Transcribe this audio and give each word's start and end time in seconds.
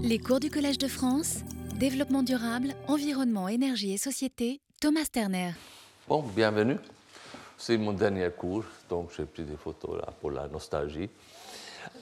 Les 0.00 0.18
cours 0.18 0.40
du 0.40 0.50
Collège 0.50 0.78
de 0.78 0.88
France, 0.88 1.38
développement 1.78 2.22
durable, 2.22 2.74
environnement, 2.86 3.48
énergie 3.48 3.92
et 3.92 3.96
société, 3.98 4.60
Thomas 4.80 5.06
Terner. 5.10 5.52
Bon, 6.08 6.22
bienvenue. 6.22 6.76
C'est 7.56 7.76
mon 7.78 7.92
dernier 7.92 8.28
cours, 8.30 8.64
donc 8.88 9.10
j'ai 9.16 9.24
pris 9.24 9.44
des 9.44 9.56
photos 9.56 9.98
là 9.98 10.12
pour 10.20 10.30
la 10.30 10.48
nostalgie. 10.48 11.08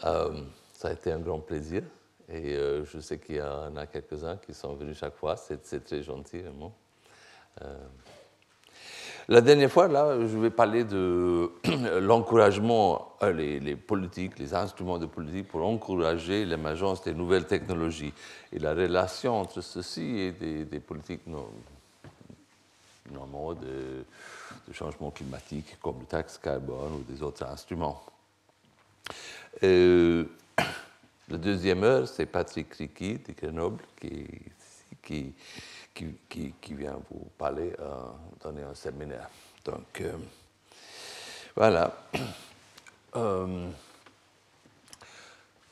Euh, 0.04 0.42
ça 0.72 0.88
a 0.88 0.92
été 0.92 1.12
un 1.12 1.20
grand 1.20 1.40
plaisir 1.40 1.82
et 2.28 2.54
euh, 2.54 2.84
je 2.84 3.00
sais 3.00 3.18
qu'il 3.18 3.36
y 3.36 3.42
en 3.42 3.76
a 3.76 3.86
quelques-uns 3.86 4.36
qui 4.38 4.54
sont 4.54 4.74
venus 4.74 4.98
chaque 4.98 5.16
fois, 5.16 5.36
c'est 5.36 5.84
très 5.84 6.02
gentil 6.02 6.38
vraiment. 6.38 6.74
Euh, 7.62 7.76
la 9.30 9.40
dernière 9.40 9.70
fois, 9.70 9.86
là, 9.86 10.18
je 10.26 10.36
vais 10.36 10.50
parler 10.50 10.82
de 10.82 11.52
l'encouragement, 12.00 13.14
les, 13.22 13.60
les, 13.60 13.76
politiques, 13.76 14.36
les 14.40 14.54
instruments 14.54 14.98
de 14.98 15.06
politique 15.06 15.46
pour 15.46 15.64
encourager 15.64 16.44
l'émergence 16.44 17.04
des 17.04 17.14
nouvelles 17.14 17.46
technologies 17.46 18.12
et 18.52 18.58
la 18.58 18.74
relation 18.74 19.40
entre 19.40 19.60
ceci 19.60 20.18
et 20.18 20.32
des, 20.32 20.80
politiques 20.80 21.20
normaux 23.08 23.54
de, 23.54 24.04
de, 24.66 24.72
changement 24.72 25.12
climatique 25.12 25.78
comme 25.80 26.00
le 26.00 26.06
taxe 26.06 26.36
carbone 26.36 26.94
ou 26.94 27.12
des 27.12 27.22
autres 27.22 27.46
instruments. 27.46 28.02
Euh, 29.62 30.24
la 31.28 31.38
deuxième 31.38 31.84
heure, 31.84 32.08
c'est 32.08 32.26
Patrick 32.26 32.74
Ricky 32.74 33.14
de 33.18 33.32
Grenoble 33.40 33.84
qui 34.00 35.32
qui, 35.94 36.74
vient 36.74 36.98
vous 37.10 37.26
parler, 37.36 37.72
euh, 37.78 37.94
donner 38.42 38.62
un 38.62 38.74
séminaire. 38.74 39.28
Donc, 39.64 40.00
euh, 40.00 40.12
voilà. 41.56 41.92
Euh, 43.16 43.68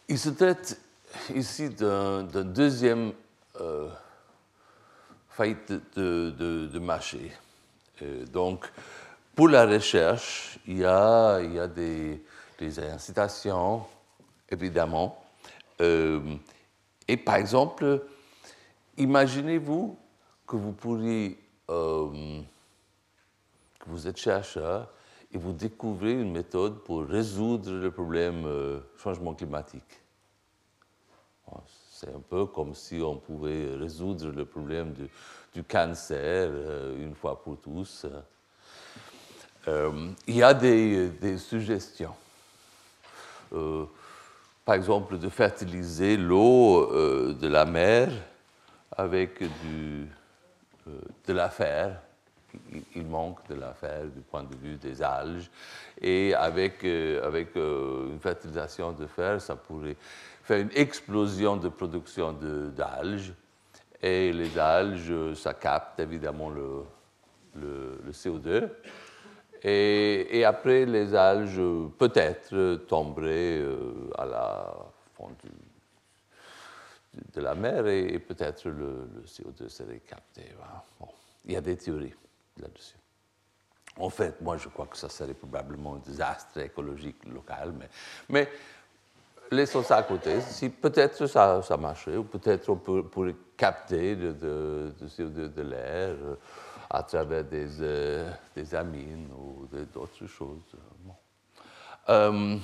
il 0.08 0.18
se 0.18 0.30
traite 0.30 0.77
ici 1.32 1.70
d'un 1.70 2.24
deuxième 2.24 3.12
faillite 5.28 5.72
de, 5.96 6.78
marché. 6.80 7.30
donc, 8.33 8.69
pour 9.36 9.48
la 9.48 9.66
recherche, 9.66 10.58
il 10.66 10.78
y 10.78 10.84
a, 10.84 11.39
il 11.41 11.52
y 11.52 11.61
a 11.61 11.69
des, 11.69 12.24
des 12.58 12.80
incitations, 12.80 13.86
évidemment. 14.50 15.24
et 15.78 17.16
par 17.24 17.36
exemple, 17.36 18.02
imaginez-vous 18.96 19.96
que 20.48 20.56
vous 20.56 20.72
pourriez, 20.72 21.38
euh, 21.68 22.41
que 23.78 23.84
vous 23.86 24.08
êtes 24.08 24.16
chercheur 24.16 24.88
et 25.30 25.36
vous 25.36 25.52
découvrez 25.52 26.12
une 26.12 26.32
méthode 26.32 26.82
pour 26.84 27.05
résoudre 27.05 27.70
le 27.70 27.90
problème 27.90 28.46
euh, 28.46 28.80
changement 28.96 29.34
climatique. 29.34 30.00
C'est 31.90 32.08
un 32.14 32.20
peu 32.20 32.46
comme 32.46 32.74
si 32.74 33.00
on 33.02 33.16
pouvait 33.16 33.74
résoudre 33.74 34.30
le 34.30 34.44
problème 34.44 34.94
du, 35.52 35.64
cancer 35.64 36.48
euh, 36.52 37.05
une 37.05 37.14
fois 37.14 37.42
pour 37.42 37.58
tous. 37.58 38.06
il 39.66 40.36
y 40.36 40.42
a 40.42 40.55
des, 40.55 41.36
suggestions. 41.36 42.14
par 44.64 44.74
exemple, 44.74 45.18
de 45.18 45.28
fertiliser 45.28 46.16
l'eau 46.16 46.86
de 47.34 47.48
la 47.48 47.64
mer 47.64 48.10
avec 48.96 49.42
du, 49.42 50.08
de 51.27 51.33
l'affaire. 51.33 52.00
Il 52.94 53.06
manque 53.06 53.47
de 53.48 53.55
l'affaire 53.55 54.06
du 54.06 54.20
point 54.20 54.42
de 54.42 54.56
vue 54.56 54.77
des 54.77 55.03
alges. 55.03 55.50
Et 56.00 56.34
avec, 56.34 56.83
euh, 56.84 57.27
avec 57.27 57.56
euh, 57.56 58.11
une 58.11 58.20
fertilisation 58.20 58.92
de 58.92 59.06
fer, 59.06 59.41
ça 59.41 59.55
pourrait 59.56 59.97
faire 60.42 60.61
une 60.61 60.70
explosion 60.75 61.56
de 61.56 61.69
production 61.69 62.33
d'alges. 62.33 63.34
Et 64.00 64.33
les 64.33 64.58
alges, 64.58 65.34
ça 65.34 65.55
capte 65.55 66.00
évidemment 66.00 66.50
le, 66.50 66.84
le, 67.56 68.12
CO2. 68.12 68.69
Et, 69.62 70.39
et, 70.39 70.45
après, 70.45 70.86
les 70.86 71.14
alges 71.14 71.61
peut-être 71.98 72.77
tomberaient 72.86 73.61
à 74.17 74.24
la 74.24 74.77
fond 75.17 75.30
du, 75.42 75.51
de 77.33 77.40
la 77.40 77.55
mer 77.55 77.86
et, 77.86 78.18
peut-être 78.18 78.68
le, 78.68 79.08
CO2 79.27 79.68
serait 79.68 80.01
capté. 80.01 80.52
Bon, 81.01 81.08
il 81.45 81.52
y 81.52 81.56
a 81.56 81.61
des 81.61 81.77
théories 81.77 82.14
là-dessus. 82.61 82.96
En 83.98 84.11
fait, 84.11 84.40
moi, 84.40 84.56
je 84.56 84.68
crois 84.68 84.86
que 84.86 84.96
ça 84.96 85.08
serait 85.08 85.34
probablement 85.34 85.96
un 85.96 85.98
désastre 85.98 86.58
écologique 86.58 87.24
local, 87.27 87.73
mais, 87.77 87.89
mais 88.29 88.48
laissons 89.51 89.83
ça 89.83 89.96
à 89.96 90.02
côté. 90.02 90.40
Si 90.40 90.68
peut-être 90.68 91.27
ça, 91.27 91.62
ça 91.62 91.77
marcherait, 91.77 92.17
ou 92.17 92.24
peut-être 92.24 92.68
on 92.68 92.77
pourrait 92.77 93.35
capter 93.56 94.14
de, 94.14 94.92
CO2 95.05 95.52
de 95.52 95.62
l'air 95.62 96.11
euh, 96.11 96.36
à 96.89 97.02
travers 97.02 97.45
des, 97.45 97.83
euh, 97.83 98.30
des 98.55 98.74
amines 98.74 99.30
ou 99.36 99.67
d'autres 99.92 100.27
choses. 100.27 100.77
Euh, 102.08 102.56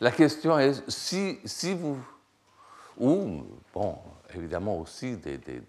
la 0.00 0.10
question 0.12 0.58
est, 0.58 0.88
si, 0.88 1.38
si 1.44 1.74
vous 1.74 1.98
ou, 2.98 3.42
bon, 3.72 3.96
évidemment 4.34 4.78
aussi 4.78 5.16
des, 5.16 5.38
des, 5.38 5.60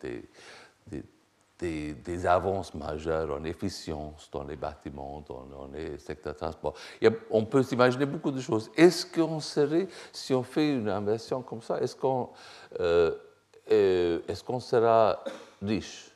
des, 1.60 1.94
des, 1.94 2.26
avances 2.26 2.74
majeures 2.74 3.36
en 3.36 3.44
efficience 3.44 4.30
dans 4.32 4.44
les 4.44 4.56
bâtiments, 4.56 5.24
dans, 5.28 5.70
les 5.74 5.98
secteurs 5.98 6.34
de 6.34 6.40
transport. 6.40 6.74
on 7.30 7.46
peut 7.46 7.64
s'imaginer 7.64 8.06
beaucoup 8.06 8.32
de 8.32 8.40
choses. 8.40 8.72
Est-ce 8.76 9.06
qu'on 9.06 9.40
serait, 9.40 9.88
si 10.14 10.34
on 10.34 10.44
fait 10.44 10.74
une 10.74 10.90
inversion 10.90 11.42
comme 11.42 11.62
ça, 11.62 11.80
est-ce 11.82 11.96
qu'on 11.96 12.30
euh, 12.80 13.14
euh, 13.72 14.22
est 14.28 14.44
qu'on 14.44 14.60
sera 14.60 15.24
riche? 15.62 16.12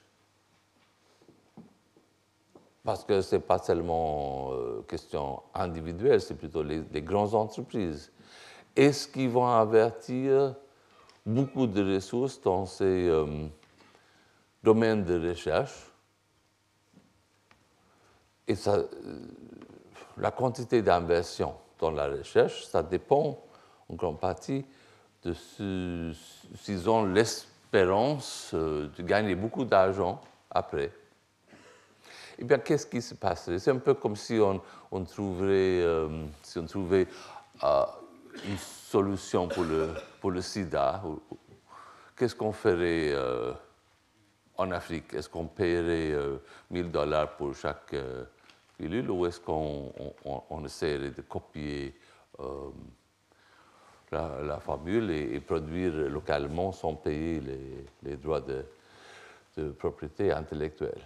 Parce 2.84 3.04
que 3.04 3.22
ce 3.22 3.36
n'est 3.36 3.42
pas 3.42 3.60
seulement 3.60 4.52
euh, 4.52 4.82
question 4.88 5.42
individuelle, 5.54 6.22
c'est 6.22 6.36
plutôt 6.36 6.64
les, 6.64 6.84
les 6.92 7.02
grandes 7.02 7.36
entreprises. 7.36 8.12
Est-ce 8.76 9.08
qu'ils 9.08 9.30
vont 9.30 9.48
avertir 9.48 10.56
beaucoup 11.26 11.68
de 11.68 11.96
ressources 11.96 12.42
dans 12.42 12.66
ces 12.66 13.08
euh, 13.08 13.48
domaines 14.64 15.04
de 15.04 15.30
recherche. 15.30 15.92
Et 18.48 18.56
ça, 18.56 18.76
euh, 18.76 18.88
la 20.18 20.32
quantité 20.32 20.82
d'inversion 20.82 21.56
dans 21.80 21.92
la 21.92 22.08
recherche, 22.08 22.66
ça 22.66 22.84
dépend 22.84 23.40
en 23.90 23.96
grande 23.96 24.20
partie 24.20 24.66
de 25.24 25.34
s'ils 25.34 26.90
ont 26.90 27.06
l'espérance 27.06 28.52
euh, 28.54 28.90
de 28.98 29.04
gagner 29.04 29.36
beaucoup 29.36 29.64
d'argent 29.64 30.20
après. 30.52 30.92
Eh 32.38 32.44
bien, 32.44 32.58
qu'est-ce 32.58 32.88
qui 32.88 33.02
se 33.02 33.16
passerait? 33.16 33.60
C'est 33.60 33.72
un 33.72 33.78
peu 33.78 33.94
comme 33.94 34.16
si 34.16 34.40
on, 34.40 34.62
on 34.92 35.06
si 35.06 36.60
on 36.60 36.66
trouvait 36.66 37.08
une 38.46 38.58
solution 38.58 39.48
pour 39.48 39.64
le, 39.64 39.90
pour 40.20 40.32
le 40.32 40.42
sida, 40.42 41.02
qu'est-ce 42.16 42.36
qu'on 42.36 42.52
ferait 42.52 43.12
euh, 43.14 43.54
en 44.58 44.72
Afrique? 44.72 45.14
Est-ce 45.14 45.30
qu'on 45.30 45.48
paierait 45.48 46.14
1000 46.70 46.86
euh, 46.86 46.90
dollars 46.90 47.36
pour 47.36 47.56
chaque 47.56 47.94
euh, 47.94 48.26
pilule 48.78 49.10
ou 49.12 49.26
est-ce 49.26 49.40
qu'on 49.40 49.94
on, 50.50 50.66
essaierait 50.66 51.12
de 51.12 51.22
copier 51.22 51.96
la, 54.12 54.60
formule 54.60 55.12
et, 55.12 55.40
produire 55.40 55.94
localement 56.10 56.72
sans 56.72 56.96
payer 56.96 57.42
les, 58.04 58.18
droits 58.18 58.42
de, 58.42 59.72
propriété 59.72 60.32
intellectuelle? 60.32 61.02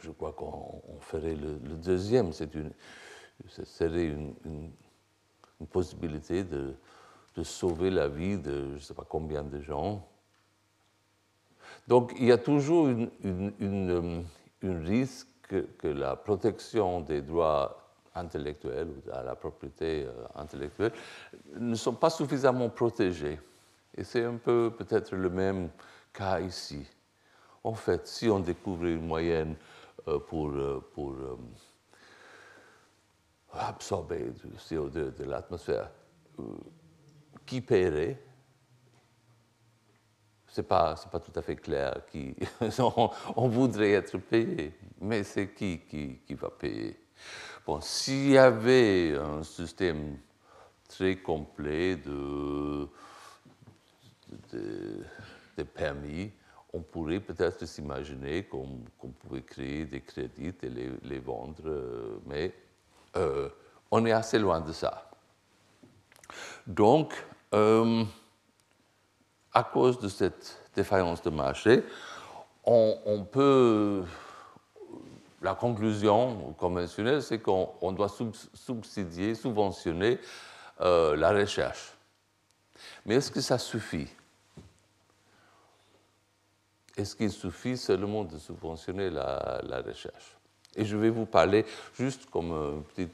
Je 0.00 0.10
crois 0.10 0.32
qu'on 0.32 0.82
ferait 1.00 1.34
le, 1.34 1.54
deuxième. 1.76 2.32
C'est 2.32 2.54
une, 2.54 2.72
ce 3.48 3.64
serait 3.64 4.06
une 4.06 4.34
possibilité 5.64 6.44
de, 6.44 6.74
de, 7.34 7.42
sauver 7.42 7.90
la 7.90 8.08
vie 8.08 8.36
de 8.36 8.68
je 8.70 8.74
ne 8.74 8.78
sais 8.78 8.94
pas 8.94 9.06
combien 9.08 9.42
de 9.42 9.60
gens. 9.60 10.06
Donc 11.88 12.12
il 12.18 12.26
y 12.26 12.32
a 12.32 12.38
toujours 12.38 12.88
une, 12.88 13.10
une, 13.22 14.24
une, 14.62 14.86
risque 14.86 15.28
que, 15.48 15.88
la 15.88 16.16
protection 16.16 17.00
des 17.00 17.22
droits 17.22 17.94
intellectuels 18.14 18.88
ou 18.88 19.10
à 19.12 19.22
la 19.22 19.34
propriété 19.36 20.04
euh, 20.04 20.12
intellectuelle 20.34 20.92
ne 21.58 21.74
sont 21.74 21.94
pas 21.94 22.10
suffisamment 22.10 22.68
protégés. 22.68 23.38
Et 23.96 24.04
c'est 24.04 24.24
un 24.24 24.36
peu 24.36 24.72
peut-être 24.76 25.14
le 25.14 25.30
même 25.30 25.70
cas 26.12 26.40
ici. 26.40 26.86
En 27.62 27.74
fait, 27.74 28.06
si 28.06 28.28
on 28.28 28.40
découvre 28.40 28.84
une 28.84 29.06
moyenne 29.06 29.54
euh, 30.08 30.18
pour, 30.18 30.48
euh, 30.48 30.84
pour 30.94 31.14
absorber 33.58 34.30
du 34.30 34.48
CO2 34.58 35.14
de 35.16 35.24
l'atmosphère, 35.24 35.90
qui 37.44 37.60
paierait? 37.60 38.22
Ce 40.48 40.60
n'est 40.60 40.66
pas, 40.66 40.94
pas 41.10 41.20
tout 41.20 41.32
à 41.34 41.42
fait 41.42 41.56
clair. 41.56 42.00
Qui, 42.10 42.34
on, 43.36 43.48
voudrait 43.48 43.92
être 43.92 44.16
payé, 44.18 44.72
mais 45.00 45.22
c'est 45.22 45.52
qui, 45.52 45.80
qui, 45.80 46.18
qui 46.26 46.34
va 46.34 46.50
payer 46.50 46.98
Bon, 47.66 47.80
s'il 47.80 48.30
y 48.30 48.38
avait 48.38 49.16
un 49.16 49.42
système 49.42 50.18
très 50.88 51.16
complet 51.16 51.96
de, 51.96 52.88
des 55.56 55.64
permis, 55.64 56.30
on 56.72 56.80
pourrait 56.80 57.20
peut-être 57.20 57.66
s'imaginer 57.66 58.44
qu'on 58.44 58.82
pouvait 59.18 59.42
créer 59.42 59.86
des 59.86 60.00
crédits 60.00 60.52
et 60.62 60.68
les, 61.02 61.18
vendre, 61.18 61.62
euh, 61.66 62.20
mais 62.26 62.54
euh, 63.16 63.48
on 63.90 64.04
est 64.06 64.12
assez 64.12 64.38
loin 64.38 64.60
de 64.60 64.72
ça. 64.72 65.10
Donc, 66.66 67.14
euh, 67.54 68.04
à 69.52 69.62
cause 69.62 69.98
de 70.00 70.08
cette 70.08 70.58
défaillance 70.74 71.22
de 71.22 71.30
marché, 71.30 71.84
on, 72.64 73.24
peut. 73.30 74.04
La 75.40 75.54
conclusion 75.54 76.52
conventionnelle, 76.58 77.22
c'est 77.22 77.38
qu'on 77.38 77.92
doit 77.92 78.12
subsidier, 78.54 79.34
subventionner 79.34 80.18
la 80.80 81.30
recherche. 81.30 81.96
Mais 83.04 83.14
est-ce 83.14 83.30
que 83.30 83.40
ça 83.40 83.58
suffit? 83.58 84.08
Est-ce 86.96 87.14
qu'il 87.14 87.30
suffit 87.30 87.76
seulement 87.76 88.24
de 88.24 88.38
subventionner 88.38 89.10
la, 89.10 89.82
recherche? 89.84 90.35
Et 90.76 90.84
je 90.84 90.96
vais 90.96 91.10
vous 91.10 91.26
parler, 91.26 91.64
juste 91.98 92.28
comme 92.30 92.52
une 92.52 92.82
petite 92.84 93.12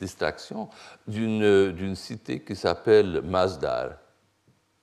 distraction, 0.00 0.68
d'une 1.06 1.94
cité 1.94 2.40
qui 2.40 2.56
s'appelle 2.56 3.22
Masdar. 3.22 3.90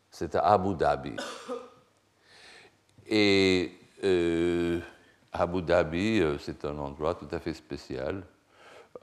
C'est 0.10 0.36
à 0.36 0.42
Abu 0.54 0.76
Dhabi. 0.76 1.16
Et 3.08 3.72
euh, 4.04 4.80
Abu 5.32 5.62
Dhabi, 5.62 6.20
euh, 6.20 6.38
c'est 6.38 6.64
un 6.66 6.78
endroit 6.78 7.16
tout 7.16 7.28
à 7.32 7.40
fait 7.40 7.54
spécial. 7.54 8.24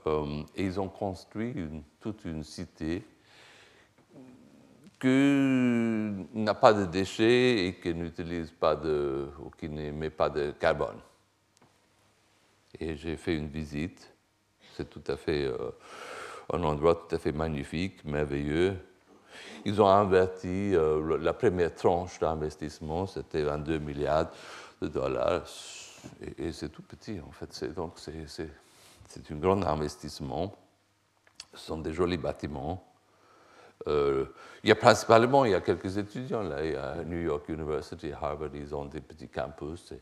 Euh, 0.07 0.43
et 0.57 0.65
ils 0.65 0.81
ont 0.81 0.89
construit 0.89 1.55
toute 2.01 2.25
une 2.25 2.45
cité 2.45 3.05
qui 5.01 5.09
n'a 6.35 6.55
pas 6.55 6.73
de 6.73 6.85
déchets 6.85 7.67
et 7.67 7.75
qui 7.75 7.95
n'utilise 7.95 8.51
pas 8.51 8.77
de, 8.77 9.29
ou 9.43 9.51
qui 9.51 9.69
n'émet 9.69 10.11
pas 10.11 10.29
de 10.29 10.53
carbone. 10.53 10.99
Et 12.79 12.97
j'ai 12.97 13.17
fait 13.17 13.35
une 13.35 13.49
visite. 13.49 14.13
C'est 14.77 14.89
tout 14.89 15.03
à 15.09 15.17
fait 15.17 15.45
euh, 15.45 15.71
un 16.53 16.63
endroit 16.63 16.95
tout 16.95 17.15
à 17.15 17.19
fait 17.19 17.33
magnifique, 17.33 18.05
merveilleux. 18.05 18.77
Ils 19.65 19.81
ont 19.81 19.89
inverti 19.89 20.75
euh, 20.75 21.19
la 21.19 21.33
première 21.33 21.75
tranche 21.75 22.19
d'investissement, 22.19 23.07
c'était 23.07 23.43
22 23.43 23.79
milliards 23.79 24.31
de 24.81 24.89
dollars. 24.89 25.47
Et, 26.39 26.53
c'est 26.53 26.71
tout 26.71 26.83
petit, 26.83 27.21
en 27.21 27.31
fait. 27.31 27.65
Donc, 27.75 27.95
c'est 27.99 29.31
un 29.31 29.37
grand 29.37 29.63
investissement. 29.65 30.55
Ce 31.55 31.67
sont 31.67 31.79
des 31.79 31.93
jolis 31.93 32.17
bâtiments. 32.17 32.90
Euh, 33.89 34.27
il 34.63 34.69
y 34.69 34.73
a 34.73 34.77
principalement, 34.77 35.45
il 35.47 35.53
y 35.53 35.55
a 35.55 35.61
quelques 35.61 35.97
étudiants 35.97 36.43
là, 36.43 36.65
il 36.65 36.73
y 36.73 36.77
a 36.77 36.97
New 37.05 37.21
York 37.21 37.49
University, 37.49 38.13
Harvard, 38.13 38.51
ils 38.55 38.75
ont 38.75 38.85
des 38.85 39.01
petits 39.01 39.29
campus. 39.29 39.95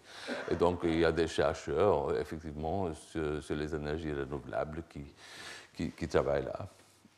Et, 0.51 0.57
donc, 0.57 0.81
il 0.83 0.99
y 0.99 1.05
a 1.05 1.13
des 1.13 1.29
chercheurs, 1.29 2.17
effectivement, 2.19 2.93
sur, 2.95 3.41
les 3.51 3.75
énergies 3.75 4.13
renouvelables 4.13 4.83
qui, 4.89 5.93
qui, 5.93 6.09
travaillent 6.09 6.45
là 6.45 6.67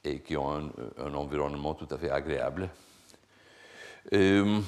et 0.04 0.20
qui 0.20 0.36
ont 0.36 0.70
un, 0.98 1.14
environnement 1.14 1.74
tout 1.74 1.88
à 1.90 1.96
fait 1.96 2.10
agréable. 2.10 2.68
Euh, 4.12 4.60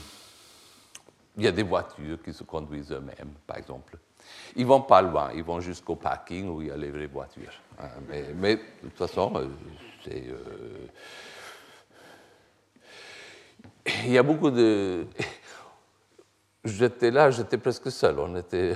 il 1.37 1.45
y 1.45 1.49
a 1.49 1.53
des 1.53 1.63
voitures 1.63 2.23
qui 2.23 2.33
se 2.33 2.45
conduisent 2.45 2.93
eux-mêmes, 2.93 3.35
par 3.47 3.59
exemple. 3.59 3.99
Ils 4.57 4.67
vont 4.67 4.83
pas 4.83 5.03
loin, 5.03 5.31
ils 5.35 5.43
vont 5.43 5.61
jusqu'au 5.61 5.97
parking 5.97 6.49
où 6.49 6.63
il 6.63 6.69
y 6.69 6.71
a 6.71 6.77
les 6.77 6.91
vraies 6.91 7.07
voitures. 7.07 7.61
Hein. 7.79 7.89
Mais, 8.37 8.57
de 8.57 8.63
toute 8.83 8.97
façon, 8.97 9.33
euh, 9.37 9.47
c'est 10.05 10.25
il 14.05 14.13
y 14.13 14.19
a 14.19 14.23
beaucoup 14.23 14.51
de. 14.51 15.07
J'étais 16.65 17.11
là, 17.11 17.31
j'étais 17.31 17.59
presque 17.59 17.91
seul. 17.91 18.19
On 18.19 18.37
était. 18.37 18.75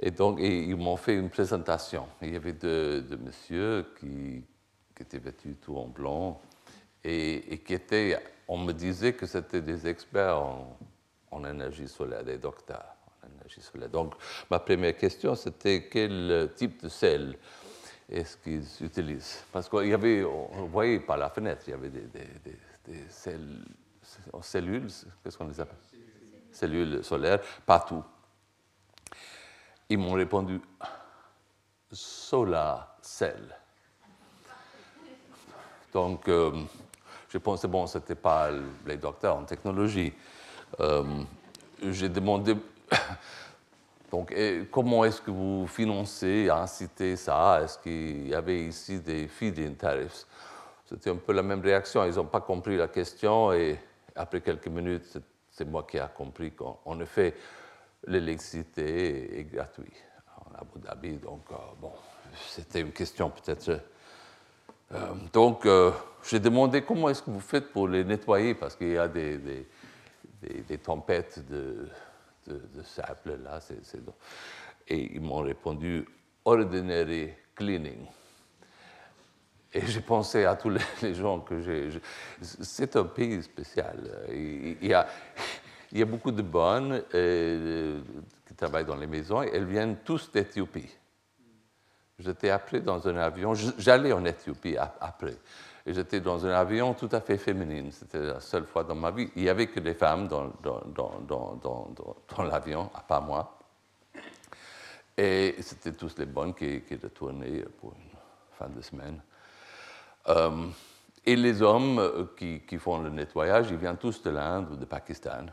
Et 0.00 0.10
donc, 0.10 0.38
ils 0.40 0.76
m'ont 0.76 0.96
fait 0.96 1.14
une 1.14 1.30
présentation. 1.30 2.08
Il 2.20 2.32
y 2.32 2.36
avait 2.36 2.54
deux, 2.54 3.04
messieurs 3.24 3.86
qui, 4.00 4.44
étaient 4.98 5.18
vêtus 5.18 5.56
tout 5.60 5.76
en 5.76 5.86
blanc 5.86 6.40
et, 7.04 7.60
qui 7.64 7.74
étaient. 7.74 8.18
On 8.48 8.58
me 8.58 8.72
disait 8.72 9.12
que 9.12 9.26
c'était 9.26 9.60
des 9.60 9.86
experts 9.86 10.38
en, 11.30 11.44
énergie 11.44 11.88
solaire, 11.88 12.24
des 12.24 12.38
docteurs 12.38 12.96
en 13.22 13.28
énergie 13.36 13.60
solaire. 13.60 13.88
Donc, 13.88 14.14
ma 14.50 14.58
première 14.58 14.96
question, 14.96 15.34
c'était 15.34 15.88
quel 15.88 16.50
type 16.56 16.82
de 16.82 16.88
sel 16.88 17.36
est-ce 18.08 18.36
qu'ils 18.36 18.66
utilisent? 18.84 19.44
Parce 19.52 19.68
qu'il 19.68 19.88
y 19.88 19.94
avait, 19.94 20.24
on 20.24 20.66
voyait 20.66 21.00
par 21.00 21.16
la 21.16 21.30
fenêtre, 21.30 21.62
il 21.66 21.70
y 21.70 21.74
avait 21.74 21.90
des, 21.90 22.02
des, 22.02 22.28
des, 22.44 22.58
des 22.86 23.08
sels 23.08 23.64
cellules, 24.40 24.88
qu'est-ce 25.22 25.36
qu'on 25.36 25.48
les 25.48 25.60
appelle? 25.60 25.78
Cellules 26.50 27.02
solaires, 27.02 27.40
partout. 27.64 28.02
Ils 29.88 29.98
m'ont 29.98 30.12
répondu 30.12 30.60
solar 31.90 32.96
cell. 33.02 33.56
Donc, 35.92 36.28
euh, 36.28 36.50
je 37.28 37.38
pensais, 37.38 37.68
bon, 37.68 37.86
ce 37.86 37.98
n'était 37.98 38.14
pas 38.14 38.50
les 38.86 38.96
docteurs 38.96 39.36
en 39.36 39.44
technologie. 39.44 40.12
Euh, 40.80 41.22
j'ai 41.82 42.08
demandé, 42.08 42.56
donc, 44.10 44.34
comment 44.70 45.04
est-ce 45.04 45.20
que 45.20 45.30
vous 45.30 45.66
financez, 45.66 46.48
incitez 46.50 47.16
ça? 47.16 47.60
Est-ce 47.62 47.78
qu'il 47.78 48.28
y 48.28 48.34
avait 48.34 48.64
ici 48.64 49.00
des 49.00 49.28
feed-in 49.28 49.72
tariffs? 49.72 50.26
C'était 50.86 51.10
un 51.10 51.16
peu 51.16 51.32
la 51.32 51.42
même 51.42 51.62
réaction. 51.62 52.04
Ils 52.04 52.16
n'ont 52.16 52.26
pas 52.26 52.40
compris 52.40 52.76
la 52.76 52.88
question 52.88 53.52
et 53.52 53.78
après 54.16 54.40
quelques 54.40 54.68
minutes, 54.68 55.18
c'est 55.50 55.64
moi 55.64 55.86
qui 55.88 55.98
ai 55.98 56.04
compris 56.14 56.52
qu'en 56.52 57.00
effet, 57.00 57.34
l'électricité 58.06 59.38
est 59.38 59.44
gratuite 59.44 60.04
en 60.38 60.54
Abu 60.54 60.80
Dhabi. 60.80 61.16
Donc, 61.16 61.44
euh, 61.50 61.54
bon, 61.80 61.92
c'était 62.48 62.80
une 62.80 62.92
question 62.92 63.30
peut-être. 63.30 63.80
Euh, 64.92 65.14
donc, 65.32 65.66
euh, 65.66 65.90
j'ai 66.24 66.40
demandé 66.40 66.82
comment 66.82 67.08
est-ce 67.08 67.22
que 67.22 67.30
vous 67.30 67.40
faites 67.40 67.72
pour 67.72 67.88
les 67.88 68.04
nettoyer, 68.04 68.54
parce 68.54 68.76
qu'il 68.76 68.92
y 68.92 68.98
a 68.98 69.08
des, 69.08 69.38
des, 69.38 70.78
tempêtes 70.78 71.44
de, 71.48 71.88
de, 72.46 72.82
sable 72.82 73.40
là. 73.44 73.60
Et 74.88 75.14
ils 75.14 75.20
m'ont 75.20 75.42
répondu 75.42 76.06
ordinary 76.44 77.30
cleaning. 77.54 78.06
Et 79.74 79.86
j'ai 79.86 80.00
pensé 80.00 80.44
à 80.44 80.54
tous 80.54 80.70
les, 81.02 81.14
gens 81.14 81.40
que 81.40 81.60
j'ai. 81.62 81.88
C'est 82.40 82.94
un 82.96 83.04
pays 83.04 83.42
spécial. 83.42 83.96
Il 84.30 84.76
y 84.86 84.92
a, 84.92 85.06
beaucoup 86.04 86.30
de 86.30 86.42
bonnes 86.42 87.02
euh, 87.14 88.00
qui 88.46 88.54
travaillent 88.54 88.84
dans 88.84 88.96
les 88.96 89.06
maisons. 89.06 89.42
Et 89.42 89.50
elles 89.54 89.64
viennent 89.64 89.96
tous 90.04 90.30
d'Éthiopie. 90.30 90.90
J'étais 92.18 92.50
après 92.50 92.80
dans 92.80 93.06
un 93.08 93.16
avion. 93.16 93.54
J'allais 93.54 94.12
en 94.12 94.24
Éthiopie 94.24 94.76
après. 94.76 95.36
Et 95.86 95.94
j'étais 95.94 96.20
dans 96.20 96.46
un 96.46 96.50
avion 96.50 96.92
tout 96.92 97.08
à 97.10 97.20
fait 97.20 97.38
féminine. 97.38 97.90
C'était 97.90 98.20
la 98.22 98.40
seule 98.40 98.66
fois 98.66 98.84
dans 98.84 98.94
ma 98.94 99.10
vie. 99.10 99.30
Il 99.36 99.42
n'y 99.42 99.48
avait 99.48 99.66
que 99.66 99.80
des 99.80 99.94
femmes 99.94 100.28
dans 100.28 100.52
l'avion, 102.44 102.90
à 102.94 103.00
part 103.00 103.22
moi. 103.22 103.58
Et 105.16 105.56
c'était 105.60 105.92
tous 105.92 106.16
les 106.18 106.26
bonnes 106.26 106.54
qui, 106.54 106.82
qui 106.82 106.94
retournaient 106.96 107.64
pour 107.80 107.94
une 107.94 108.18
fin 108.58 108.68
de 108.68 108.80
semaine. 108.80 109.20
Euh, 110.28 110.66
et 111.24 111.36
les 111.36 111.62
hommes 111.62 111.98
euh, 111.98 112.26
qui, 112.36 112.78
font 112.78 112.98
le 112.98 113.10
nettoyage, 113.10 113.68
ils 113.70 113.76
viennent 113.76 113.96
tous 113.96 114.22
de 114.22 114.30
l'Inde 114.30 114.68
ou 114.70 114.76
du 114.76 114.86
Pakistan. 114.86 115.46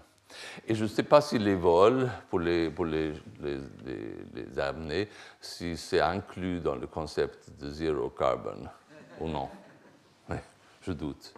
Et 0.68 0.76
je 0.76 0.84
ne 0.84 0.90
sais 0.90 1.04
pas 1.04 1.22
si 1.22 1.40
les 1.40 1.56
vols 1.56 2.10
pour 2.30 2.40
les, 2.40 2.70
pour 2.70 2.86
les, 2.86 3.14
les, 3.42 4.60
amener, 4.60 5.10
si 5.42 5.76
c'est 5.76 6.02
inclus 6.02 6.60
dans 6.60 6.76
le 6.76 6.86
concept 6.86 7.50
de 7.60 7.70
zéro 7.70 8.10
carbone 8.10 8.70
ou 9.20 9.28
non. 9.28 9.50
je 10.82 10.92
doute. 10.92 11.34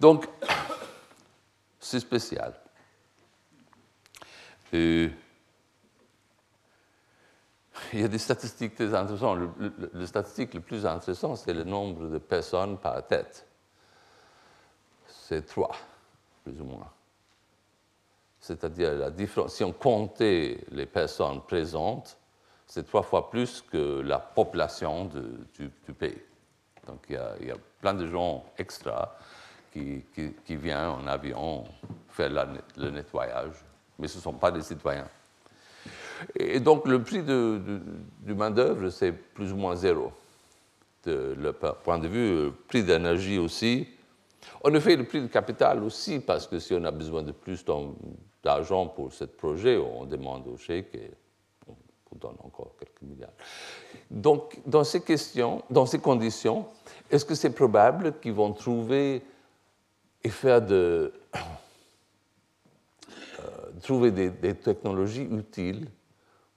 Donc, 0.00 0.26
c'est 1.80 2.00
spécial. 2.00 2.54
Et 4.72 5.10
il 7.92 8.00
y 8.00 8.04
a 8.04 8.08
des 8.08 8.18
statistiques 8.18 8.74
très 8.74 8.94
intéressantes. 8.94 9.38
Le, 9.58 10.06
statistique 10.06 10.54
le 10.54 10.60
plus 10.60 10.86
intéressant, 10.86 11.36
c'est 11.36 11.52
le 11.52 11.64
nombre 11.64 12.08
de 12.08 12.18
personnes 12.18 12.78
par 12.78 13.06
tête. 13.06 13.46
C'est 15.08 15.44
trois, 15.46 15.74
plus 16.44 16.60
ou 16.60 16.64
moins. 16.64 16.90
C'est-à-dire, 18.40 18.94
la 18.94 19.10
différence, 19.10 19.54
si 19.54 19.64
on 19.64 19.72
comptait 19.72 20.64
les 20.70 20.86
personnes 20.86 21.40
présentes, 21.42 22.16
c'est 22.66 22.86
trois 22.86 23.02
fois 23.02 23.30
plus 23.30 23.62
que 23.62 24.00
la 24.00 24.18
population 24.18 25.06
du, 25.06 25.68
pays. 25.94 26.20
Donc 26.86 27.06
il 27.08 27.14
y, 27.46 27.50
a, 27.50 27.56
plein 27.80 27.94
de 27.94 28.06
gens 28.06 28.44
extra 28.58 29.16
qui, 29.72 30.04
qui, 30.44 30.56
viennent 30.56 30.88
en 30.88 31.06
avion 31.06 31.64
faire 32.08 32.30
le 32.76 32.90
nettoyage, 32.90 33.54
mais 33.98 34.08
ce 34.08 34.18
ne 34.18 34.22
sont 34.22 34.32
pas 34.32 34.50
des 34.50 34.62
citoyens. 34.62 35.08
Et 36.38 36.60
donc 36.60 36.86
le 36.86 37.02
prix 37.02 37.22
du 37.22 38.34
main-d'œuvre, 38.34 38.90
c'est 38.90 39.12
plus 39.12 39.52
ou 39.52 39.56
moins 39.56 39.76
zéro. 39.76 40.12
De 41.04 41.36
le 41.38 41.52
point 41.52 41.98
de 41.98 42.08
vue 42.08 42.50
prix 42.68 42.82
d'énergie 42.82 43.38
aussi, 43.38 43.86
En 44.62 44.72
effet, 44.74 44.96
le 44.96 45.04
prix 45.04 45.20
de 45.20 45.26
capital 45.26 45.82
aussi, 45.82 46.20
parce 46.20 46.46
que 46.46 46.58
si 46.58 46.74
on 46.74 46.84
a 46.84 46.90
besoin 46.90 47.22
de 47.22 47.32
plus 47.32 47.64
d'argent 48.42 48.86
pour 48.86 49.12
ce 49.12 49.24
projet, 49.24 49.76
on 49.76 50.04
demande 50.04 50.46
au 50.48 50.56
chèque 50.56 50.94
et 50.94 51.10
on 51.68 52.16
donne 52.16 52.36
encore 52.42 52.74
quelques 52.78 53.02
milliards. 53.02 53.32
Donc, 54.10 54.58
dans 54.66 54.84
ces 54.84 55.00
questions, 55.00 55.62
dans 55.70 55.86
ces 55.86 55.98
conditions, 55.98 56.66
est-ce 57.10 57.24
que 57.24 57.34
c'est 57.34 57.50
probable 57.50 58.18
qu'ils 58.20 58.32
vont 58.32 58.52
trouver 58.52 59.22
et 60.22 60.28
faire 60.28 60.62
euh, 60.70 61.10
trouver 63.82 64.10
des, 64.10 64.54
technologies 64.54 65.28
utiles 65.30 65.88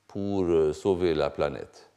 pour 0.09 0.43
euh, 0.43 0.73
sauver 0.73 1.13
la 1.13 1.29
planète 1.29 1.87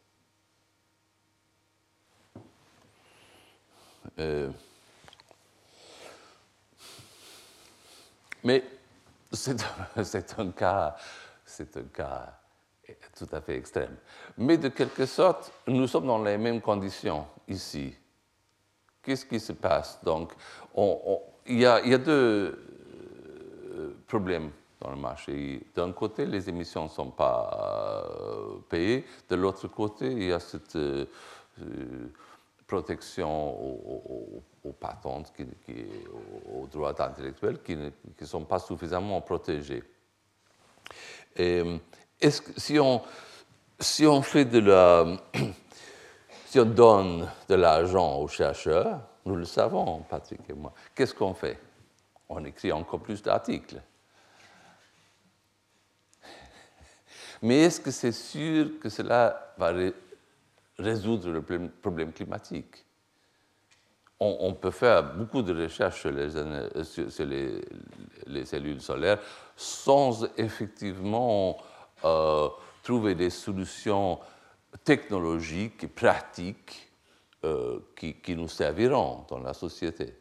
euh, 4.19 4.51
Mais 8.45 8.63
c'est 9.33 10.39
un 10.39 10.51
cas, 10.51 10.95
c'est 11.47 11.75
un 11.79 11.85
cas 11.85 12.39
tout 13.17 13.29
à 13.33 13.41
fait 13.41 13.57
extrême. 13.57 13.97
Mais 14.37 14.59
de 14.59 14.69
quelque 14.69 15.07
sorte, 15.07 15.51
nous 15.67 15.87
sommes 15.87 16.07
dans 16.07 16.23
les 16.23 16.37
mêmes 16.37 16.61
conditions 16.61 17.27
ici. 17.49 17.95
Qu'est-ce 19.03 19.25
qui 19.25 19.41
se 19.41 19.55
passe? 19.55 19.99
Donc, 20.05 20.33
il, 21.47 21.61
y 21.61 21.65
a, 21.67 21.99
deux 21.99 22.59
euh, 23.73 23.97
problèmes 24.07 24.51
dans 24.83 24.91
le 24.91 24.97
marché. 24.97 25.61
D'un 25.75 25.93
côté, 25.93 26.27
les 26.27 26.49
émissions 26.49 26.85
ne 26.85 26.89
sont 26.89 27.11
pas 27.11 28.11
euh, 28.21 28.59
payées. 28.69 29.05
De 29.29 29.37
l'autre 29.37 29.69
côté, 29.69 30.11
il 30.11 30.25
y 30.25 30.33
a 30.33 30.41
cette 30.41 30.77
euh, 30.77 31.07
protection 32.67 33.51
aux, 34.65 34.73
patentes, 34.73 35.33
qui, 35.37 35.45
aux, 36.53 36.67
droits 36.67 37.01
intellectuels 37.01 37.63
qui 37.63 37.77
ne 37.77 37.91
sont 38.25 38.45
pas 38.45 38.59
suffisamment 38.59 39.21
protégés. 39.21 39.83
Et, 41.37 41.63
si 42.57 42.79
on, 42.79 43.03
si 43.79 44.07
on 44.07 44.23
fait 44.23 44.45
de 44.45 44.61
la, 44.61 45.07
si 46.47 46.61
on 46.61 46.65
donne 46.65 47.29
de 47.49 47.55
l'argent 47.55 48.17
aux 48.19 48.29
chercheurs, 48.29 49.01
nous 49.27 49.37
le 49.37 49.45
savons, 49.45 50.03
Patrick 50.09 50.41
et 50.49 50.55
moi, 50.55 50.73
qu'est-ce 50.95 51.15
qu'on 51.15 51.35
fait? 51.35 51.59
On 52.29 52.45
écrit 52.45 52.73
encore 52.73 53.01
plus 53.01 53.23
d'articles. 53.23 53.83
Mais 57.43 57.59
est-ce 57.61 57.81
que 57.81 57.91
c'est 57.91 58.13
sûr 58.13 58.79
que 58.81 58.89
cela 58.89 59.55
va 59.59 59.73
résoudre 60.79 61.31
le 61.31 61.43
problème 61.43 62.13
climatique? 62.13 62.85
On, 64.25 64.55
peut 64.55 64.71
faire 64.71 65.15
beaucoup 65.15 65.43
de 65.43 65.53
recherches 65.65 66.03
sur 66.03 66.13
les, 66.13 67.61
les 68.29 68.45
cellules 68.45 68.81
solaires 68.81 69.19
sans 69.57 70.25
effectivement 70.37 71.59
euh, 72.05 72.49
trouver 72.83 73.15
des 73.15 73.31
solutions 73.31 74.19
technologiques 74.85 75.93
pratiques 75.95 76.91
euh, 77.45 77.81
qui, 77.97 78.37
nous 78.37 78.49
serviront 78.49 79.25
dans 79.29 79.39
la 79.39 79.55
société. 79.55 80.15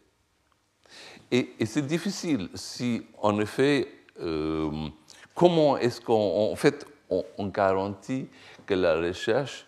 Et, 1.31 1.53
c'est 1.65 1.85
difficile 1.85 2.49
si, 2.53 3.05
en 3.19 3.39
effet, 3.39 3.87
euh, 4.19 4.89
comment 5.33 5.77
est-ce 5.77 6.01
qu'en 6.01 6.55
fait, 6.55 6.85
on, 7.11 7.47
garantit 7.47 8.29
que 8.65 8.73
la 8.73 8.95
recherche 8.95 9.67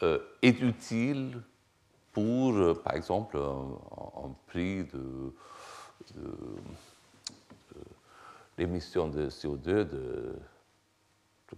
est 0.00 0.60
utile 0.60 1.42
pour, 2.12 2.82
par 2.82 2.94
exemple, 2.94 3.38
un, 3.38 4.34
prix 4.46 4.84
de, 4.84 5.32
l'émission 8.56 9.08
de 9.08 9.28
CO2 9.28 9.84
de 9.84 10.36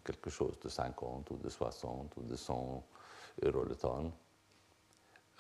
quelque 0.05 0.31
chose 0.31 0.59
de 0.61 0.69
50 0.69 1.31
ou 1.31 1.37
de 1.37 1.49
60 1.49 2.17
ou 2.17 2.23
de 2.23 2.37
100 2.37 2.85
euros 3.43 3.65
le 3.65 3.75
tonne. 3.75 4.13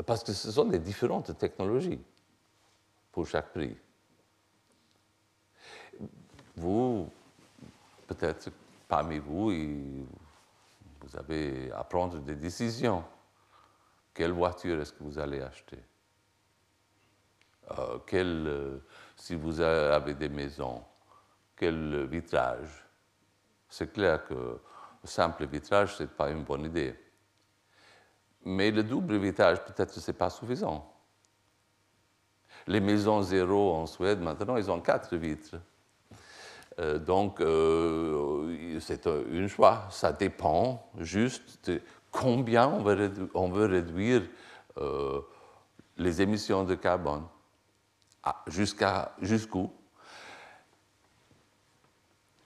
Parce 0.04 0.24
que 0.24 0.32
ce 0.32 0.50
sont 0.50 0.64
des 0.64 0.78
différentes 0.78 1.36
technologies 1.38 2.00
pour 3.12 3.26
chaque 3.26 3.52
prix. 3.52 3.76
Vous, 6.56 7.08
peut-être 8.06 8.50
parmi 8.90 9.18
vous, 9.18 9.52
vous 11.00 11.16
avez 11.16 11.70
à 11.72 11.84
prendre 11.84 12.18
des 12.18 12.34
décisions. 12.34 13.04
Quelle 14.12 14.32
voiture 14.32 14.80
est-ce 14.80 14.92
que 14.92 15.04
vous 15.04 15.18
allez 15.20 15.40
acheter? 15.40 15.78
Euh, 17.70 17.98
quel, 18.04 18.46
euh, 18.48 18.78
Si 19.14 19.36
vous 19.36 19.60
avez 19.60 20.14
des 20.14 20.28
maisons, 20.28 20.82
quel 21.56 22.06
vitrage? 22.06 22.84
C'est 23.68 23.92
clair 23.92 24.26
que 24.26 24.34
le 24.34 25.08
simple 25.08 25.46
vitrage, 25.46 25.94
ce 25.94 26.02
n'est 26.02 26.08
pas 26.08 26.28
une 26.30 26.42
bonne 26.42 26.64
idée. 26.64 26.98
Mais 28.44 28.72
le 28.72 28.82
double 28.82 29.18
vitrage, 29.18 29.64
peut-être 29.64 29.92
ce 29.92 30.10
n'est 30.10 30.18
pas 30.18 30.30
suffisant. 30.30 30.92
Les 32.66 32.80
maisons 32.80 33.22
zéro 33.22 33.72
en 33.72 33.86
Suède, 33.86 34.20
maintenant, 34.20 34.56
ils 34.56 34.68
ont 34.68 34.80
quatre 34.80 35.16
vitres. 35.16 35.60
Euh, 36.80 36.98
donc, 36.98 37.40
euh, 37.40 38.78
c'est 38.80 39.06
un 39.06 39.46
choix. 39.48 39.86
Ça 39.90 40.12
dépend 40.12 40.90
juste 40.98 41.68
de 41.68 41.80
combien 42.10 42.68
on 43.34 43.48
veut 43.50 43.66
réduire, 43.66 44.22
euh, 44.78 45.20
les 45.96 46.22
émissions 46.22 46.64
de 46.64 46.74
carbone. 46.74 47.24
Ah, 48.22 48.42
jusqu'à, 48.46 49.14
jusqu'où? 49.20 49.70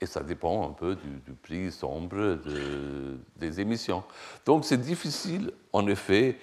Et 0.01 0.07
ça 0.07 0.23
dépend 0.23 0.69
un 0.69 0.73
peu 0.73 0.97
du, 0.97 1.33
prix 1.33 1.73
sombre 1.73 2.39
des 3.37 3.61
émissions. 3.61 4.05
Donc 4.45 4.65
c'est 4.65 4.81
difficile, 4.81 5.53
en 5.73 5.87
effet, 5.87 6.39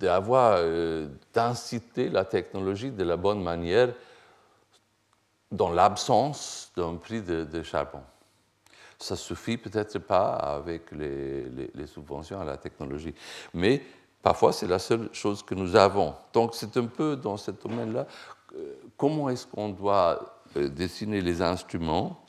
d'avoir, 0.00 0.54
euh, 0.56 1.08
d'inciter 1.32 2.08
la 2.08 2.24
technologie 2.24 2.90
de 2.90 3.04
la 3.04 3.16
bonne 3.16 3.42
manière 3.42 3.92
dans 5.52 5.70
l'absence 5.70 6.72
d'un 6.76 6.96
prix 6.96 7.22
de, 7.22 7.62
charbon. 7.62 8.00
Ça 8.98 9.16
suffit 9.16 9.56
peut-être 9.56 9.98
pas 9.98 10.32
avec 10.34 10.90
les, 10.92 11.86
subventions 11.86 12.40
à 12.40 12.44
la 12.44 12.56
technologie, 12.56 13.14
mais 13.54 13.82
parfois 14.22 14.52
c'est 14.52 14.66
la 14.66 14.78
seule 14.78 15.08
chose 15.12 15.42
que 15.42 15.54
nous 15.54 15.76
avons. 15.76 16.14
Donc 16.32 16.54
c'est 16.54 16.76
un 16.76 16.86
peu 16.86 17.16
dans 17.16 17.36
ce 17.36 17.50
domaine-là 17.50 18.06
comment 18.96 19.28
est-ce 19.28 19.46
qu'on 19.46 19.70
doit 19.70 20.42
euh, 20.56 20.68
dessiner 20.68 21.20
les 21.20 21.42
instruments 21.42 22.20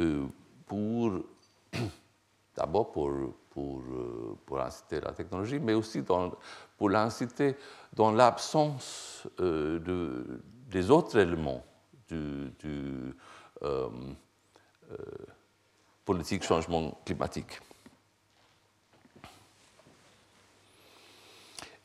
euh, 0.00 0.26
pour, 0.66 1.12
d'abord 2.56 2.92
pour, 2.92 3.10
pour, 3.54 3.80
euh, 3.80 4.36
pour, 4.44 4.60
inciter 4.60 5.00
la 5.00 5.12
technologie, 5.12 5.58
mais 5.60 5.72
aussi 5.72 6.02
pour 6.02 6.90
l'inciter 6.90 7.56
dans 7.94 8.12
l'absence 8.12 9.26
de, 9.38 10.42
des 10.68 10.90
autres 10.90 11.16
éléments 11.16 11.64
du, 12.08 12.52
du 12.58 13.14
politique 16.04 16.42
changement 16.42 16.98
climatique. 17.06 17.60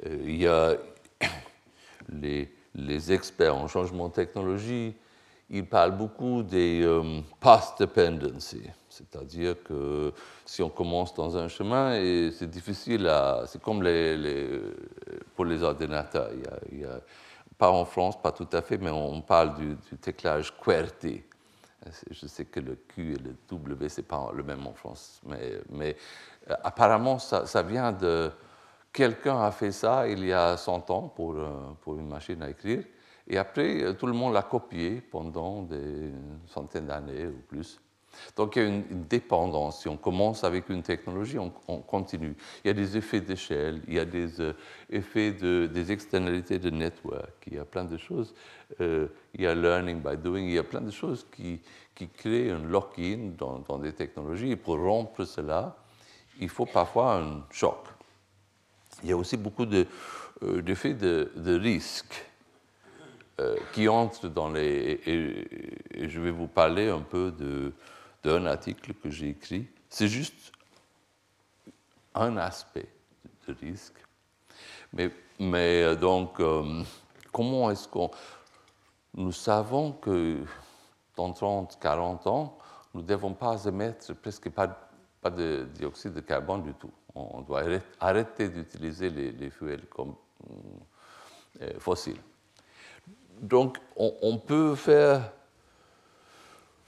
il 0.06 0.38
y 0.38 0.48
a 0.48 0.76
les, 2.10 3.12
experts 3.12 3.56
en 3.56 3.68
changement 3.68 4.08
de 4.08 4.14
technologie, 4.14 4.96
ils 5.50 5.66
parlent 5.66 5.98
beaucoup 5.98 6.44
des 6.44 6.82
euh, 6.84 7.22
path 7.40 7.76
dependency, 7.80 8.62
c'est-à-dire 8.90 9.56
que 9.64 10.12
si 10.46 10.62
on 10.62 10.70
commence 10.70 11.14
dans 11.14 11.38
un 11.38 11.48
chemin, 11.48 11.96
et 11.96 12.32
c'est 12.32 12.50
difficile 12.50 13.08
à. 13.08 13.44
C'est 13.48 13.62
comme 13.62 13.84
les, 13.84 14.62
pour 15.36 15.46
les 15.46 15.62
ordinateurs. 15.64 16.30
Il 16.72 16.80
y, 16.80 16.86
a, 16.86 17.00
pas 17.58 17.72
en 17.72 17.86
France, 17.86 18.22
pas 18.22 18.32
tout 18.32 18.48
à 18.54 18.62
fait, 18.62 18.78
mais 18.78 18.90
on 18.90 19.22
parle 19.22 19.54
du, 19.56 19.76
du 19.76 19.98
teclage 19.98 20.56
QWERTY. 20.58 21.24
Je 22.12 22.28
sais 22.28 22.46
que 22.46 22.60
le 22.60 22.76
Q 22.76 23.14
et 23.14 23.18
le 23.18 23.36
W, 23.50 23.90
c'est 23.90 24.04
pas 24.04 24.32
le 24.34 24.44
même 24.44 24.66
en 24.68 24.74
France, 24.74 25.22
mais, 25.70 25.96
apparemment, 26.64 27.20
ça, 27.20 27.62
vient 27.64 27.92
de 27.92 28.32
Quelqu'un 28.92 29.40
a 29.44 29.52
fait 29.52 29.72
ça 29.72 30.08
il 30.08 30.26
y 30.26 30.34
a 30.34 30.58
100 30.58 30.90
ans 30.90 31.04
pour, 31.04 31.36
euh, 31.36 31.48
pour 31.82 31.94
une 32.00 32.08
machine 32.08 32.42
à 32.42 32.50
écrire, 32.50 32.84
et 33.28 33.38
après, 33.38 33.94
tout 33.96 34.08
le 34.08 34.14
monde 34.14 34.34
l'a 34.34 34.42
copié 34.42 35.00
pendant 35.00 35.62
des 35.62 36.12
centaines 36.48 36.88
d'années 36.88 37.28
ou 37.28 37.40
plus. 37.48 37.80
Donc 38.36 38.56
il 38.56 38.62
y 38.62 38.66
a 38.66 38.68
une, 38.68 39.06
dépendance. 39.10 39.82
Si 39.82 39.88
on 39.88 39.98
commence 39.98 40.44
avec 40.44 40.70
une 40.70 40.84
technologie, 40.84 41.38
on, 41.40 41.50
continue. 41.80 42.36
Il 42.64 42.68
y 42.68 42.72
a 42.72 42.74
des 42.74 42.98
effets 42.98 43.22
d'échelle, 43.22 43.82
il 43.88 43.96
y 43.96 44.00
a 44.00 44.06
des 44.06 44.40
euh, 44.42 44.54
effets 44.90 45.32
de, 45.32 45.68
des 45.68 45.92
externalités 45.92 46.60
de 46.60 46.70
network, 46.70 47.34
il 47.48 47.56
y 47.56 47.60
a 47.60 47.66
plein 47.66 47.86
de 47.86 47.98
choses. 47.98 48.34
il 48.80 49.10
y 49.38 49.46
a 49.48 49.56
learning 49.56 50.02
by 50.02 50.18
doing, 50.18 50.44
il 50.44 50.54
y 50.54 50.58
a 50.58 50.64
plein 50.64 50.82
de 50.82 50.92
choses 50.92 51.26
qui, 51.36 51.60
qui 51.96 52.08
créent 52.08 52.52
un 52.52 52.64
lock-in 52.64 53.32
dans, 53.38 53.78
des 53.78 53.94
technologies. 53.94 54.52
Et 54.52 54.56
pour 54.56 54.78
rompre 54.80 55.26
cela, 55.26 55.76
il 56.40 56.50
faut 56.50 56.66
parfois 56.66 57.16
un 57.16 57.44
choc. 57.52 57.88
il 59.04 59.10
y 59.10 59.12
a 59.12 59.18
aussi 59.18 59.38
beaucoup 59.38 59.66
d'effets 59.66 60.94
de, 60.94 61.32
de, 61.36 61.42
de, 61.42 61.60
risque 61.60 62.26
qui 63.74 63.88
entrent 63.88 64.28
dans 64.28 64.50
les... 64.50 65.00
Et, 65.06 66.08
je 66.10 66.20
vais 66.22 66.32
vous 66.32 66.48
parler 66.48 66.90
un 66.90 67.02
peu 67.02 67.34
d'un 68.24 68.46
article 68.46 68.94
que 68.94 69.10
j'ai 69.10 69.30
écrit. 69.30 69.68
C'est 69.90 70.08
juste 70.08 70.52
un 72.16 72.38
aspect 72.38 72.90
de 73.48 73.56
risque. 73.62 73.96
Mais, 74.94 75.12
mais 75.40 75.96
donc, 75.96 76.42
comment 77.32 77.72
est-ce 77.72 77.88
qu'on 77.88 78.12
nous 79.16 79.32
savons 79.32 79.92
que 79.94 80.38
dans 81.16 81.34
30, 81.34 81.80
40 81.82 82.28
ans, 82.28 82.58
nous 82.94 83.02
ne 83.02 83.06
devons 83.08 83.34
pas 83.34 83.66
émettre 83.66 84.16
presque 84.16 84.50
pas, 84.50 84.68
pas 85.22 85.30
de 85.30 85.68
dioxyde 85.74 86.14
de 86.14 86.22
carbone 86.22 86.64
du 86.64 86.74
tout. 86.74 86.92
On 87.16 87.42
doit 87.42 87.64
arrêter 88.00 88.50
d'utiliser 88.50 89.10
les, 89.10 89.32
les, 89.32 89.50
fuels 89.50 89.86
comme, 89.88 90.16
euh, 91.62 91.80
fossiles. 91.80 92.22
Donc, 93.42 93.78
on, 93.96 94.14
on, 94.22 94.38
peut 94.38 94.76
faire, 94.76 95.34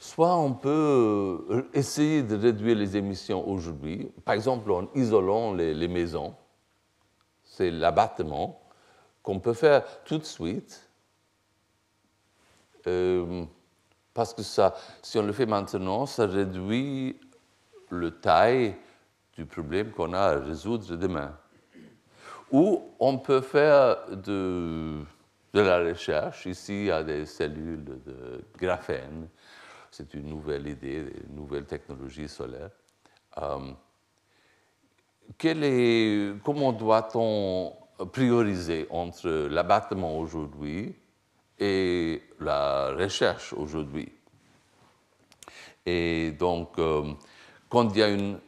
soit 0.02 0.36
on 0.36 0.54
peut 0.56 1.46
euh, 1.52 1.70
essayer 1.76 2.24
de 2.24 2.36
réduire 2.36 2.76
les 2.76 2.98
émissions 2.98 3.48
aujourd'hui, 3.48 4.12
par 4.26 4.34
exemple 4.34 4.72
en 4.72 4.90
isolant 4.96 5.54
les, 5.54 5.88
maisons, 5.88 6.34
c'est 7.44 7.70
l'abattement 7.70 8.64
qu'on 9.22 9.40
peut 9.40 9.54
faire 9.54 9.84
tout 10.04 10.18
de 10.18 10.24
suite 10.24 10.90
euh, 12.88 13.46
parce 14.16 14.34
que 14.34 14.42
ça, 14.42 14.74
si 15.04 15.20
on 15.20 15.22
le 15.22 15.34
fait 15.34 15.46
maintenant, 15.46 16.08
ça 16.08 16.26
réduit 16.26 17.20
le 17.92 18.10
taille 18.10 18.76
du 19.38 19.46
problème 19.46 19.92
qu'on 19.92 20.14
a 20.14 20.20
à 20.20 20.40
résoudre 20.40 20.96
demain. 20.96 21.38
Ou 22.52 22.82
on 23.00 23.20
peut 23.20 23.42
faire 23.42 23.98
de, 24.10 25.04
de 25.54 25.62
la 25.62 25.78
recherche. 25.78 26.48
Ici, 26.48 26.74
il 26.74 26.86
y 26.88 26.92
a 26.92 27.04
des 27.04 27.28
cellules 27.28 27.84
de 27.84 28.44
graphène. 28.58 29.28
C'est 29.92 30.14
une 30.14 30.30
nouvelle 30.30 30.68
idée, 30.70 31.06
une 31.28 31.36
nouvelle 31.36 31.66
technologie 31.66 32.30
solaire. 32.30 32.70
Euh, 33.38 33.74
comment 36.46 36.72
doit-on 36.72 37.76
prioriser 38.14 38.88
entre 38.90 39.30
l'abattement 39.50 40.18
aujourd'hui 40.18 40.96
et 41.60 42.24
la 42.40 42.94
recherche 42.94 43.52
aujourd'hui? 43.52 44.10
Et 45.86 46.32
donc, 46.32 46.80
euh, 46.80 47.14
quand 47.68 47.90
il 47.90 47.98
y 47.98 48.04
a 48.04 48.10
une, 48.10 48.40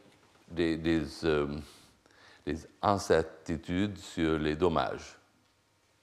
euh, 0.58 1.46
des, 2.46 2.56
incertitudes 2.80 3.98
sur 3.98 4.38
les 4.38 4.56
dommages 4.56 5.18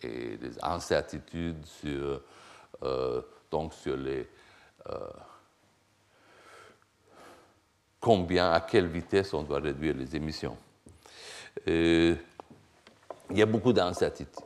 et 0.01 0.37
des 0.37 0.63
incertitudes 0.63 1.65
sur, 1.65 2.21
donc 3.49 3.73
sur 3.73 3.97
les, 3.97 4.27
combien, 8.01 8.51
à 8.51 8.59
quelle 8.59 8.87
vitesse 8.87 9.33
on 9.33 9.43
doit 9.43 9.59
réduire 9.59 9.95
les 9.95 10.15
émissions. 10.15 10.57
il 11.67 12.17
y 13.29 13.41
a 13.41 13.45
beaucoup 13.45 13.71
d'incertitudes 13.71 14.41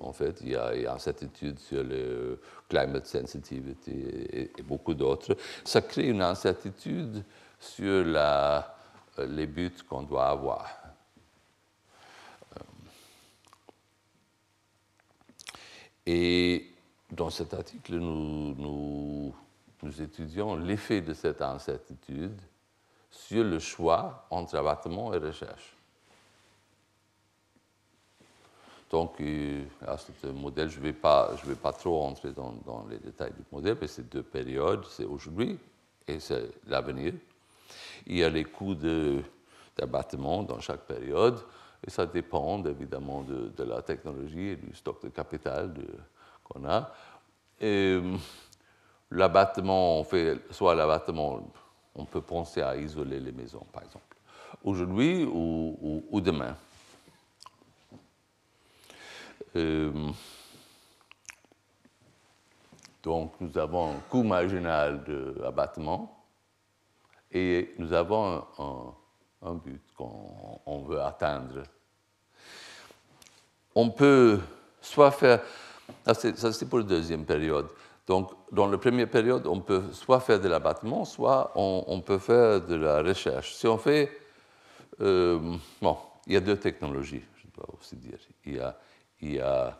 en 0.00 0.12
fait. 0.12 0.40
Il 0.42 0.50
y 0.50 0.56
a, 0.56 0.74
une 0.74 0.86
incertitude 0.86 1.58
sur 1.58 1.82
le 1.82 2.40
climate 2.68 3.06
sensitivity 3.06 3.90
et, 4.32 4.62
beaucoup 4.62 4.94
d'autres. 4.94 5.36
Ça 5.64 5.80
crée 5.80 6.08
une 6.08 6.22
incertitude 6.22 7.24
sur 7.58 8.04
la, 8.04 8.76
les 9.18 9.46
buts 9.46 9.72
qu'on 9.88 10.02
doit 10.02 10.28
avoir. 10.28 10.66
Euh, 12.56 12.60
et 16.06 16.70
dans 17.10 17.30
cet 17.30 17.54
article, 17.54 17.96
nous, 17.96 19.34
nous 19.82 20.02
étudions 20.02 20.56
l'effet 20.56 21.00
de 21.00 21.14
cette 21.14 21.42
incertitude 21.42 22.40
sur 23.10 23.44
le 23.44 23.58
choix 23.58 24.26
entre 24.30 24.56
abattement 24.56 25.12
et 25.14 25.18
recherche. 25.18 25.76
Donc, 28.90 29.20
euh, 29.20 29.64
à 29.86 29.96
ce 29.96 30.26
modèle, 30.26 30.68
je 30.68 30.78
ne 30.78 30.84
vais, 30.84 30.92
pas, 30.92 31.30
vais 31.44 31.54
pas 31.54 31.72
trop 31.72 32.02
entrer 32.02 32.32
dans, 32.32 32.52
dans, 32.66 32.86
les 32.90 32.98
détails 32.98 33.32
du 33.32 33.44
modèle, 33.52 33.76
mais 33.80 33.86
c'est 33.86 34.08
deux 34.08 34.24
périodes, 34.24 34.84
c'est 34.86 35.04
aujourd'hui 35.04 35.58
et 36.08 36.18
c'est 36.18 36.50
l'avenir. 36.66 37.14
Il 38.06 38.16
y 38.16 38.24
a 38.24 38.28
les 38.28 38.44
coûts 38.44 38.74
d'abattement 38.74 40.42
dans 40.42 40.58
chaque 40.58 40.80
période, 40.80 41.38
et 41.86 41.90
ça 41.90 42.04
dépend 42.04 42.62
évidemment 42.64 43.22
de, 43.22 43.52
de, 43.56 43.62
la 43.62 43.80
technologie 43.80 44.48
et 44.48 44.56
du 44.56 44.74
stock 44.74 45.00
de 45.02 45.08
capital 45.08 45.72
qu'on 46.42 46.68
a. 46.68 46.92
Euh, 47.62 48.16
l'abattement, 49.10 50.00
on 50.00 50.04
fait 50.04 50.38
soit 50.50 50.74
l'abattement, 50.74 51.52
on 52.00 52.04
peut 52.06 52.22
penser 52.22 52.62
à 52.62 52.76
isoler 52.76 53.20
les 53.20 53.32
maisons, 53.32 53.66
par 53.72 53.82
exemple, 53.82 54.16
aujourd'hui 54.64 55.24
ou, 55.24 56.20
demain. 56.20 56.56
Euh, 59.56 60.10
donc, 63.02 63.32
nous 63.40 63.56
avons 63.58 63.96
un 63.96 63.98
coût 64.08 64.22
marginal 64.22 65.04
d'abattement 65.04 66.24
et 67.30 67.74
nous 67.78 67.92
avons 67.92 68.44
un, 69.42 69.54
but 69.54 69.82
qu'on 69.94 70.82
veut 70.86 71.02
atteindre. 71.02 71.62
On 73.74 73.90
peut 73.90 74.40
soit 74.80 75.10
faire, 75.10 75.42
ça 76.04 76.52
c'est 76.52 76.68
pour 76.68 76.78
la 76.78 76.84
deuxième 76.84 77.24
période, 77.24 77.68
donc 78.10 78.32
dans 78.50 78.66
la 78.66 78.76
première 78.76 79.08
période, 79.08 79.46
on 79.46 79.60
peut 79.60 79.92
soit 79.92 80.18
faire 80.18 80.40
de 80.40 80.48
l'abattement, 80.48 81.04
soit 81.04 81.52
on, 81.54 82.00
peut 82.00 82.18
faire 82.18 82.60
de 82.60 82.74
la 82.74 83.02
recherche. 83.02 83.54
Si 83.54 83.68
on 83.68 83.78
fait, 83.78 84.10
euh, 85.00 85.38
bon, 85.80 85.96
il 86.26 86.32
y 86.32 86.36
a 86.36 86.40
deux 86.40 86.56
technologies, 86.56 87.22
je 87.36 87.46
dois 87.54 87.68
aussi 87.78 87.94
dire. 87.94 88.18
Il 89.20 89.34
y 89.34 89.38
a 89.38 89.78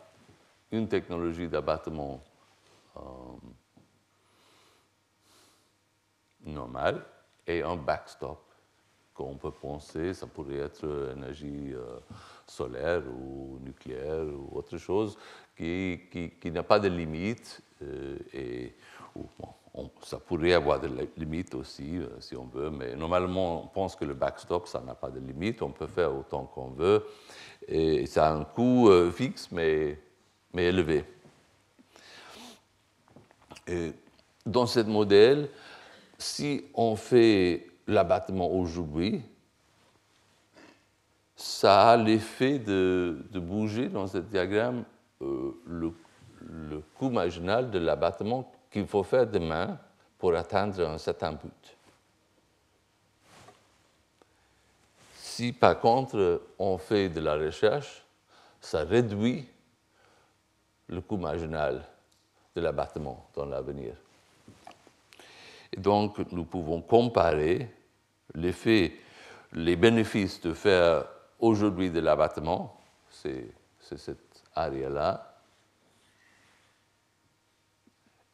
une 0.71 0.87
technologie 0.87 1.49
d'abattement 1.49 2.23
euh, 2.95 3.01
normale 6.45 7.03
et 7.45 7.61
un 7.63 7.75
backstop 7.75 8.39
qu'on 9.13 9.35
peut 9.35 9.51
penser, 9.51 10.13
ça 10.13 10.25
pourrait 10.25 10.59
être 10.59 11.11
énergie 11.17 11.73
euh, 11.73 11.99
solaire 12.47 13.03
ou 13.09 13.59
nucléaire 13.59 14.23
ou 14.23 14.57
autre 14.57 14.77
chose 14.77 15.17
qui, 15.57 15.99
n'a 16.45 16.63
pas 16.63 16.79
de 16.79 16.87
limite 16.87 17.61
euh, 17.81 18.17
et 18.33 18.75
ça 20.03 20.17
pourrait 20.19 20.53
avoir 20.53 20.79
des 20.79 20.89
limites 21.17 21.55
aussi 21.55 21.99
si 22.19 22.35
on 22.35 22.45
veut, 22.45 22.69
mais 22.69 22.95
normalement 22.95 23.63
on 23.63 23.67
pense 23.67 23.95
que 23.95 24.05
le 24.05 24.13
backstop 24.13 24.67
ça 24.67 24.81
n'a 24.81 24.95
pas 24.95 25.09
de 25.09 25.19
limite, 25.19 25.61
on 25.61 25.71
peut 25.71 25.87
faire 25.87 26.15
autant 26.15 26.45
qu'on 26.45 26.69
veut 26.69 27.05
et 27.67 28.05
ça 28.05 28.27
a 28.27 28.33
un 28.33 28.43
coût 28.43 28.89
euh, 28.89 29.11
fixe, 29.11 29.49
mais, 29.51 29.99
mais 30.53 30.65
élevé. 30.65 31.05
Et 33.67 33.93
dans 34.45 34.65
ce 34.65 34.79
modèle, 34.81 35.49
si 36.17 36.65
on 36.73 36.95
fait 36.95 37.67
l'abattement 37.87 38.51
aujourd'hui, 38.51 39.21
ça 41.35 41.91
a 41.91 41.97
l'effet 41.97 42.59
de, 42.59 43.25
de, 43.31 43.39
bouger 43.39 43.89
dans 43.89 44.07
ce 44.07 44.19
diagramme 44.19 44.83
euh, 45.21 45.51
le, 45.65 45.91
le, 46.47 46.81
coût 46.95 47.09
marginal 47.09 47.71
de 47.71 47.79
l'abattement 47.79 48.51
qu'il 48.69 48.87
faut 48.87 49.03
faire 49.03 49.27
demain 49.27 49.77
pour 50.17 50.35
atteindre 50.35 50.87
un 50.87 50.97
certain 50.97 51.33
but. 51.33 51.77
Si 55.15 55.53
par 55.53 55.79
contre 55.79 56.41
on 56.59 56.77
fait 56.77 57.09
de 57.09 57.19
la 57.19 57.35
recherche, 57.35 58.03
ça 58.59 58.83
réduit 58.83 59.47
le 60.87 61.01
coût 61.01 61.17
marginal 61.17 61.83
de 62.55 62.61
l'abattement 62.61 63.27
dans 63.33 63.45
l'avenir. 63.45 63.93
Et 65.73 65.79
donc 65.79 66.19
nous 66.31 66.43
pouvons 66.43 66.81
comparer 66.81 67.69
l'effet, 68.35 68.93
les 69.53 69.75
bénéfices 69.75 70.41
de 70.41 70.53
faire 70.53 71.05
aujourd'hui 71.39 71.89
de 71.89 71.99
l'abattement, 71.99 72.77
c'est 73.09 73.47
cette 73.79 74.43
area-là, 74.55 75.30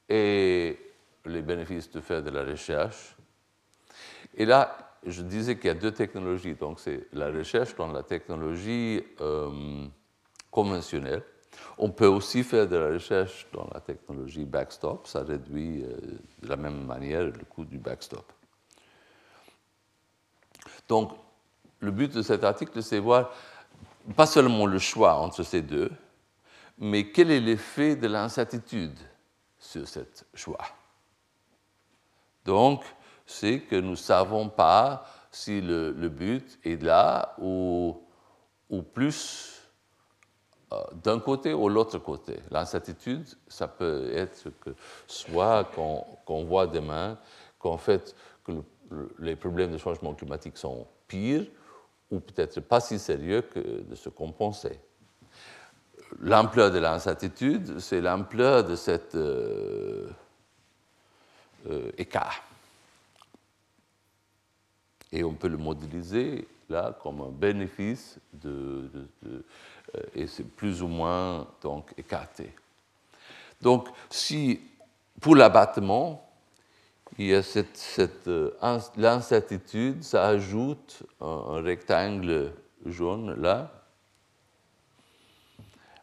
et 0.09 0.77
les 1.25 1.41
bénéfices 1.41 1.91
de 1.91 1.99
faire 1.99 2.23
de 2.23 2.29
la 2.29 2.43
recherche. 2.43 3.15
Et 4.35 4.45
là, 4.45 4.97
je 5.05 5.21
disais 5.21 5.55
qu'il 5.55 5.67
y 5.67 5.69
a 5.69 5.73
deux 5.73 5.91
technologies. 5.91 6.55
Donc, 6.55 6.79
c'est 6.79 7.07
la 7.13 7.31
recherche 7.31 7.75
dans 7.75 7.91
la 7.91 8.03
technologie 8.03 9.03
euh, 9.21 9.85
conventionnelle. 10.51 11.23
On 11.77 11.89
peut 11.89 12.07
aussi 12.07 12.43
faire 12.43 12.67
de 12.67 12.75
la 12.75 12.89
recherche 12.89 13.47
dans 13.51 13.67
la 13.73 13.79
technologie 13.79 14.45
backstop. 14.45 15.07
Ça 15.07 15.23
réduit 15.23 15.83
euh, 15.83 15.97
de 16.41 16.47
la 16.47 16.55
même 16.55 16.85
manière 16.85 17.23
le 17.23 17.45
coût 17.49 17.65
du 17.65 17.77
backstop. 17.77 18.31
Donc, 20.87 21.11
le 21.79 21.91
but 21.91 22.13
de 22.13 22.21
cet 22.21 22.43
article, 22.43 22.81
c'est 22.81 22.99
voir 22.99 23.31
pas 24.15 24.25
seulement 24.25 24.65
le 24.65 24.79
choix 24.79 25.15
entre 25.15 25.43
ces 25.43 25.61
deux, 25.61 25.91
mais 26.77 27.11
quel 27.11 27.29
est 27.29 27.41
l'effet 27.41 27.95
de 27.95 28.07
l'incertitude 28.07 28.97
sur 29.59 29.87
ce 29.87 29.99
choix 30.33 30.65
Donc, 32.45 32.83
c'est 33.25 33.61
que 33.61 33.75
nous 33.75 33.91
ne 33.91 33.95
savons 33.95 34.49
pas 34.49 35.05
si 35.31 35.61
le, 35.61 35.91
but 36.09 36.59
est 36.63 36.81
là 36.81 37.35
ou, 37.39 38.01
ou 38.69 38.81
plus 38.81 39.61
euh, 40.73 40.81
d'un 41.03 41.19
côté 41.19 41.53
ou 41.53 41.69
l'autre 41.69 41.97
côté. 41.99 42.39
L'incertitude, 42.51 43.25
ça 43.47 43.67
peut 43.67 44.11
être 44.13 44.49
que 44.61 44.71
soit 45.07 45.65
qu'on 46.25 46.43
voit 46.45 46.67
demain 46.67 47.17
qu'en 47.59 47.77
fait 47.77 48.15
que 48.43 48.51
les 49.19 49.35
problèmes 49.35 49.71
de 49.71 49.77
changement 49.77 50.13
climatique 50.13 50.57
sont 50.57 50.87
pires 51.07 51.45
ou 52.09 52.19
peut-être 52.19 52.59
pas 52.61 52.79
si 52.79 52.99
sérieux 52.99 53.41
que 53.41 53.59
de 53.59 53.95
se 53.95 54.09
compenser. 54.09 54.79
L'ampleur 56.19 56.71
de 56.71 56.79
l'incertitude, 56.79 57.79
c'est 57.79 58.01
l'ampleur 58.01 58.63
de 58.63 58.75
cet 58.75 59.15
euh, 59.15 60.09
euh, 61.69 61.91
écart. 61.97 62.43
Et 65.11 65.23
on 65.23 65.33
peut 65.33 65.47
le 65.47 65.57
modéliser 65.57 66.47
là 66.69 66.97
comme 67.01 67.21
un 67.21 67.29
bénéfice 67.29 68.19
euh, 68.45 68.89
et 70.13 70.27
c'est 70.27 70.43
plus 70.43 70.81
ou 70.81 70.87
moins 70.87 71.47
donc 71.61 71.93
écarté. 71.97 72.53
Donc, 73.61 73.87
si 74.09 74.59
pour 75.21 75.35
l'abattement, 75.35 76.23
il 77.17 77.27
y 77.27 77.33
a 77.33 77.41
cette 77.41 78.29
l'incertitude, 78.97 80.03
ça 80.03 80.27
ajoute 80.27 81.03
un 81.21 81.61
rectangle 81.61 82.53
jaune 82.85 83.33
là, 83.41 83.71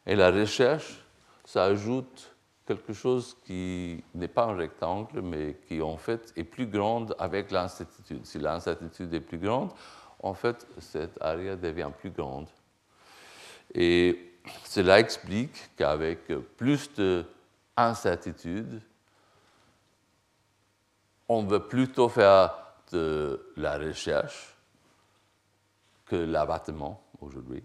et 0.07 0.17
la 0.17 0.31
recherche, 0.31 1.01
ça 1.45 1.65
ajoute 1.65 2.35
quelque 2.67 2.93
chose 2.93 3.37
qui 3.45 4.03
n'est 4.15 4.29
pas 4.29 4.45
un 4.45 4.57
rectangle, 4.57 5.21
mais 5.21 5.57
qui 5.69 5.83
en 5.83 5.97
fait 5.97 6.33
est 6.37 6.45
plus 6.45 6.67
grande 6.67 7.15
avec 7.19 7.51
l'incertitude. 7.51 8.25
Si 8.25 8.39
l'incertitude 8.39 9.13
est 9.13 9.21
plus 9.21 9.39
grande, 9.39 9.71
en 10.23 10.35
fait, 10.35 10.67
cette 10.79 11.21
area 11.21 11.57
devient 11.57 11.91
plus 11.99 12.11
grande. 12.11 12.49
Et 13.75 14.33
cela 14.65 14.99
explique 14.99 15.71
qu'avec 15.77 16.27
plus 16.57 16.91
d'incertitude, 17.77 18.81
on 21.29 21.45
veut 21.45 21.67
plutôt 21.67 22.09
faire 22.09 22.55
de 22.93 23.53
la 23.57 23.79
recherche 23.79 24.55
que 26.07 26.17
l'abattement 26.17 27.03
aujourd'hui. 27.21 27.63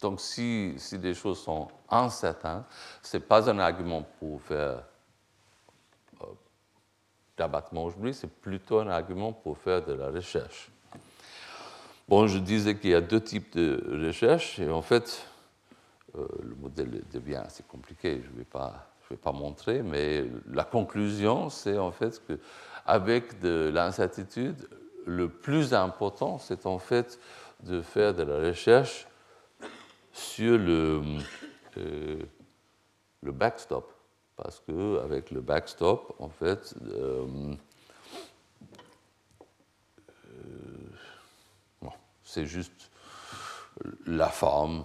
Donc, 0.00 0.20
si, 0.20 0.74
si 0.76 0.98
des 0.98 1.14
choses 1.14 1.40
sont 1.40 1.68
incertaines, 1.88 2.64
ce 3.02 3.16
n'est 3.16 3.22
pas 3.22 3.48
un 3.50 3.58
argument 3.58 4.02
pour 4.18 4.42
faire 4.42 4.82
euh, 6.22 6.26
d'abattement 7.36 7.84
aujourd'hui, 7.84 8.12
c'est 8.12 8.30
plutôt 8.30 8.80
un 8.80 8.88
argument 8.88 9.32
pour 9.32 9.56
faire 9.56 9.84
de 9.84 9.94
la 9.94 10.08
recherche. 10.10 10.70
Bon, 12.08 12.26
je 12.26 12.38
disais 12.38 12.76
qu'il 12.76 12.90
y 12.90 12.94
a 12.94 13.00
deux 13.00 13.20
types 13.20 13.56
de 13.56 14.06
recherche, 14.06 14.58
et 14.58 14.70
en 14.70 14.82
fait, 14.82 15.26
euh, 16.16 16.26
le 16.42 16.54
modèle 16.54 17.02
devient 17.12 17.42
assez 17.44 17.62
compliqué, 17.62 18.22
je 18.22 18.30
ne 18.30 18.36
vais, 18.36 18.46
vais 19.10 19.16
pas 19.16 19.32
montrer, 19.32 19.82
mais 19.82 20.24
la 20.46 20.64
conclusion, 20.64 21.48
c'est 21.48 21.78
en 21.78 21.90
fait 21.90 22.22
qu'avec 22.26 23.40
de 23.40 23.70
l'incertitude, 23.72 24.68
le 25.06 25.28
plus 25.28 25.72
important, 25.72 26.38
c'est 26.38 26.66
en 26.66 26.78
fait 26.78 27.18
de 27.62 27.80
faire 27.80 28.12
de 28.12 28.22
la 28.22 28.36
recherche 28.36 29.06
sur 30.16 30.58
le, 30.58 31.02
euh, 31.76 32.22
le 33.22 33.32
backstop. 33.32 33.92
Parce 34.36 34.60
qu'avec 34.60 35.30
le 35.30 35.40
backstop, 35.40 36.14
en 36.18 36.28
fait, 36.28 36.74
euh, 36.86 37.54
euh, 41.82 41.88
c'est 42.24 42.46
juste 42.46 42.90
la 44.06 44.28
forme, 44.28 44.84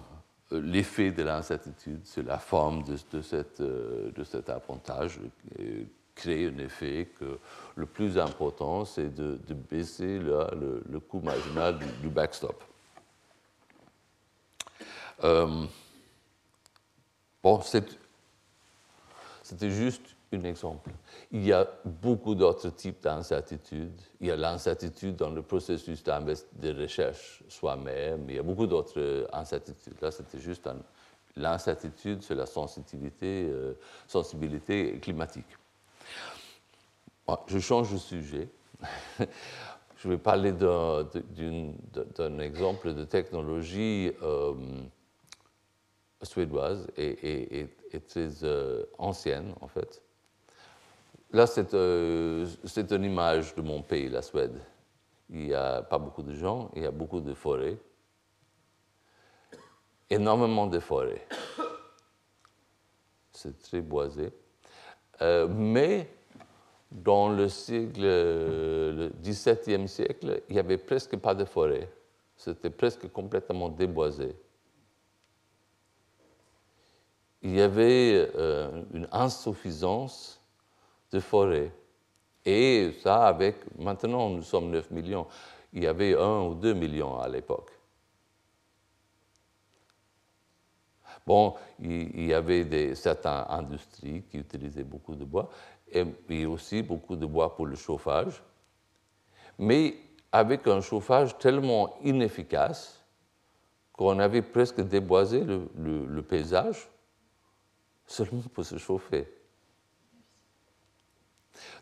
l'effet 0.50 1.12
de 1.12 1.22
l'incertitude, 1.22 2.00
c'est 2.04 2.22
la 2.22 2.38
forme 2.38 2.82
de, 2.84 2.96
de, 3.12 3.22
cette, 3.22 3.60
de 3.60 4.24
cet 4.24 4.48
avantage 4.50 5.18
créer 6.14 6.48
un 6.48 6.58
effet 6.58 7.08
que 7.18 7.38
le 7.74 7.86
plus 7.86 8.18
important, 8.18 8.84
c'est 8.84 9.14
de, 9.14 9.38
baisser 9.70 10.18
le, 10.18 10.82
le, 10.90 11.00
coût 11.00 11.20
marginal 11.20 11.78
du 12.02 12.08
backstop. 12.08 12.62
Euh, 15.24 15.66
bon, 17.42 17.60
c'était 19.42 19.70
juste 19.70 20.02
un 20.32 20.44
exemple. 20.44 20.90
Il 21.30 21.44
y 21.44 21.52
a 21.52 21.68
beaucoup 21.84 22.34
d'autres 22.34 22.70
types 22.70 23.02
d'incertitudes. 23.02 24.00
Il 24.20 24.28
y 24.28 24.30
a 24.30 24.36
l'incertitude 24.36 25.16
dans 25.16 25.30
le 25.30 25.42
processus 25.42 26.02
de 26.02 26.80
recherche 26.80 27.42
soi-même. 27.48 28.24
Il 28.28 28.36
y 28.36 28.38
a 28.38 28.42
beaucoup 28.42 28.66
d'autres 28.66 29.28
incertitudes. 29.32 30.00
Là, 30.00 30.10
c'était 30.10 30.40
juste 30.40 30.68
l'incertitude 31.36 32.22
sur 32.22 32.34
la 32.34 32.46
sensibilité, 32.46 33.48
euh, 33.50 33.74
sensibilité 34.06 34.98
climatique. 35.00 35.46
je 37.46 37.58
change 37.58 37.92
de 37.92 37.98
sujet. 37.98 38.48
je 39.96 40.08
vais 40.08 40.18
parler 40.18 40.52
d'un 40.52 42.38
exemple 42.38 42.94
de 42.94 43.04
technologie. 43.04 44.12
Euh, 44.22 44.54
suédoise 46.22 46.86
et, 46.96 47.66
très 48.08 48.28
euh, 48.44 48.84
ancienne, 48.98 49.54
en 49.60 49.68
fait. 49.68 50.02
Là, 51.32 51.46
euh, 51.74 52.46
c'est 52.64 52.92
une 52.92 53.04
image 53.04 53.54
de 53.54 53.62
mon 53.62 53.82
pays, 53.82 54.08
la 54.08 54.22
Suède. 54.22 54.60
Il 55.30 55.46
n'y 55.46 55.54
a 55.54 55.82
pas 55.82 55.98
beaucoup 55.98 56.22
de 56.22 56.34
gens, 56.34 56.70
il 56.76 56.82
y 56.82 56.86
a 56.86 56.90
beaucoup 56.90 57.20
de 57.20 57.32
forêts, 57.32 57.78
énormément 60.10 60.66
de 60.66 60.78
forêts. 60.78 61.26
C'est 63.32 63.58
très 63.58 63.80
boisé. 63.80 64.30
Euh, 65.22 65.48
mais 65.48 66.08
dans 66.90 67.30
le 67.30 67.48
siècle, 67.48 68.02
le 68.02 69.10
XVIIe 69.22 69.88
siècle, 69.88 70.42
il 70.48 70.52
n'y 70.52 70.60
avait 70.60 70.76
presque 70.76 71.16
pas 71.16 71.34
de 71.34 71.46
forêts. 71.46 71.88
C'était 72.36 72.70
presque 72.70 73.10
complètement 73.10 73.70
déboisé 73.70 74.36
il 77.42 77.56
y 77.56 77.60
avait 77.60 78.30
euh, 78.36 78.84
une 78.94 79.08
insuffisance 79.10 80.40
de 81.10 81.20
forêts. 81.20 81.72
Et 82.44 82.94
ça, 83.02 83.26
avec, 83.26 83.56
maintenant 83.78 84.30
nous 84.30 84.42
sommes 84.42 84.70
9 84.70 84.90
millions, 84.90 85.26
il 85.72 85.82
y 85.84 85.86
avait 85.86 86.14
1 86.14 86.40
ou 86.42 86.54
2 86.54 86.72
millions 86.74 87.18
à 87.18 87.28
l'époque. 87.28 87.70
Bon, 91.26 91.54
il 91.78 92.24
y 92.24 92.34
avait 92.34 92.64
des, 92.64 92.94
certaines 92.96 93.44
industries 93.48 94.22
qui 94.22 94.38
utilisaient 94.38 94.82
beaucoup 94.84 95.14
de 95.14 95.24
bois, 95.24 95.50
et, 95.88 96.46
aussi 96.46 96.82
beaucoup 96.82 97.14
de 97.14 97.26
bois 97.26 97.54
pour 97.54 97.66
le 97.66 97.76
chauffage, 97.76 98.42
mais 99.58 99.94
avec 100.32 100.66
un 100.66 100.80
chauffage 100.80 101.38
tellement 101.38 101.94
inefficace 102.02 103.04
qu'on 103.92 104.18
avait 104.18 104.42
presque 104.42 104.80
déboisé 104.80 105.44
le 105.44 106.22
paysage 106.22 106.91
seulement 108.12 108.42
pour 108.52 108.64
se 108.64 108.76
chauffer. 108.76 109.26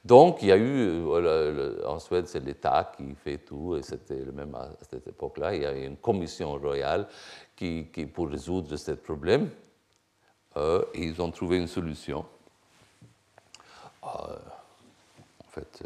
Donc, 0.05 0.43
il 0.43 0.49
y 0.49 0.53
a 0.53 0.57
eu, 0.57 1.05
euh, 1.09 1.87
en 1.87 1.99
Suède, 1.99 2.27
c'est 2.27 2.41
l'État 2.41 2.93
qui 2.97 3.15
fait 3.15 3.39
tout, 3.39 3.77
et 3.77 3.83
c'était 3.83 4.25
le 4.25 4.33
même 4.33 4.55
à 4.55 4.71
cette 4.89 5.07
époque-là. 5.07 5.55
Il 5.55 5.63
y 5.63 5.67
a 5.67 5.77
eu 5.77 5.85
une 5.85 5.97
commission 5.97 6.57
royale 6.57 7.09
qui, 7.57 7.85
pour 8.15 8.29
résoudre 8.29 8.77
ce 8.77 8.93
problème. 8.93 9.51
Euh, 10.57 10.85
ils 10.95 11.21
ont 11.21 11.31
trouvé 11.31 11.59
une 11.59 11.69
solution. 11.69 12.25
Euh, 14.05 14.07
en 14.07 15.51
fait, 15.51 15.83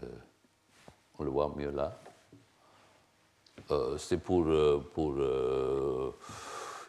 on 1.19 1.25
le 1.25 1.31
voit 1.31 1.53
mieux 1.57 1.71
là. 1.71 1.99
c'est 3.99 4.19
pour, 4.19 4.45
pour 4.93 5.15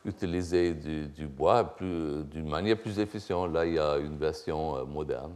utiliser 0.06 0.74
du, 0.74 1.28
bois 1.28 1.76
d'une 1.80 2.48
manière 2.48 2.78
plus 2.78 3.00
efficiente. 3.00 3.52
Là, 3.52 3.66
il 3.66 3.74
y 3.74 3.80
a 3.80 3.98
une 3.98 4.18
version 4.18 4.78
euh, 4.78 4.86
moderne. 4.86 5.34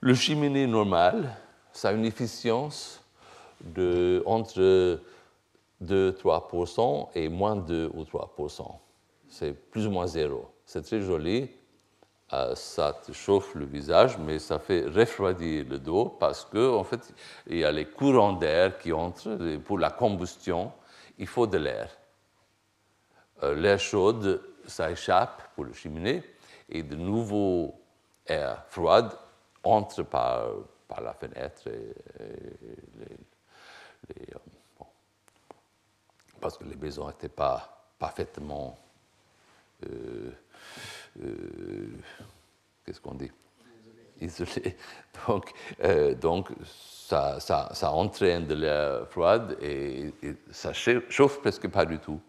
Le 0.00 0.14
cheminée 0.14 0.66
normal, 0.66 1.36
ça 1.72 1.90
a 1.90 1.92
une 1.92 2.06
efficience 2.06 3.02
de 3.60 4.22
entre 4.24 5.00
2-3% 5.84 7.08
et 7.14 7.28
moins 7.28 7.56
2 7.56 7.90
ou 7.94 8.04
3%. 8.04 8.66
C'est 9.28 9.52
plus 9.52 9.86
ou 9.86 9.90
moins 9.90 10.06
zéro. 10.06 10.50
C'est 10.64 10.82
très 10.82 11.02
joli. 11.02 11.50
Euh, 12.32 12.54
ça 12.54 12.92
te 12.92 13.12
chauffe 13.12 13.54
le 13.56 13.64
visage, 13.64 14.16
mais 14.18 14.38
ça 14.38 14.58
fait 14.58 14.86
refroidir 14.86 15.66
le 15.68 15.78
dos 15.78 16.16
parce 16.20 16.44
qu'en 16.44 16.76
en 16.76 16.84
fait, 16.84 17.12
il 17.48 17.58
y 17.58 17.64
a 17.64 17.72
les 17.72 17.86
courants 17.86 18.34
d'air 18.34 18.78
qui 18.78 18.92
entrent 18.92 19.36
pour 19.64 19.78
la 19.78 19.90
combustion 19.90 20.72
il 21.20 21.28
faut 21.28 21.46
de 21.46 21.58
l'air. 21.58 21.96
l'air 23.42 23.78
chaud, 23.78 24.20
ça 24.66 24.90
échappe 24.90 25.54
pour 25.54 25.64
le 25.64 25.72
cheminée 25.72 26.22
et 26.68 26.82
de 26.82 26.96
nouveau 26.96 27.80
air 28.26 28.64
froid 28.68 29.08
entre 29.62 30.02
par, 30.02 30.48
par 30.88 31.00
la 31.02 31.12
fenêtre 31.14 31.68
et, 31.68 31.94
parce 36.40 36.56
que 36.56 36.64
les 36.64 36.76
maisons 36.76 37.06
n'étaient 37.06 37.28
pas 37.28 37.92
parfaitement 37.98 38.78
euh, 39.86 40.30
euh, 41.22 41.98
qu'est-ce 42.84 43.00
qu'on 43.00 43.14
dit? 43.14 43.30
Donc, 45.26 45.52
euh, 45.82 46.14
donc 46.14 46.48
ça, 46.64 47.40
ça, 47.40 47.70
ça, 47.72 47.92
entraîne 47.92 48.46
de 48.46 48.54
l'air 48.54 49.08
froid 49.08 49.38
et, 49.60 50.12
ça 50.50 50.72
chauffe 50.72 51.40
presque 51.40 51.68
pas 51.68 51.84
du 51.84 51.98
tout. 51.98 52.20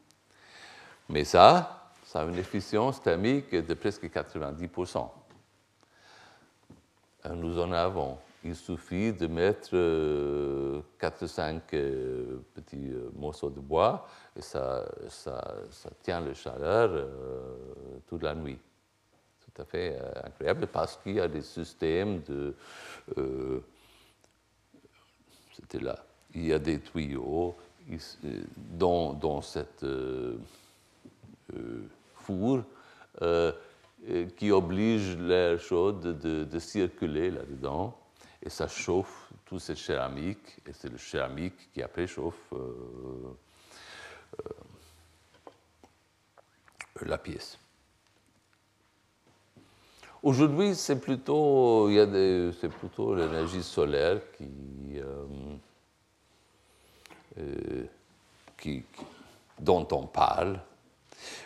Mais 1.10 1.24
ça, 1.24 1.92
ça 2.04 2.22
a 2.22 2.26
une 2.26 2.38
efficience 2.38 3.02
thermique 3.02 3.52
de 3.52 3.74
presque 3.74 4.06
90%. 4.06 5.10
Nous 7.36 7.60
en 7.60 7.72
avons. 7.72 8.18
Il 8.44 8.56
suffit 8.56 9.14
de 9.14 9.28
mettre 9.28 9.76
4-5 11.00 11.62
petits 12.56 12.92
morceaux 13.16 13.52
de 13.52 13.60
bois 13.60 14.08
et 14.36 14.42
ça, 14.42 14.84
ça, 15.08 15.56
tient 16.02 16.22
la 16.22 16.34
chaleur 16.34 16.90
euh, 16.92 17.56
toute 18.08 18.24
la 18.24 18.34
nuit. 18.34 18.58
Tout 19.62 19.64
à 19.64 19.66
fait 19.66 19.96
euh, 20.00 20.12
incroyable 20.24 20.68
parce 20.68 20.98
qu'il 20.98 21.16
y 21.16 21.20
a 21.20 21.28
des 21.28 21.44
systèmes 21.44 22.22
de. 22.24 22.56
Euh, 23.18 23.60
c'était 25.54 25.80
là. 25.80 26.04
Il 26.34 26.48
y 26.48 26.54
a 26.54 26.58
des 26.58 26.80
tuyaux 26.80 27.56
dans, 28.56 29.14
dans 29.14 29.42
cette 29.42 29.86
four 32.16 32.64
qui 34.38 34.52
obligent 34.52 35.18
l'air 35.18 35.60
chaud 35.60 35.92
de, 35.92 36.14
de, 36.14 36.60
circuler 36.60 37.30
là-dedans 37.30 37.96
et 38.42 38.50
ça 38.50 38.68
chauffe 38.68 39.30
toute 39.46 39.60
cette 39.60 39.78
céramique 39.78 40.60
et 40.66 40.74
c'est 40.74 40.90
le 40.90 40.98
céramique 40.98 41.72
qui 41.74 41.84
après 41.84 42.08
chauffe 42.08 42.54
euh, 42.54 43.36
la 47.02 47.18
pièce. 47.18 47.61
Aujourd'hui, 50.24 50.76
c'est 50.76 51.00
plutôt, 51.00 51.90
il 51.90 51.96
y 51.96 52.54
c'est 52.60 52.70
plutôt 52.70 53.16
l'énergie 53.16 53.64
solaire 53.64 54.20
qui, 54.38 55.00
euh, 55.00 55.26
euh, 57.40 58.82
dont 59.60 59.88
on 59.92 60.06
parle. 60.06 60.60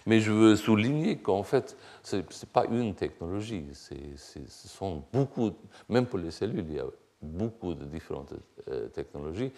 Mais 0.05 0.19
je 0.19 0.31
veux 0.31 0.55
souligner 0.55 1.17
qu'en 1.17 1.43
fait, 1.43 1.77
ce 2.03 2.17
n'est 2.17 2.23
pas 2.51 2.65
une 2.65 2.95
technologie, 2.95 3.65
ce 3.73 4.67
sont 4.67 5.03
beaucoup, 5.11 5.51
même 5.89 6.05
pour 6.05 6.19
les 6.19 6.31
cellules, 6.31 6.65
il 6.69 6.75
y 6.75 6.79
a 6.79 6.85
beaucoup 7.21 7.73
de 7.73 7.85
différentes 7.85 8.33
technologies, 8.93 9.51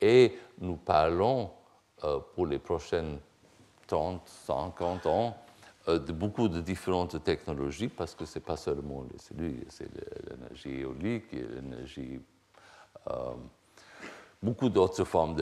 et 0.00 0.36
nous 0.60 0.76
parlons 0.76 1.50
euh, 2.04 2.18
pour 2.34 2.46
les 2.46 2.58
prochaines 2.58 3.18
30, 3.86 4.20
50 4.26 5.06
ans 5.06 5.28
euh, 5.28 5.53
de 5.86 6.12
beaucoup 6.12 6.48
de 6.48 6.60
différentes 6.60 7.22
technologies 7.22 7.88
parce 7.88 8.14
que 8.14 8.24
ce 8.24 8.38
n'est 8.38 8.44
pas 8.44 8.56
seulement 8.56 9.04
les 9.12 9.18
cellules, 9.18 9.64
c'est 9.68 9.88
l'énergie 10.30 10.80
éolique, 10.80 11.32
l'énergie, 11.32 12.20
euh, 13.10 13.34
beaucoup 14.42 14.68
d'autres 14.68 15.04
formes 15.04 15.36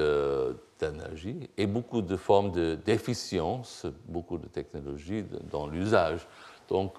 d'énergie 0.79 1.49
et 1.57 1.67
beaucoup 1.67 2.03
de 2.03 2.17
formes 2.17 2.51
d'efficience, 2.77 3.87
beaucoup 4.07 4.39
de 4.39 4.49
technologies 4.49 5.25
dans 5.51 5.69
l'usage. 5.69 6.27
Donc, 6.69 6.99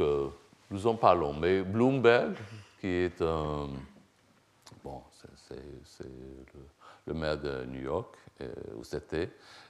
nous 0.74 0.88
en 0.88 0.96
parlons. 0.96 1.34
Mais 1.34 1.62
Bloomberg, 1.62 2.36
qui 2.80 2.88
est 2.88 3.22
un. 3.22 3.70
Bon, 4.84 5.02
c'est 5.48 6.04
le, 6.04 6.60
le, 7.08 7.14
maire 7.14 7.40
de 7.40 7.64
New 7.66 7.82
York, 7.82 8.16
où 8.76 8.84
c'était, 8.84 9.30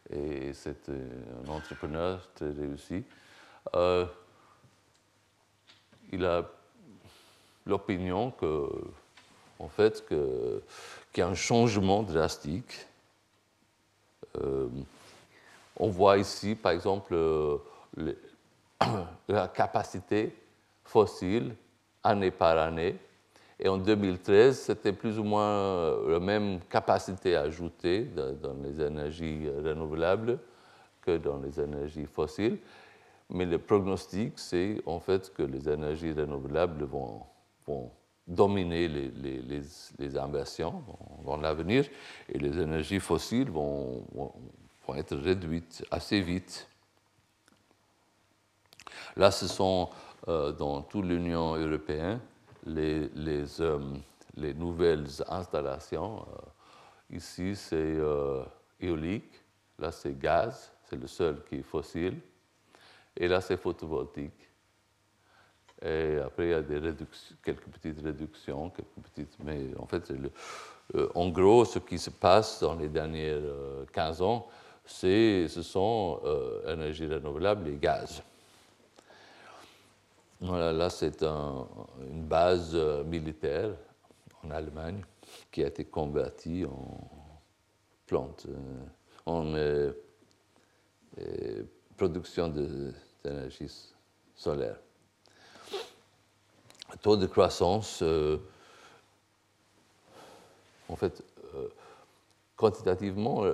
et 0.10 0.54
c'est 0.54 0.90
un 0.90 1.50
entrepreneur 1.50 2.28
très 2.34 2.50
réussi. 2.50 3.04
Euh, 3.76 4.06
il 6.12 6.26
a 6.26 6.44
l'opinion 7.66 8.32
que, 8.32 8.70
en 9.60 9.68
fait, 9.68 10.06
qu'il 10.08 11.18
y 11.18 11.22
a 11.22 11.28
un 11.28 11.36
changement 11.36 12.04
drastique. 12.04 12.86
Euh, 14.42 14.68
on 15.78 15.90
voit 15.90 16.18
ici, 16.18 16.56
par 16.56 16.72
exemple, 16.72 17.16
la 19.28 19.48
capacité 19.48 20.36
fossile 20.84 21.56
année 22.04 22.32
par 22.32 22.58
année 22.58 22.98
et 23.60 23.70
en 23.70 23.78
2013, 23.78 24.60
c'était 24.60 24.92
plus 24.92 25.18
ou 25.18 25.24
moins 25.24 25.48
euh, 25.48 26.12
la 26.12 26.20
même 26.20 26.60
capacité 26.70 27.36
ajoutée 27.36 28.04
dans 28.04 28.56
les 28.62 28.82
énergies 28.82 29.48
renouvelables 29.64 30.38
que 31.02 31.18
dans 31.18 31.38
les 31.38 31.60
énergies 31.60 32.06
fossiles. 32.06 32.58
Mais 33.34 33.46
le 33.46 33.58
prognostic, 33.58 34.38
c'est 34.38 34.80
en 34.86 35.00
fait 35.00 35.34
que 35.34 35.42
les 35.42 35.68
énergies 35.68 36.14
renouvelables 36.14 36.84
vont, 36.86 37.26
dominer 38.28 38.88
les, 38.88 39.10
les, 39.10 39.42
les, 39.42 40.10
dans, 40.10 41.38
l'avenir 41.38 41.86
et 42.30 42.38
les 42.38 42.60
énergies 42.60 43.00
fossiles 43.00 43.50
vont, 43.50 44.06
être 44.96 45.16
réduites 45.16 45.84
assez 45.90 46.22
vite. 46.22 46.68
Là, 49.16 49.32
ce 49.32 49.48
sont 49.48 49.90
euh, 50.28 50.52
dans 50.52 50.84
toute 50.84 51.06
l'Union 51.06 51.56
européenne 51.56 52.20
les, 52.68 53.10
euh, 53.62 53.80
les 54.38 54.54
nouvelles 54.54 55.08
installations. 55.28 56.20
Euh, 56.20 57.16
ici, 57.16 57.56
c'est 57.56 57.98
éolique, 58.80 59.42
là, 59.80 59.92
c'est 59.92 60.18
gaz, 60.20 60.72
c'est 60.84 60.98
le 60.98 61.08
seul 61.08 61.44
qui 61.46 61.56
est 61.56 61.64
fossile, 61.64 62.22
et 63.18 63.28
là, 63.28 63.42
c'est 63.42 63.58
photovoltaïque. 63.58 64.50
Et 65.82 66.18
après, 66.24 66.46
il 66.46 66.52
y 66.52 66.54
a 66.54 66.62
des 66.62 66.80
quelques 67.44 67.68
petites 67.68 68.02
réductions, 68.02 68.70
quelques 68.70 69.08
petites, 69.12 69.38
mais 69.44 69.68
en 69.78 69.86
fait, 69.86 70.10
le, 70.12 70.32
en 71.14 71.30
gros, 71.30 71.66
ce 71.66 71.80
qui 71.80 72.00
se 72.00 72.10
passe 72.10 72.62
dans 72.62 72.76
les 72.76 72.88
dernières 72.88 73.42
15 73.92 74.22
ans, 74.22 74.48
ce 74.86 75.48
sont 75.62 76.22
énergies 76.66 77.08
renouvelables 77.08 77.68
et 77.68 77.76
gaz. 77.76 78.24
Là, 80.44 80.90
c'est 80.90 81.24
une 81.24 82.26
base 82.26 82.72
euh, 82.74 83.04
militaire 83.06 83.70
en 84.44 84.52
Allemagne 84.52 85.02
qui 85.50 85.64
a 85.64 85.68
été 85.68 85.86
convertie 85.86 86.66
en 86.66 87.10
plante, 88.06 88.46
euh, 88.50 88.86
en 89.26 89.56
euh, 89.56 89.94
production 92.04 92.50
d'énergie 92.50 93.72
solaire. 94.36 94.76
Taux 97.02 97.16
de 97.16 97.28
croissance, 97.28 98.04
en 100.90 100.96
fait, 100.98 101.24
quantitativement, 102.58 103.46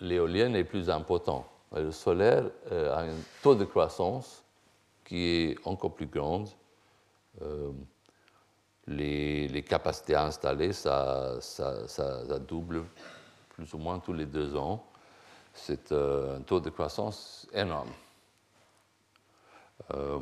l'éolienne 0.00 0.56
est 0.56 0.64
plus 0.64 0.88
important. 0.88 1.46
Le 1.74 1.92
solaire 1.92 2.44
a 2.70 3.02
un 3.02 3.14
taux 3.42 3.54
de 3.54 3.64
croissance 3.64 4.42
qui 5.04 5.18
est 5.26 5.56
encore 5.66 5.94
plus 5.94 6.06
grande. 6.06 6.48
Euh, 7.42 7.70
les, 8.86 9.62
capacités 9.62 10.14
à 10.14 10.24
installer, 10.24 10.72
ça, 10.72 11.38
ça, 11.40 12.38
double 12.38 12.82
plus 13.50 13.74
ou 13.74 13.78
moins 13.78 13.98
tous 13.98 14.14
les 14.14 14.26
deux 14.26 14.56
ans. 14.56 14.84
C'est 15.56 15.90
euh, 15.92 16.36
un 16.38 16.40
taux 16.42 16.60
de 16.60 16.70
croissance 16.70 17.46
énorme. 17.52 17.90
Euh, 19.94 20.18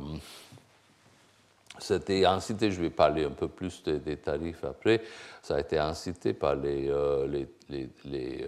c'était 1.77 2.25
incité, 2.25 2.71
je 2.71 2.81
vais 2.81 2.89
parler 2.89 3.25
un 3.25 3.31
peu 3.31 3.47
plus 3.47 3.83
des, 3.83 4.17
tarifs 4.17 4.63
après, 4.63 5.03
ça 5.41 5.55
a 5.55 5.59
été 5.59 5.77
incité 5.77 6.33
par 6.33 6.55
les, 6.55 6.89
les, 7.27 7.47
les, 7.69 8.45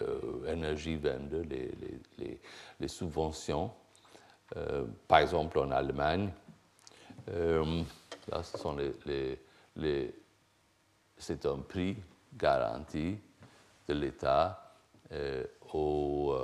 les, 2.79 2.87
subventions. 2.87 3.71
Euh, 4.55 4.85
par 5.07 5.19
exemple, 5.19 5.59
en 5.59 5.71
Allemagne, 5.71 6.31
euh, 7.29 7.83
là, 8.31 8.41
ce 8.43 8.57
sont 8.57 8.77
les, 9.05 9.39
les, 9.75 10.15
c'est 11.17 11.45
un 11.45 11.57
prix 11.57 11.97
garanti 12.33 13.17
de 13.87 13.93
l'État. 13.93 14.66
euh, 14.66 14.66
aux 15.73 16.35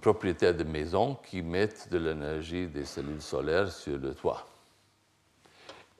propriétaires 0.00 0.56
de 0.56 0.64
maisons 0.64 1.16
qui 1.16 1.42
mettent 1.42 1.88
de 1.90 1.98
l'énergie 1.98 2.68
des 2.68 2.84
cellules 2.84 3.22
solaires 3.22 3.70
sur 3.70 3.98
le 3.98 4.14
toit. 4.14 4.46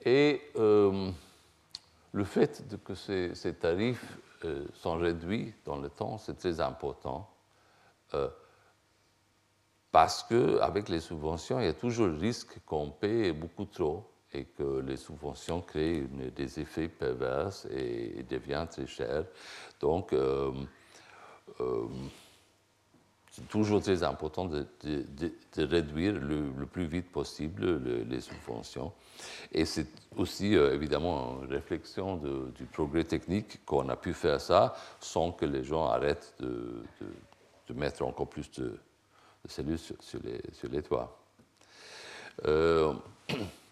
Et 0.05 0.41
le 0.55 2.25
fait 2.25 2.65
que 2.85 2.95
ces, 2.95 3.55
tarifs 3.55 4.19
sont 4.75 4.97
réduits 4.97 5.53
dans 5.65 5.77
le 5.77 5.89
temps, 5.89 6.19
c'est 6.19 6.39
très 6.39 6.61
important. 6.61 7.29
parce 9.91 10.23
qu'avec 10.25 10.89
les 10.89 11.01
subventions, 11.01 11.59
il 11.59 11.67
y 11.67 11.69
a 11.69 11.75
toujours 11.75 12.07
le 12.07 12.19
risque 12.19 12.61
qu'on 12.67 12.91
paie 12.91 13.33
beaucoup 13.33 13.65
trop 13.65 14.11
et 14.37 14.45
que 14.45 14.81
les 14.81 14.97
subventions 14.97 15.63
créent 15.63 16.07
des 16.35 16.61
effets 16.61 16.89
pervers 16.89 17.53
et, 17.71 18.23
deviennent 18.29 18.69
très 18.69 18.87
chères. 18.87 19.25
Donc, 19.81 20.13
euh, 20.13 20.53
euh, 21.61 21.87
c'est 23.31 23.49
toujours 23.49 23.83
très 23.83 24.03
important 24.03 24.47
de, 24.47 24.67
réduire 25.57 26.15
le, 26.15 26.67
plus 26.67 26.87
vite 26.87 27.11
possible 27.11 27.83
les 28.09 28.21
subventions. 28.21 28.93
Et 29.53 29.65
c'est 29.65 29.89
aussi 30.17 30.57
euh, 30.57 30.75
évidemment 30.75 31.43
une 31.43 31.53
réflexion 31.53 32.17
du 32.17 32.65
progrès 32.65 33.05
technique 33.05 33.65
qu'on 33.65 33.89
a 33.89 33.97
pu 33.97 34.13
faire 34.13 34.41
ça 34.41 34.75
sans 35.01 35.33
que 35.33 35.45
les 35.45 35.65
gens 35.65 35.87
arrêtent 35.87 36.35
de, 36.41 36.83
mettre 37.75 38.05
encore 38.05 38.29
plus 38.29 38.51
de, 38.53 38.79
cellules 39.47 39.79
sur, 39.79 40.21
les, 40.23 40.41
sur 40.53 40.69
les 40.71 40.83
toits. 40.83 41.19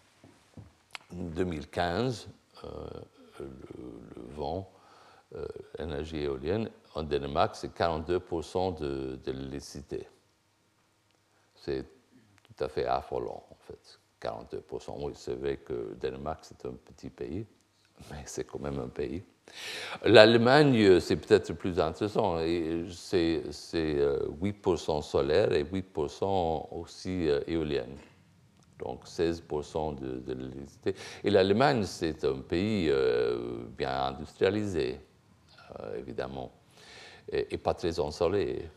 2015, 1.15 2.27
euh, 2.63 2.69
le, 3.39 3.47
vent, 4.35 4.71
euh, 5.35 5.45
énergie 5.79 6.19
éolienne, 6.19 6.69
en 6.93 7.03
Danemark, 7.03 7.55
c'est 7.55 7.75
42% 7.75 8.79
de, 8.79 9.19
de 9.23 9.31
l'électricité. 9.31 10.07
C'est 11.55 11.85
tout 12.43 12.63
à 12.63 12.69
fait 12.69 12.85
affolant, 12.85 13.43
en 13.49 13.57
fait. 13.67 13.99
42%. 14.21 15.03
Oui, 15.03 15.13
c'est 15.15 15.35
vrai 15.35 15.57
que 15.57 15.95
Danemark, 15.99 16.39
c'est 16.43 16.65
un 16.65 16.73
petit 16.73 17.09
pays, 17.09 17.45
mais 18.11 18.21
c'est 18.25 18.45
quand 18.45 18.59
même 18.59 18.79
un 18.79 18.87
pays. 18.89 19.23
L'Allemagne, 20.03 20.99
c'est 20.99 21.17
peut-être 21.17 21.53
plus 21.53 21.79
intéressant. 21.79 22.39
C'est 22.39 23.43
8% 23.43 25.01
solaire 25.03 25.53
et 25.53 25.63
8% 25.63 26.67
aussi 26.71 27.29
euh, 27.29 27.41
éolienne 27.45 27.95
donc 28.79 29.05
16% 29.05 29.95
de, 29.95 30.33
l'électricité. 30.33 30.95
Et 31.23 31.29
l'Allemagne, 31.29 31.83
c'est 31.83 32.23
un 32.25 32.39
pays 32.39 32.89
euh, 32.89 33.65
bien 33.77 34.07
industrialisé, 34.07 34.99
euh, 35.79 35.97
évidemment, 35.97 36.51
et, 37.31 37.57
pas 37.57 37.73
très 37.73 37.99
ensoleillé. 37.99 38.69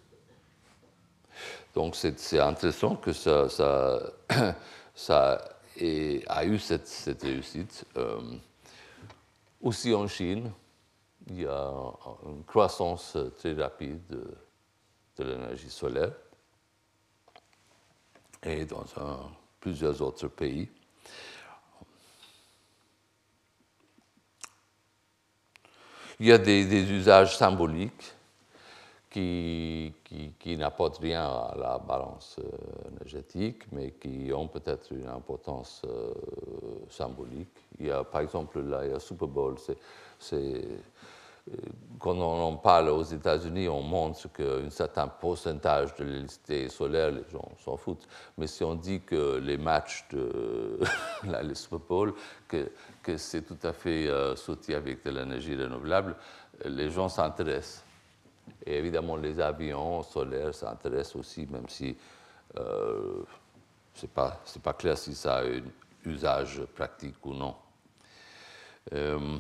Donc 1.75 1.95
c'est 1.97 2.41
intéressant 2.41 2.97
que 2.97 3.13
ça, 3.13 3.49
ça 3.49 5.39
a 5.81 6.45
eu 6.45 6.59
cette, 6.59 7.23
réussite. 7.23 7.85
Euh, 7.97 8.21
aussi 9.61 9.93
en 9.95 10.07
Chine, 10.07 10.53
il 11.29 11.43
y 11.43 11.47
a 11.47 11.73
une 12.25 12.45
croissance 12.45 13.17
très 13.37 13.53
rapide 13.55 14.01
de, 14.07 14.25
de 15.19 15.25
l'énergie 15.25 15.71
solaire. 15.71 16.13
Et 18.45 18.65
dans 18.65 18.85
un 18.97 19.31
plusieurs 19.61 20.01
autres 20.03 20.29
pays. 20.29 20.69
Il 26.21 26.27
y 26.27 26.33
a 26.33 26.39
des, 26.39 26.91
usages 26.91 27.37
symboliques 27.37 28.13
qui, 29.09 29.95
qui, 30.39 30.57
n'apportent 30.57 30.99
rien 30.99 31.25
à 31.25 31.55
la 31.57 31.79
balance 31.79 32.37
euh, 32.41 32.89
énergétique, 32.91 33.63
mais 33.71 33.93
qui 33.93 34.33
ont 34.35 34.49
peut-être 34.49 34.93
une 34.93 35.07
importance 35.07 35.83
euh, 35.87 36.13
symbolique. 36.91 37.55
Il 37.79 37.87
y 37.87 37.91
a, 37.91 38.03
par 38.03 38.21
exemple, 38.21 38.61
là, 38.61 38.85
il 38.85 38.91
y 38.91 38.95
a 38.95 38.99
Super 38.99 39.29
Bowl, 39.29 39.57
c'est 40.19 40.65
quand 41.99 42.17
on 42.17 42.43
en 42.43 42.57
parle 42.57 42.89
aux 42.91 43.03
États-Unis, 43.03 43.69
on 43.69 43.83
montre 43.83 44.31
qu'un 44.33 44.71
certain 44.71 45.09
pourcentage 45.09 45.95
de 45.97 46.05
l'électricité 46.05 46.69
solaire, 46.69 47.11
les 47.11 47.25
gens 47.31 47.49
s'en 47.65 47.77
foutent. 47.77 48.07
Mais 48.37 48.47
si 48.47 48.63
on 48.63 48.75
dit 48.75 49.01
que 49.01 49.39
les 49.39 49.59
matchs 49.59 50.07
de 50.11 50.79
la 51.25 51.43
que, 52.47 52.71
que 53.03 53.17
c'est 53.17 53.43
tout 53.43 53.59
à 53.63 53.73
fait 53.73 54.07
euh, 54.09 54.35
avec 54.69 55.05
de 55.05 55.11
l'énergie 55.11 55.57
renouvelable, 55.57 56.17
les 56.65 56.91
gens 56.91 57.09
s'intéressent. 57.09 57.85
Et 58.65 58.77
évidemment, 58.79 59.17
les 59.17 59.41
avions 59.41 60.03
solaires 60.03 60.55
s'intéressent 60.55 61.17
aussi, 61.17 61.47
même 61.51 61.69
si 61.69 61.97
euh, 62.59 63.23
ce 63.95 64.03
n'est 64.03 64.13
pas, 64.13 64.41
pas 64.63 64.73
clair 64.73 64.97
si 64.97 65.15
ça 65.15 65.37
a 65.37 65.45
un 65.45 65.63
usage 66.05 66.63
pratique 66.75 67.25
ou 67.25 67.35
non. 67.35 67.55
Euh, 68.93 69.39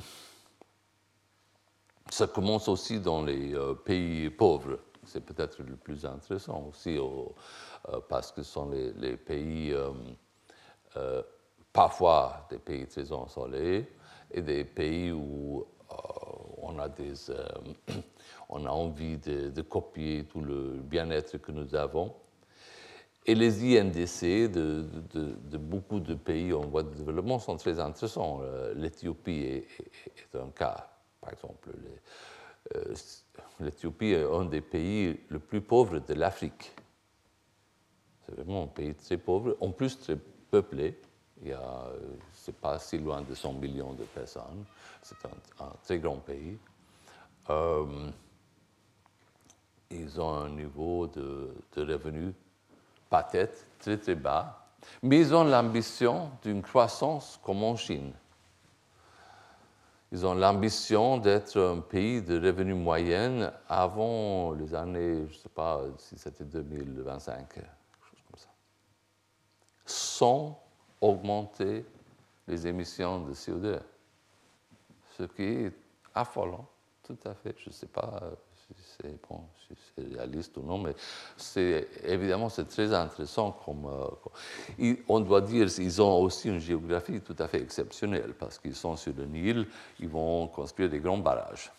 ça 2.10 2.26
commence 2.26 2.68
aussi 2.68 3.00
dans 3.00 3.22
les 3.22 3.54
euh, 3.54 3.74
pays 3.74 4.30
pauvres. 4.30 4.78
C'est 5.04 5.24
peut-être 5.24 5.62
le 5.62 5.76
plus 5.76 6.04
intéressant 6.04 6.68
aussi, 6.70 6.98
euh, 6.98 8.00
parce 8.08 8.32
que 8.32 8.42
ce 8.42 8.52
sont 8.52 8.70
les, 8.70 9.16
pays, 9.16 9.72
euh, 10.96 11.22
parfois 11.72 12.46
des 12.50 12.58
pays 12.58 12.86
très 12.86 13.10
ensoleillés, 13.12 13.90
et 14.30 14.42
des 14.42 14.64
pays 14.64 15.12
où 15.12 15.66
on, 16.62 16.78
a 18.66 18.70
envie 18.70 19.16
de, 19.16 19.62
copier 19.62 20.24
tout 20.24 20.42
le 20.42 20.80
bien-être 20.82 21.38
que 21.38 21.52
nous 21.52 21.74
avons. 21.74 22.14
Et 23.24 23.34
les 23.34 23.78
INDC 23.78 24.50
de, 24.50 25.56
beaucoup 25.56 26.00
de 26.00 26.14
pays 26.14 26.52
en 26.52 26.66
voie 26.66 26.82
de 26.82 26.94
développement 26.94 27.38
sont 27.38 27.56
très 27.56 27.80
intéressants. 27.80 28.42
L'Éthiopie 28.74 29.44
est, 29.44 29.66
un 30.34 30.50
cas 30.50 30.97
par 31.20 31.32
exemple, 31.32 31.70
euh, 32.74 32.94
l'Éthiopie 33.60 34.12
est 34.12 34.24
un 34.24 34.44
des 34.44 34.60
pays 34.60 35.20
les 35.30 35.38
plus 35.38 35.60
pauvres 35.60 35.98
de 35.98 36.14
l'Afrique. 36.14 36.72
C'est 38.24 38.34
vraiment 38.36 38.64
un 38.64 38.68
pays 38.68 38.94
très 38.94 39.16
pauvre, 39.16 39.56
en 39.60 39.70
plus 39.70 39.98
très 39.98 40.16
peuplé. 40.50 41.00
Il 41.42 41.48
y 41.48 41.52
a, 41.52 41.86
c'est 42.32 42.56
pas 42.56 42.78
si 42.78 42.98
loin 42.98 43.22
de 43.22 43.34
100 43.34 43.52
millions 43.54 43.94
de 43.94 44.04
personnes. 44.04 44.64
C'est 45.02 45.16
un, 45.24 45.72
très 45.84 45.98
grand 45.98 46.16
pays. 46.16 46.58
Euh, 47.48 48.10
ils 49.90 50.20
ont 50.20 50.34
un 50.34 50.50
niveau 50.50 51.06
de, 51.06 51.54
de 51.76 51.92
revenus 51.92 52.34
pas 53.08 53.22
tête 53.22 53.66
très 53.78 53.96
très 53.96 54.14
bas, 54.14 54.68
mais 55.02 55.20
ils 55.20 55.34
ont 55.34 55.44
l'ambition 55.44 56.30
d'une 56.42 56.62
croissance 56.62 57.40
comme 57.42 57.62
en 57.62 57.76
Chine. 57.76 58.12
Ils 60.10 60.24
ont 60.24 60.34
l'ambition 60.34 61.18
d'être 61.18 61.60
un 61.60 61.80
pays 61.80 62.22
de 62.22 62.40
revenus 62.40 62.76
moyens 62.76 63.52
avant 63.68 64.52
les 64.52 64.74
années, 64.74 65.26
je 65.26 65.34
ne 65.34 65.38
sais 65.38 65.48
pas 65.50 65.82
si 65.98 66.18
c'était 66.18 66.44
2025, 66.44 67.48
quelque 67.52 67.66
chose 68.10 68.20
comme 68.30 68.38
ça, 68.38 68.48
sans 69.84 70.58
augmenter 71.00 71.84
les 72.46 72.66
émissions 72.66 73.20
de 73.20 73.34
CO2. 73.34 73.80
Ce 75.18 75.24
qui 75.24 75.42
est 75.42 75.72
affolant, 76.14 76.66
tout 77.02 77.18
à 77.24 77.34
fait. 77.34 77.54
Je 77.58 77.68
ne 77.68 77.74
sais 77.74 77.86
pas 77.86 78.22
c'est 78.76 79.16
bon, 79.28 79.44
réaliste 79.96 80.56
ou 80.56 80.62
non, 80.62 80.78
mais 80.78 80.94
c'est 81.36 81.88
évidemment 82.04 82.48
c'est 82.48 82.66
très 82.66 82.92
intéressant. 82.92 83.52
Comme, 83.64 83.86
euh, 83.86 84.94
on 85.08 85.20
doit 85.20 85.40
dire 85.40 85.68
qu'ils 85.68 86.02
ont 86.02 86.20
aussi 86.20 86.48
une 86.48 86.58
géographie 86.58 87.20
tout 87.20 87.36
à 87.38 87.48
fait 87.48 87.60
exceptionnelle 87.60 88.34
parce 88.38 88.58
qu'ils 88.58 88.74
sont 88.74 88.96
sur 88.96 89.14
le 89.16 89.24
Nil, 89.24 89.66
ils 90.00 90.08
vont 90.08 90.48
construire 90.48 90.90
des 90.90 91.00
grands 91.00 91.18
barrages. 91.18 91.72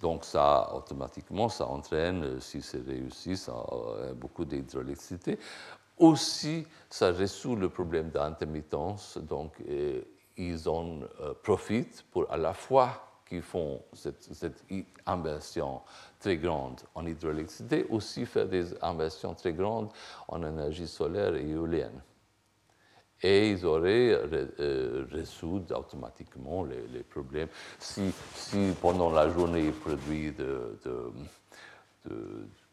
Donc 0.00 0.24
ça, 0.24 0.72
automatiquement, 0.74 1.48
ça 1.48 1.66
entraîne, 1.66 2.40
si 2.40 2.62
c'est 2.62 2.84
réussi, 2.86 3.36
ça, 3.36 3.52
euh, 3.72 4.14
beaucoup 4.14 4.44
d'hydroélectricité. 4.44 5.38
Aussi, 5.98 6.64
ça 6.88 7.10
résout 7.10 7.56
le 7.56 7.68
problème 7.68 8.10
d'intermittence. 8.10 9.18
Donc, 9.18 9.54
euh, 9.68 10.02
ils 10.36 10.68
en 10.68 11.00
profitent 11.42 12.04
pour 12.10 12.30
à 12.32 12.36
la 12.36 12.54
fois 12.54 13.11
qui 13.32 13.40
font 13.40 13.80
cette, 13.94 14.62
inversion 15.06 15.80
très 16.20 16.36
grande 16.36 16.82
en 16.94 17.06
hydroélectricité, 17.06 17.86
aussi 17.88 18.26
faire 18.26 18.46
des 18.46 18.74
inversions 18.82 19.34
très 19.34 19.54
grandes 19.54 19.88
en 20.28 20.42
énergie 20.42 20.86
solaire 20.86 21.34
et 21.34 21.48
éolienne. 21.48 22.02
Et 23.22 23.52
ils 23.52 23.64
auraient 23.64 24.10
euh, 24.60 25.06
résolu 25.10 25.64
automatiquement 25.74 26.64
les, 26.64 27.02
problèmes. 27.04 27.48
Si, 27.78 28.12
si, 28.34 28.74
pendant 28.82 29.10
la 29.10 29.30
journée 29.30 29.64
ils 29.64 29.72
produisent 29.72 30.34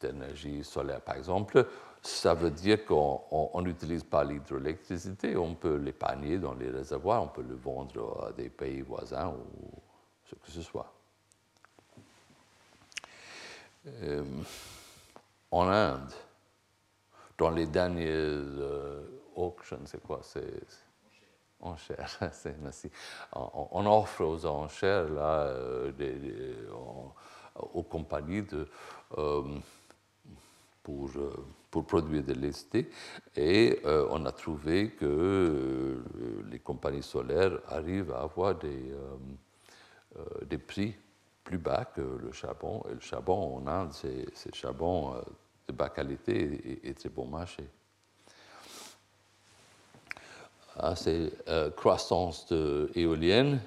d'énergie 0.01 0.57
de, 0.57 0.63
solaire, 0.63 0.99
par 0.99 1.15
exemple, 1.15 1.65
ça 2.01 2.33
veut 2.33 2.51
dire 2.51 2.83
qu'on 2.85 3.61
n'utilise 3.61 4.03
pas 4.03 4.25
l'hydroélectricité, 4.25 5.37
on 5.37 5.55
peut 5.55 5.77
l'épargner 5.77 6.37
dans 6.37 6.53
les 6.53 6.69
réservoirs, 6.69 7.23
on 7.23 7.27
peut 7.27 7.45
le 7.47 7.55
vendre 7.55 8.27
à 8.27 8.33
des 8.33 8.49
pays 8.49 8.81
voisins 8.81 9.29
ou 9.29 9.79
ce 10.29 10.35
que 10.35 10.51
ce 10.51 10.61
soit. 10.61 10.93
Euh, 13.87 14.23
en 15.51 15.67
Inde, 15.67 16.13
dans 17.37 17.49
les 17.49 17.65
dernières 17.65 18.07
euh, 18.11 19.01
auctions, 19.35 19.79
c'est 19.85 20.01
quoi 20.03 20.19
C'est 20.21 20.61
enchères. 21.61 22.19
On, 23.33 23.85
offre 23.85 24.23
aux 24.23 24.45
enchères 24.45 25.09
là, 25.09 25.53
aux 27.73 27.83
compagnies 27.83 28.43
de, 28.43 28.67
pour, 30.83 31.09
pour, 31.69 31.85
produire 31.85 32.23
de 32.23 32.33
l'électricité 32.33 32.89
et 33.35 33.81
on 33.83 34.25
a 34.25 34.31
trouvé 34.31 34.91
que 34.91 36.01
les 36.49 36.59
compagnies 36.59 37.03
solaires 37.03 37.59
arrivent 37.67 38.13
à 38.13 38.21
avoir 38.21 38.55
des, 38.55 38.93
des 40.45 40.57
prix 40.57 40.95
plus 41.49 41.57
bas 41.57 41.85
que 41.85 42.01
le 42.01 42.31
charbon. 42.31 42.83
Et 42.91 42.93
le 42.93 42.99
charbon 42.99 43.57
en 43.57 43.67
Inde, 43.67 43.91
c'est 43.91 44.55
charbon 44.55 45.15
euh, 45.15 45.21
de 45.67 45.73
bas 45.73 45.89
qualité 45.89 46.87
et, 46.87 46.93
très 46.93 47.09
bon 47.09 47.25
marché. 47.25 47.67
Ah, 50.75 50.95
c'est 50.95 51.31
euh, 51.47 51.71
croissance 51.71 52.45
de 52.47 52.91
éolienne 52.93 53.59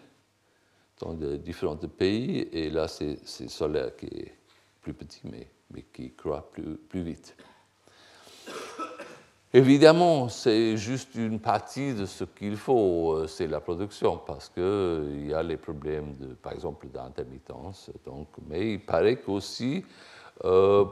dans 1.00 1.14
de 1.14 1.36
différents 1.36 1.76
pays. 1.76 2.48
Et 2.52 2.70
là, 2.70 2.86
c'est 2.86 3.18
solaire 3.48 3.96
qui 3.96 4.06
est 4.06 4.34
plus 4.80 4.94
petit, 4.94 5.22
mais, 5.24 5.48
mais 5.72 5.82
qui 5.82 6.14
croît 6.14 6.48
plus, 6.52 6.76
plus 6.76 7.02
vite. 7.02 7.36
Évidemment, 9.54 10.30
c'est 10.30 10.78
juste 10.78 11.14
une 11.14 11.38
partie 11.38 11.92
de 11.92 12.06
ce 12.06 12.24
qu'il 12.24 12.56
faut, 12.56 13.12
euh, 13.12 13.26
c'est 13.26 13.46
la 13.46 13.60
production, 13.60 14.16
parce 14.16 14.48
qu'il 14.48 14.62
euh, 14.62 15.26
y 15.28 15.34
a 15.34 15.42
les 15.42 15.58
problèmes, 15.58 16.16
de, 16.16 16.28
par 16.28 16.54
exemple, 16.54 16.88
d'intermittence. 16.88 17.90
Mais 18.46 18.72
il 18.72 18.80
paraît 18.80 19.16
qu'aussi 19.16 19.84
euh, 20.44 20.86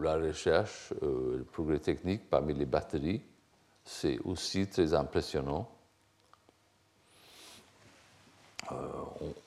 la 0.00 0.16
recherche, 0.16 0.94
le 1.02 1.44
progrès 1.52 1.78
technique 1.78 2.30
parmi 2.30 2.54
les 2.54 2.64
batteries, 2.64 3.20
c'est 3.84 4.18
aussi 4.24 4.66
très 4.66 4.94
impressionnant. 4.94 5.68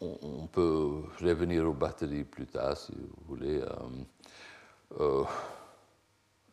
on, 0.01 0.47
peut 0.47 1.01
revenir 1.21 1.67
aux 1.67 1.73
batteries 1.73 2.23
plus 2.23 2.45
tard, 2.45 2.77
si 2.77 2.93
vous 2.93 3.35
voulez. 3.35 3.61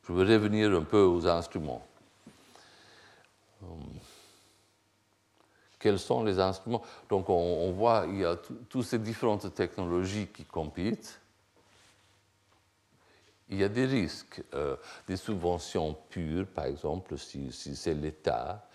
Je 0.06 0.12
veux 0.12 0.24
revenir 0.24 0.72
un 0.72 0.82
peu 0.82 1.02
aux 1.02 1.26
instruments. 1.26 1.84
Euh, 3.62 3.66
quels 5.80 5.98
sont 5.98 6.22
les 6.22 6.38
instruments? 6.38 6.82
Donc 7.08 7.28
on, 7.28 7.72
voit 7.72 8.06
il 8.08 8.20
y 8.20 8.24
a 8.24 8.36
toutes 8.68 8.84
ces 8.84 8.98
différentes 8.98 9.52
technologies 9.54 10.28
qui 10.28 10.44
compitent. 10.44 11.20
Il 13.48 13.58
y 13.58 13.64
a 13.64 13.68
des 13.68 13.86
risques, 13.86 14.42
euh, 14.54 14.76
des 15.06 15.16
subventions 15.16 15.96
pures, 16.10 16.46
par 16.46 16.66
exemple, 16.66 17.16
si, 17.18 17.50
c'est 17.52 17.94
l'État 17.94 18.68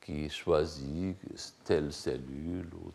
qui 0.00 0.28
choisit 0.30 1.16
telle 1.64 1.92
cellule 1.92 2.68
ou 2.74 2.92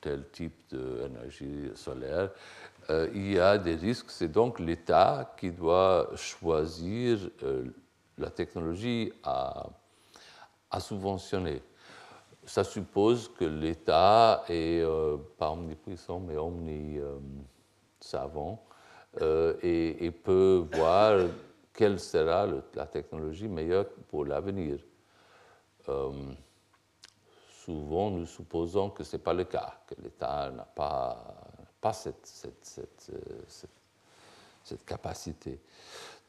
tel 0.00 0.28
type 0.32 0.54
d'énergie 0.70 1.70
solaire, 1.74 2.30
euh, 2.90 3.08
il 3.14 3.32
y 3.32 3.38
a 3.38 3.58
des 3.58 3.74
risques. 3.74 4.10
C'est 4.10 4.28
donc 4.28 4.60
l'État 4.60 5.34
qui 5.36 5.50
doit 5.50 6.08
choisir 6.14 7.18
euh, 7.42 7.64
la 8.18 8.30
technologie 8.30 9.12
à, 9.22 9.68
subventionner. 10.78 11.62
Ça 12.44 12.62
suppose 12.62 13.28
que 13.28 13.46
l'État 13.46 14.44
est 14.48 14.82
euh, 14.82 15.16
pas 15.38 15.50
omnipuissant, 15.50 16.20
mais 16.20 16.36
omni-savant 16.36 17.42
et, 19.62 20.04
et, 20.04 20.10
peut 20.10 20.68
voir 20.74 21.20
quelle 21.72 21.98
sera 21.98 22.46
la 22.74 22.86
technologie 22.86 23.48
meilleure 23.48 23.86
pour 24.08 24.26
l'avenir. 24.26 24.76
souvent, 27.64 28.10
nous 28.10 28.26
supposons 28.26 28.90
que 28.90 29.02
ce 29.02 29.16
n'est 29.16 29.22
pas 29.22 29.32
le 29.32 29.44
cas, 29.44 29.80
que 29.86 29.94
l'État 30.02 30.50
n'a 30.50 30.64
pas 30.64 31.45
cette, 31.92 32.30
euh, 32.44 32.50
cette, 33.48 33.70
cette, 34.64 34.84
capacité. 34.84 35.60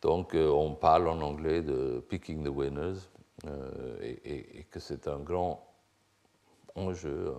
Donc, 0.02 0.36
euh, 0.36 0.50
on 0.50 0.74
parle 0.76 1.08
en 1.08 1.20
anglais 1.22 1.62
de 1.62 2.04
picking 2.08 2.44
the 2.44 2.50
winners 2.50 3.00
euh, 3.46 3.98
et, 4.02 4.66
que 4.70 4.80
c'est 4.80 5.08
un 5.08 5.20
grand 5.20 5.64
enjeu, 6.76 7.34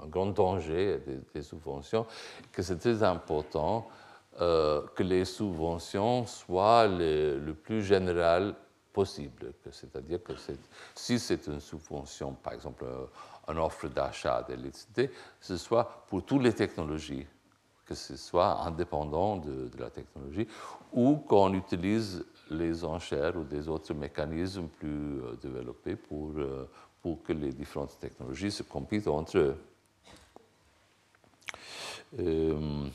un, 0.00 0.06
grand 0.06 0.26
danger 0.26 1.00
des, 1.34 1.42
subventions, 1.42 2.06
que 2.52 2.62
c'est 2.62 2.78
très 2.78 3.02
important 3.02 3.88
que 4.38 5.02
les 5.02 5.24
subventions 5.24 6.24
soient 6.24 6.86
le, 6.86 7.52
plus 7.52 7.82
général 7.82 8.54
possible. 8.92 9.52
C'est-à-dire 9.70 10.22
que 10.22 10.32
si 10.94 11.18
c'est 11.18 11.46
une 11.48 11.60
subvention, 11.60 12.32
par 12.34 12.54
exemple, 12.54 12.86
une 13.48 13.58
offre 13.58 13.88
d'achat 13.88 14.42
d'électricité, 14.42 15.10
ce 15.40 15.56
soit 15.56 16.04
pour 16.08 16.24
toutes 16.24 16.42
les 16.42 16.54
technologies 16.54 17.26
que 17.90 17.96
ce 17.96 18.16
soit 18.16 18.60
indépendant 18.60 19.36
de, 19.36 19.68
la 19.76 19.90
technologie, 19.90 20.46
ou 20.92 21.16
qu'on 21.16 21.52
utilise 21.54 22.24
les 22.48 22.84
enchères 22.84 23.36
ou 23.36 23.42
des 23.42 23.68
autres 23.68 23.92
mécanismes 23.94 24.68
plus 24.68 25.20
euh, 25.20 25.36
développés 25.42 25.96
pour, 25.96 26.30
euh, 26.38 26.70
pour 27.02 27.20
que 27.24 27.32
les 27.32 27.52
différentes 27.52 27.98
technologies 27.98 28.52
se 28.52 28.62
compitent 28.62 29.08
entre 29.08 29.38
eux. 29.38 29.56
Euh, 32.20 32.86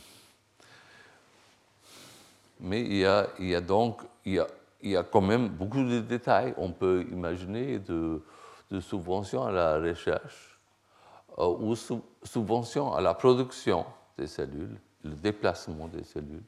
mais 2.61 2.81
il 2.83 2.95
y, 2.95 3.05
a, 3.05 3.27
il 3.37 3.47
y 3.47 3.55
a 3.55 3.59
donc 3.59 4.01
il 4.23 4.35
y 4.35 4.39
a, 4.39 4.47
il 4.81 4.91
y 4.91 4.95
a, 4.95 5.03
quand 5.03 5.19
même 5.19 5.49
beaucoup 5.49 5.83
de 5.83 5.99
détails. 5.99 6.53
On 6.55 6.71
peut 6.71 7.05
imaginer 7.11 7.79
de, 7.79 8.23
de 8.71 8.79
subventions 8.79 9.43
à 9.43 9.51
la 9.51 9.77
recherche 9.77 10.57
ou 11.37 11.75
subventions 12.23 12.93
à 12.93 13.01
la 13.01 13.13
production 13.13 13.85
des 14.17 14.27
cellules 14.27 14.79
le 15.05 15.15
déplacement 15.15 15.87
des 15.87 16.03
cellules. 16.03 16.43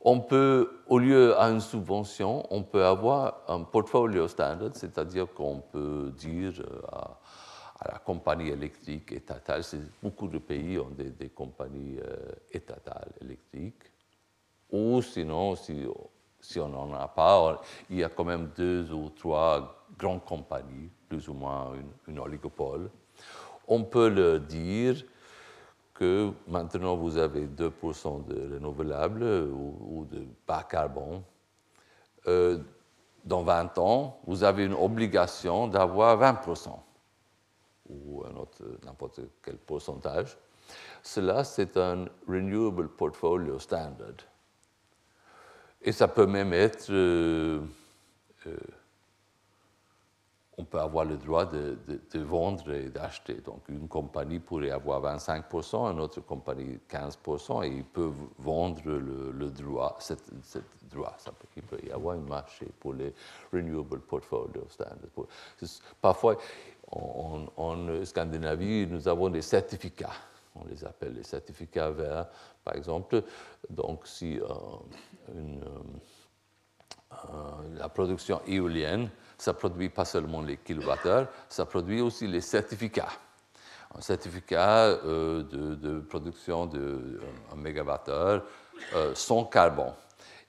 On 0.00 0.20
peut, 0.20 0.82
au 0.86 0.98
lieu 0.98 1.34
d'une 1.40 1.60
subvention, 1.60 2.46
on 2.50 2.62
peut 2.62 2.84
avoir 2.84 3.40
un 3.48 3.62
portfolio 3.62 4.28
standard, 4.28 4.70
c'est-à-dire 4.74 5.26
qu'on 5.32 5.60
peut 5.60 6.12
dire 6.16 6.52
euh, 6.60 6.80
à, 6.92 7.18
la 7.92 7.98
compagnie 7.98 8.48
électrique 8.48 9.12
étatale, 9.12 9.62
beaucoup 10.02 10.28
de 10.28 10.38
pays 10.38 10.78
ont 10.78 10.90
des, 10.90 11.28
compagnies 11.28 11.98
euh, 11.98 12.16
étatales 12.52 13.10
électriques, 13.20 13.92
ou 14.70 15.02
sinon, 15.02 15.54
si, 15.56 15.86
on 16.58 16.68
n'en 16.68 16.94
a 16.94 17.08
pas, 17.08 17.60
il 17.90 17.98
y 17.98 18.04
a 18.04 18.08
quand 18.08 18.24
même 18.24 18.50
deux 18.56 18.92
ou 18.92 19.10
trois 19.10 19.86
grandes 19.98 20.24
compagnies, 20.24 20.88
plus 21.08 21.28
ou 21.28 21.34
moins 21.34 21.72
une, 21.74 22.12
une 22.12 22.18
oligopole. 22.18 22.90
On 23.68 23.82
peut 23.82 24.08
le 24.08 24.38
dire 24.38 25.02
que 25.98 26.30
maintenant 26.46 26.96
vous 26.96 27.16
avez 27.16 27.46
2% 27.46 28.26
de 28.26 28.54
renouvelables 28.54 29.22
ou, 29.22 30.06
de 30.10 30.26
bas 30.46 30.62
carbone. 30.62 31.22
Euh, 32.26 32.58
dans 33.24 33.42
20 33.42 33.78
ans, 33.78 34.20
vous 34.26 34.44
avez 34.44 34.64
une 34.64 34.74
obligation 34.74 35.66
d'avoir 35.68 36.18
20% 36.18 36.78
ou 37.88 38.24
n'importe 38.84 39.20
quel 39.42 39.56
pourcentage. 39.56 40.36
Cela, 41.02 41.44
c'est 41.44 41.76
un 41.76 42.06
Renewable 42.28 42.88
Portfolio 42.88 43.58
Standard. 43.58 44.26
Et 45.82 45.92
ça 45.92 46.08
peut 46.08 46.26
même 46.26 46.52
être 46.52 46.90
euh, 46.90 47.60
euh, 48.46 48.56
on 50.58 50.64
peut 50.64 50.80
avoir 50.80 51.04
le 51.04 51.18
droit 51.18 51.44
de, 51.44 51.78
vendre 52.18 52.72
et 52.72 52.88
d'acheter. 52.88 53.34
Donc 53.34 53.68
une 53.68 53.88
compagnie 53.88 54.38
pourrait 54.38 54.70
avoir 54.70 55.02
25%, 55.02 55.92
une 55.92 56.00
autre 56.00 56.20
compagnie 56.20 56.78
15%, 56.88 57.64
et 57.64 57.68
ils 57.68 57.84
peuvent 57.84 58.14
vendre 58.38 58.80
le, 58.86 59.50
droit, 59.50 59.96
cette, 60.00 60.30
droit. 60.90 61.14
Ça 61.18 61.32
peut, 61.32 61.46
il 61.56 61.62
peut 61.62 61.78
y 61.86 61.90
avoir 61.90 62.16
un 62.16 62.20
marché 62.20 62.66
pour 62.80 62.94
les 62.94 63.12
Renewable 63.52 64.00
Portfolio 64.00 64.66
Standards. 64.70 65.28
Parfois, 66.00 66.38
en, 66.90 68.04
Scandinavie, 68.04 68.86
nous 68.86 69.06
avons 69.08 69.28
des 69.28 69.42
certificats. 69.42 70.14
On 70.54 70.64
les 70.64 70.84
appelle 70.86 71.12
les 71.12 71.22
certificats 71.22 71.90
verts, 71.90 72.28
par 72.64 72.76
exemple. 72.76 73.22
Donc 73.68 74.06
si 74.06 74.40
euh, 74.40 74.46
euh, 75.34 75.68
la 77.74 77.90
production 77.90 78.40
éolienne 78.46 79.10
ça 79.38 79.52
produit 79.54 79.88
pas 79.88 80.04
seulement 80.04 80.42
les 80.42 80.56
kilowattheures, 80.56 81.28
ça 81.48 81.66
produit 81.66 82.00
aussi 82.00 82.26
les 82.26 82.40
certificats. 82.40 83.12
Un 83.96 84.00
certificat 84.00 84.84
euh, 85.04 85.42
de, 85.42 86.00
production 86.00 86.66
de 86.66 86.78
euh, 86.78 87.56
mégawattheure 87.56 88.44
euh, 88.94 89.14
sans 89.14 89.44
carbone. 89.44 89.92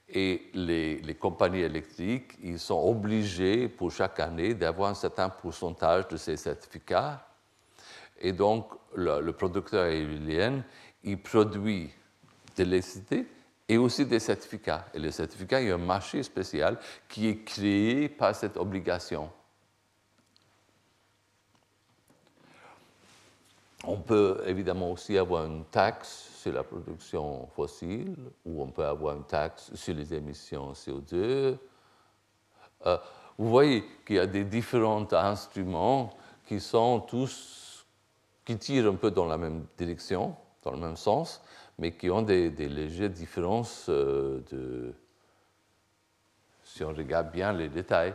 Et 0.09 0.49
les, 0.53 1.17
compagnies 1.19 1.61
électriques, 1.61 2.33
ils 2.41 2.59
sont 2.59 2.81
obligés 2.81 3.67
pour 3.67 3.91
chaque 3.91 4.19
année 4.19 4.53
d'avoir 4.53 4.91
un 4.91 4.95
certain 4.95 5.29
pourcentage 5.29 6.07
de 6.07 6.17
ces 6.17 6.37
certificats. 6.37 7.25
Et 8.19 8.31
donc, 8.31 8.71
le, 8.95 9.21
le 9.21 9.33
producteur 9.33 9.85
éolien, 9.85 10.63
il 11.03 11.21
produit 11.21 11.91
de 12.55 12.63
l'électricité 12.63 13.27
et 13.69 13.77
aussi 13.77 14.05
des 14.05 14.19
certificats. 14.19 14.85
Et 14.93 14.99
les 14.99 15.11
certificats, 15.11 15.61
il 15.61 15.67
y 15.67 15.71
a 15.71 15.75
un 15.75 15.77
marché 15.77 16.23
spécial 16.23 16.77
qui 17.07 17.27
est 17.27 17.43
créé 17.43 18.07
par 18.07 18.33
cette 18.33 18.57
obligation. 18.57 19.29
On 23.83 23.97
peut 23.97 24.41
évidemment 24.45 24.91
aussi 24.91 25.17
avoir 25.17 25.45
une 25.45 25.65
taxe 25.65 26.29
sur 26.41 26.51
la 26.51 26.63
production 26.63 27.47
fossile, 27.55 28.15
ou 28.45 28.61
on 28.61 28.67
peut 28.67 28.85
avoir 28.85 29.15
une 29.15 29.23
taxe 29.23 29.73
sur 29.75 29.93
les 29.93 30.13
émissions 30.13 30.71
CO2. 30.73 31.57
Euh, 32.85 32.97
vous 33.37 33.49
voyez 33.49 33.83
qu'il 34.05 34.15
y 34.15 34.19
a 34.19 34.25
des 34.25 34.43
différents 34.43 35.07
instruments 35.13 36.09
qui 36.45 36.59
sont 36.59 37.01
tous, 37.01 37.85
qui 38.43 38.57
tirent 38.57 38.87
un 38.87 38.95
peu 38.95 39.11
dans 39.11 39.25
la 39.25 39.37
même 39.37 39.65
direction, 39.77 40.35
dans 40.63 40.71
le 40.71 40.77
même 40.77 40.97
sens, 40.97 41.41
mais 41.77 41.91
qui 41.91 42.09
ont 42.09 42.21
des, 42.21 42.49
légères 42.49 43.09
différences 43.09 43.87
euh, 43.89 44.91
si 46.63 46.83
on 46.83 46.93
regarde 46.93 47.31
bien 47.31 47.53
les 47.53 47.69
détails. 47.69 48.13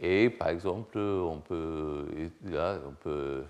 Et 0.00 0.30
par 0.30 0.48
exemple, 0.48 0.98
on 0.98 1.38
peut, 1.38 2.06
là, 2.44 2.78
on 2.86 2.92
peut 2.92 3.44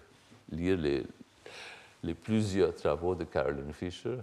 lire 0.50 0.76
les, 0.76 2.14
plusieurs 2.14 2.74
travaux 2.74 3.14
de 3.14 3.24
Carolyn 3.24 3.72
Fisher, 3.72 4.18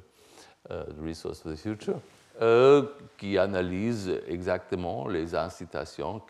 euh, 0.70 0.84
Resource 1.02 1.42
for 1.42 1.52
the 1.52 1.56
Future, 1.56 2.00
euh, 2.42 2.84
qui 3.18 3.38
analysent 3.38 4.22
exactement 4.28 5.08
les 5.08 5.36
incitations, 5.36 6.22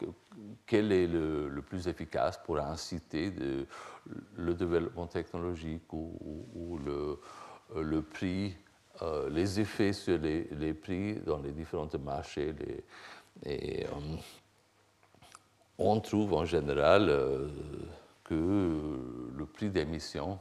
quel 0.65 0.91
est 0.91 1.07
le, 1.07 1.61
plus 1.67 1.87
efficace 1.87 2.39
pour 2.43 2.59
inciter 2.59 3.31
le 4.35 4.53
développement 4.53 5.07
technologique 5.07 5.91
ou, 5.91 6.79
le, 6.83 8.01
prix, 8.01 8.55
euh, 9.01 9.29
les 9.29 9.59
effets 9.59 9.93
sur 9.93 10.17
les, 10.17 10.43
les, 10.51 10.73
prix 10.73 11.15
dans 11.25 11.39
les 11.39 11.51
différents 11.51 11.89
marchés. 12.03 12.53
et 13.45 13.85
on 15.77 15.99
trouve 16.01 16.33
en 16.33 16.45
général 16.45 17.09
que 18.25 18.35
le 19.37 19.45
prix 19.45 19.69
d'émission 19.69 20.37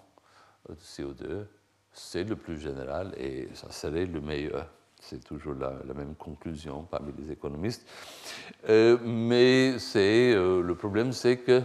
de 0.69 0.75
CO2, 0.75 1.47
c'est 1.93 2.25
le 2.25 2.37
plus 2.37 2.59
général 2.59 3.15
et 3.17 3.49
ça 3.55 3.71
serait 3.71 4.07
le 4.07 4.21
meilleur. 4.21 4.67
C'est 5.01 5.23
toujours 5.23 5.55
la, 5.55 5.73
même 5.95 6.15
conclusion 6.17 6.83
parmi 6.83 7.13
les 7.19 7.31
économistes. 7.31 7.87
Euh, 8.69 8.99
mais 9.05 9.77
euh, 9.97 10.63
le 10.63 10.75
problème, 10.75 11.13
c'est 11.13 11.39
que 11.39 11.63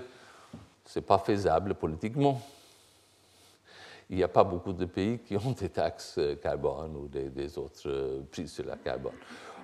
ce 0.86 1.00
n'est 1.00 1.06
pas 1.06 1.18
faisable 1.18 1.74
politiquement. 1.74 2.42
Il 4.14 4.18
n'y 4.18 4.24
a 4.24 4.28
pas 4.28 4.44
beaucoup 4.44 4.74
de 4.74 4.86
pays 4.86 5.18
qui 5.18 5.36
ont 5.36 5.54
des 5.60 5.70
taxes 5.70 6.20
carbone 6.40 6.96
ou 6.96 7.08
des, 7.08 7.58
autres 7.58 8.22
prix 8.32 8.48
sur 8.48 8.64
la 8.64 8.76
carbone. 8.76 9.16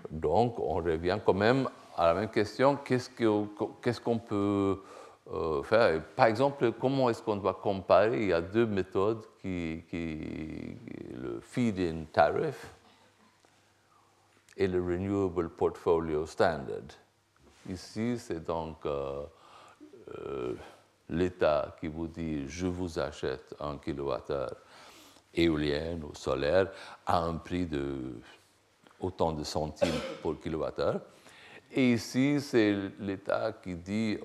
Donc, 0.09 0.57
on 0.57 0.73
revient 0.73 1.19
quand 1.23 1.35
même 1.35 1.69
à 1.95 2.07
la 2.07 2.15
même 2.15 2.31
question 2.31 2.75
qu'est-ce 2.77 4.01
qu'on 4.01 4.17
peut 4.17 4.81
euh, 5.31 5.61
faire? 5.61 6.01
Par 6.15 6.25
exemple, 6.25 6.71
comment 6.71 7.11
est-ce 7.11 7.21
qu'on 7.21 7.35
doit 7.35 7.59
comparer? 7.61 8.23
Il 8.23 8.29
y 8.29 8.33
a 8.33 8.41
deux 8.41 8.65
méthodes 8.65 9.23
le 9.43 11.39
feed-in 11.41 12.05
tariff 12.11 12.73
et 14.57 14.65
le 14.65 14.81
Renewable 14.81 15.49
Portfolio 15.49 16.25
Standard. 16.25 16.97
Ici, 17.69 18.17
c'est 18.17 18.43
donc 18.43 18.83
euh, 18.87 19.25
euh, 20.17 20.55
l'État 21.09 21.75
qui 21.79 21.87
vous 21.87 22.07
dit 22.07 22.47
je 22.47 22.67
vous 22.67 22.99
achète 22.99 23.55
un 23.59 23.77
kilowattheure 23.77 24.55
éolien 25.33 25.99
ou 26.03 26.15
solaire 26.15 26.71
à 27.05 27.19
un 27.19 27.35
prix 27.35 27.65
de 27.65 28.21
autant 28.99 29.31
de 29.31 29.43
centimes 29.43 29.99
pour 30.21 30.39
kilowattheure. 30.39 30.99
Et 31.71 31.93
ici, 31.93 32.41
c'est 32.41 32.75
l'État 32.99 33.53
qui 33.53 33.75
dit 33.75 34.17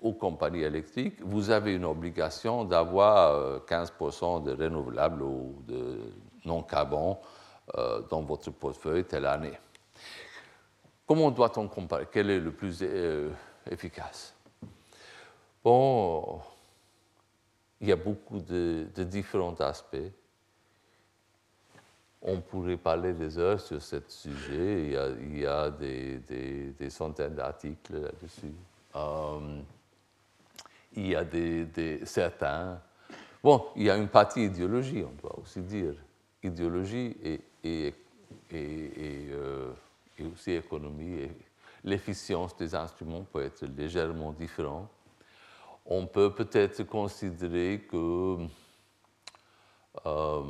aux 0.00 0.12
compagnies 0.12 0.62
électriques, 0.62 1.20
vous 1.22 1.50
avez 1.50 1.74
une 1.74 1.84
obligation 1.84 2.64
d'avoir 2.64 3.60
15% 3.66 4.36
euh, 4.48 4.54
de 4.54 4.62
renouvelables 4.62 5.22
ou 5.22 5.62
de 5.66 6.12
non-carbone 6.44 7.16
euh, 7.76 8.02
dans 8.08 8.22
votre 8.22 8.50
portefeuille 8.50 9.04
telle 9.04 9.26
année. 9.26 9.58
Comment 11.06 11.30
doit-on 11.30 11.66
comparer? 11.68 12.06
Quel 12.12 12.30
est 12.30 12.38
le 12.38 12.52
plus 12.52 12.78
euh, 12.82 13.30
efficace? 13.68 14.34
Bon, 15.68 16.40
il 17.78 17.88
y 17.88 17.92
a 17.92 17.96
beaucoup 17.96 18.40
de, 18.40 18.86
différents 18.96 19.60
aspects. 19.60 20.10
On 22.22 22.40
pourrait 22.40 22.78
parler 22.78 23.12
des 23.12 23.36
heures 23.36 23.60
sur 23.60 23.82
ce 23.82 24.00
sujet. 24.08 24.86
Il 25.20 25.38
y 25.38 25.44
a, 25.44 25.68
des, 25.68 26.72
centaines 26.88 27.34
d'articles 27.34 28.00
là-dessus 28.00 28.54
il 30.96 31.06
y 31.08 31.14
a 31.14 31.22
des, 31.22 32.00
certains. 32.06 32.80
Bon, 33.42 33.66
il 33.76 33.82
y 33.82 33.90
a 33.90 33.96
une 33.98 34.08
partie 34.08 34.46
idéologie, 34.46 35.04
on 35.04 35.20
doit 35.20 35.38
aussi 35.38 35.60
dire. 35.60 35.92
Idéologie 36.42 37.14
et, 37.22 37.40
et, 37.62 37.94
euh, 38.54 39.70
et, 40.18 40.24
aussi 40.24 40.52
économie. 40.52 41.24
Et 41.24 41.30
l'efficience 41.84 42.56
des 42.56 42.74
instruments 42.74 43.26
peut 43.30 43.42
être 43.42 43.66
légèrement 43.66 44.32
différente. 44.32 44.88
On 45.90 46.06
peut 46.06 46.34
peut-être 46.34 46.82
considérer 46.84 47.86
que 47.90 48.36
euh, 50.04 50.42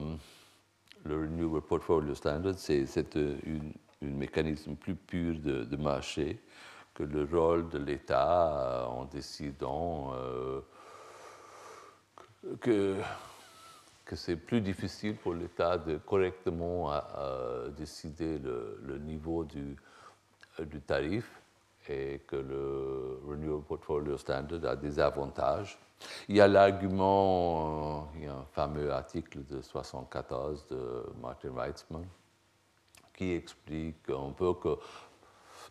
le 1.04 1.14
Renewable 1.16 1.64
Portfolio 1.64 2.12
Standard, 2.16 2.54
c'est 2.56 2.84
un 3.16 3.38
mécanisme 4.02 4.74
plus 4.74 4.96
pur 4.96 5.38
de 5.38 5.76
marché 5.76 6.42
que 6.92 7.04
le 7.04 7.22
rôle 7.24 7.68
de 7.68 7.78
l'État 7.78 8.82
euh, 8.82 8.84
en 8.86 9.04
décidant 9.04 10.12
euh, 10.14 10.60
que, 12.60 12.96
c'est 14.16 14.34
plus 14.34 14.60
difficile 14.60 15.14
pour 15.14 15.34
l'État 15.34 15.78
de 15.78 15.98
correctement 15.98 16.90
décider 17.76 18.38
le, 18.38 18.98
niveau 18.98 19.44
du, 19.44 19.76
tarif 20.86 21.37
et 21.88 22.22
que 22.26 22.36
le 22.36 23.20
Renewable 23.26 23.64
Portfolio 23.64 24.16
Standard 24.16 24.64
a 24.64 24.76
des 24.76 24.98
avantages. 25.00 25.78
Il 26.28 26.36
y 26.36 26.40
a 26.40 26.46
l'argument, 26.46 28.08
il 28.14 28.24
y 28.24 28.26
a 28.26 28.34
un 28.34 28.44
fameux 28.52 28.92
article 28.92 29.38
de 29.38 29.56
1974 29.56 30.66
de 30.68 31.04
Martin 31.20 31.50
Weitzman 31.50 32.06
qui 33.16 33.32
explique 33.32 34.08
un 34.10 34.30
peu 34.30 34.54
que 34.54 34.78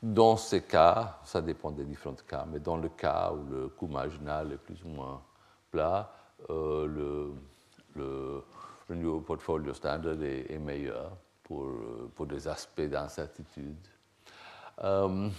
dans 0.04 0.38
ces 0.38 0.62
cas, 0.62 1.20
ça 1.24 1.42
dépend 1.42 1.72
des 1.72 1.86
différents 1.86 2.16
cas, 2.28 2.46
mais 2.46 2.60
dans 2.60 2.78
le 2.78 2.90
cas 2.90 3.32
où 3.32 3.50
le 3.50 3.70
coût 3.70 3.88
marginal 3.88 4.52
est 4.52 4.58
plus 4.58 4.84
ou 4.84 4.90
moins 4.90 5.22
plat, 5.72 6.12
euh, 6.50 6.86
le, 6.86 8.44
le 8.90 9.22
Portfolio 9.22 9.74
Standard 9.74 10.22
est, 10.22 10.60
meilleur 10.60 11.18
pour, 11.44 11.64
euh, 11.64 12.12
pour, 12.14 12.28
des 12.28 12.48
aspects 12.48 12.82
d'incertitude. 12.82 13.88
Euh, 14.84 15.30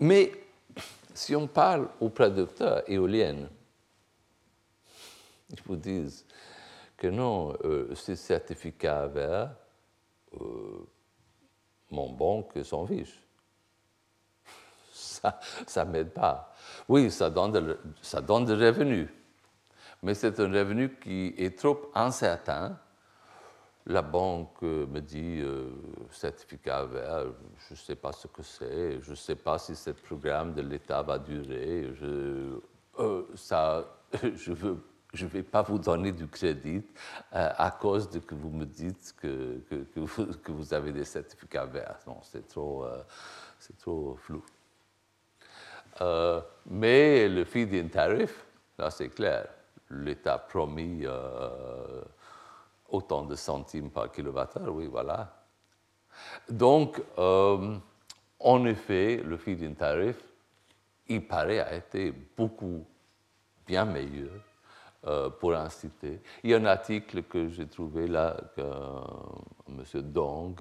mais 0.00 0.32
si 1.14 1.36
on 1.36 1.46
parle 1.46 1.88
aux 2.00 2.08
producteurs 2.08 2.82
éoliennes, 2.90 3.48
ils 5.50 5.62
vous 5.64 5.76
disent 5.76 6.24
que 6.96 7.06
non, 7.08 7.56
ces 7.94 8.16
certificats 8.16 9.06
verts, 9.06 9.54
mon 11.90 12.12
banque 12.12 12.52
s'en 12.64 12.86
fiche 12.86 13.20
ça 15.66 15.84
ne 15.84 15.90
m'aide 15.90 16.10
pas. 16.10 16.54
Oui, 16.88 17.10
ça 17.10 17.30
donne, 17.30 17.52
de, 17.52 17.78
ça 18.02 18.20
donne 18.20 18.44
des 18.44 18.54
revenus, 18.54 19.08
mais 20.02 20.14
c'est 20.14 20.38
un 20.40 20.50
revenu 20.50 20.96
qui 20.96 21.34
est 21.36 21.58
trop 21.58 21.90
incertain. 21.94 22.78
La 23.86 24.02
banque 24.02 24.62
me 24.62 25.00
dit 25.00 25.40
euh, 25.40 25.70
certificat 26.10 26.84
vert, 26.84 27.26
je 27.68 27.74
ne 27.74 27.78
sais 27.78 27.96
pas 27.96 28.12
ce 28.12 28.26
que 28.26 28.42
c'est, 28.42 29.00
je 29.00 29.10
ne 29.10 29.16
sais 29.16 29.36
pas 29.36 29.58
si 29.58 29.74
ce 29.74 29.90
programme 29.90 30.52
de 30.54 30.62
l'État 30.62 31.02
va 31.02 31.18
durer. 31.18 31.90
Je, 31.94 32.60
euh, 32.98 33.22
je 34.34 35.24
ne 35.24 35.30
vais 35.30 35.42
pas 35.42 35.62
vous 35.62 35.78
donner 35.78 36.12
du 36.12 36.28
crédit 36.28 36.84
euh, 37.34 37.50
à 37.56 37.70
cause 37.70 38.08
de 38.10 38.18
que 38.18 38.34
vous 38.34 38.50
me 38.50 38.66
dites 38.66 39.14
que, 39.20 39.60
vous, 40.50 40.74
avez 40.74 40.92
des 40.92 41.04
certificats 41.04 41.66
verts. 41.66 41.98
Non, 42.06 42.18
c'est 42.22 42.46
trop, 42.46 42.86
trop 43.78 44.16
flou. 44.16 44.44
Euh, 46.00 46.40
mais 46.66 47.28
le 47.28 47.44
feed-in 47.44 47.88
tariff, 47.88 48.44
là 48.78 48.90
c'est 48.90 49.08
clair, 49.08 49.46
l'État 49.90 50.38
promis 50.38 51.02
euh, 51.04 52.02
autant 52.90 53.22
de 53.22 53.34
centimes 53.34 53.90
par 53.90 54.10
kilowattheure, 54.10 54.74
oui, 54.74 54.86
voilà. 54.86 55.44
Donc, 56.48 57.00
euh, 57.18 57.76
en 58.38 58.64
effet, 58.66 59.22
le 59.24 59.36
feed-in 59.36 59.72
tariff, 59.72 60.22
il 61.08 61.26
paraît, 61.26 61.60
a 61.60 61.74
été 61.74 62.12
beaucoup 62.36 62.84
bien 63.66 63.84
meilleur 63.84 64.32
pour 65.40 65.54
inciter. 65.54 66.20
Il 66.44 66.50
y 66.50 66.54
a 66.54 66.58
un 66.58 66.66
article 66.66 67.22
que 67.22 67.48
j'ai 67.48 67.66
trouvé 67.66 68.06
là, 68.06 68.36
que, 68.54 68.60
M. 69.68 70.02
Dong, 70.02 70.60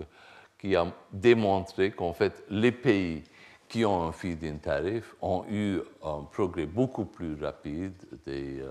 qui 0.58 0.76
a 0.76 0.88
démontré 1.12 1.92
qu'en 1.92 2.14
fait, 2.14 2.44
les 2.50 2.72
pays 2.72 3.24
qui 3.70 3.86
ont 3.86 4.04
un 4.04 4.12
feed-in 4.12 4.58
tarif 4.58 5.16
ont 5.22 5.46
eu 5.50 5.80
un 6.04 6.24
progrès 6.24 6.66
beaucoup 6.66 7.06
plus 7.06 7.42
rapide 7.42 7.94
des, 8.26 8.62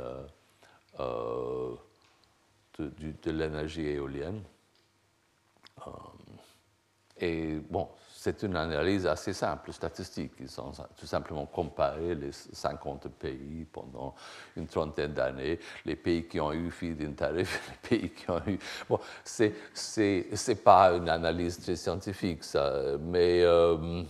euh, 1.00 1.74
de, 2.78 3.30
l'énergie 3.30 3.86
éolienne. 3.86 4.42
Euh, 5.86 5.90
et 7.20 7.54
bon, 7.68 7.88
c'est 8.14 8.42
une 8.42 8.56
analyse 8.56 9.06
assez 9.06 9.32
simple, 9.32 9.72
statistique. 9.72 10.32
Ils 10.40 10.60
ont 10.60 10.72
tout 10.96 11.06
simplement 11.06 11.46
comparé 11.46 12.14
les 12.14 12.32
50 12.32 13.08
pays 13.08 13.64
pendant 13.72 14.14
une 14.56 14.66
trentaine 14.66 15.14
d'années, 15.14 15.58
les 15.84 15.96
pays 15.96 16.26
qui 16.26 16.40
ont 16.40 16.52
eu 16.52 16.70
feed-in 16.70 17.12
tarif, 17.12 17.60
les 17.92 17.98
pays 17.98 18.10
qui 18.10 18.30
ont 18.30 18.40
eu. 18.46 18.58
Bon, 18.88 19.00
c'est 19.24 19.54
n'est 19.88 20.54
pas 20.56 20.92
une 20.92 21.08
analyse 21.08 21.60
très 21.60 21.76
scientifique, 21.76 22.44
ça, 22.44 22.98
mais 23.00 23.42
euh, 23.42 24.02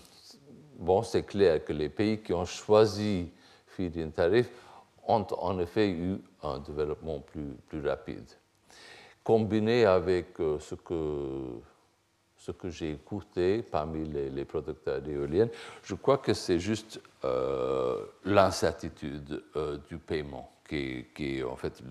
bon, 0.79 1.03
c'est 1.03 1.25
clair 1.25 1.65
que 1.65 1.73
les 1.73 1.89
pays 1.89 2.23
qui 2.23 2.35
ont 2.35 2.45
choisi 2.45 3.31
feed-in 3.67 4.11
tarif 4.11 4.51
ont 5.07 5.27
en 5.39 5.59
effet 5.59 5.89
eu 5.89 6.19
un 6.43 6.59
développement 6.59 7.21
plus, 7.21 7.55
plus 7.69 7.87
rapide. 7.87 8.29
Combiné 9.29 9.85
avec 9.85 10.41
euh, 10.41 10.59
ce 10.59 10.75
que 10.75 11.61
ce 12.39 12.51
que 12.51 12.71
j'ai 12.71 12.93
écouté 12.93 13.63
parmi 13.63 14.09
les, 14.09 14.45
producteurs 14.47 15.03
d'éoliennes, 15.03 15.51
je 15.83 15.95
crois 15.97 16.17
que 16.17 16.33
c'est 16.33 16.59
juste 16.59 16.99
euh, 17.27 18.07
l'incertitude 18.25 19.45
euh, 19.55 19.77
du 19.87 19.99
paiement 19.99 20.51
qui, 20.67 21.05
est 21.19 21.43
en 21.43 21.57
fait 21.57 21.83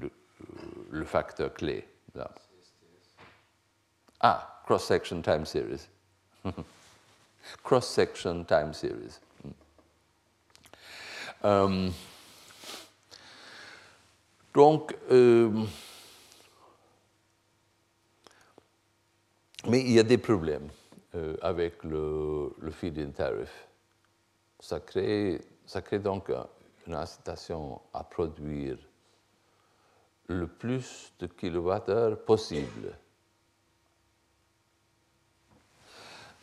le, 0.89 1.05
facteur 1.05 1.53
clé. 1.53 1.87
Ah, 4.19 4.63
cross-section 4.65 5.21
time 5.21 5.45
series. 5.45 5.87
cross-section 7.63 8.45
time 8.45 8.73
series. 8.73 9.19
Euh, 11.45 11.91
donc, 14.55 14.95
Mais 19.67 19.81
il 19.81 19.91
y 19.91 19.99
a 19.99 20.03
des 20.03 20.17
problèmes 20.17 20.69
euh, 21.15 21.35
avec 21.41 21.83
le, 21.83 22.53
feed-in 22.71 23.11
tariff. 23.11 23.67
Ça 24.59 24.79
crée, 24.79 25.41
donc 26.01 26.31
une 26.87 26.95
incitation 26.95 27.81
à 27.93 28.03
produire 28.03 28.77
le 30.27 30.47
plus 30.47 31.11
de 31.19 31.27
kilowattheures 31.27 32.17
possible. 32.23 32.97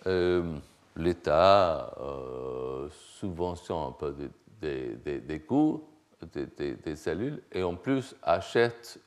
Euh, 0.06 0.58
L'État 0.96 1.92
euh, 1.98 2.88
subventionne 2.90 3.88
un 3.88 3.92
peu 3.92 4.14
des, 4.60 5.40
coûts 5.40 5.88
des, 6.32 6.96
cellules 6.96 7.42
et 7.50 7.62
en 7.62 7.74
plus 7.74 8.14
achète 8.22 9.00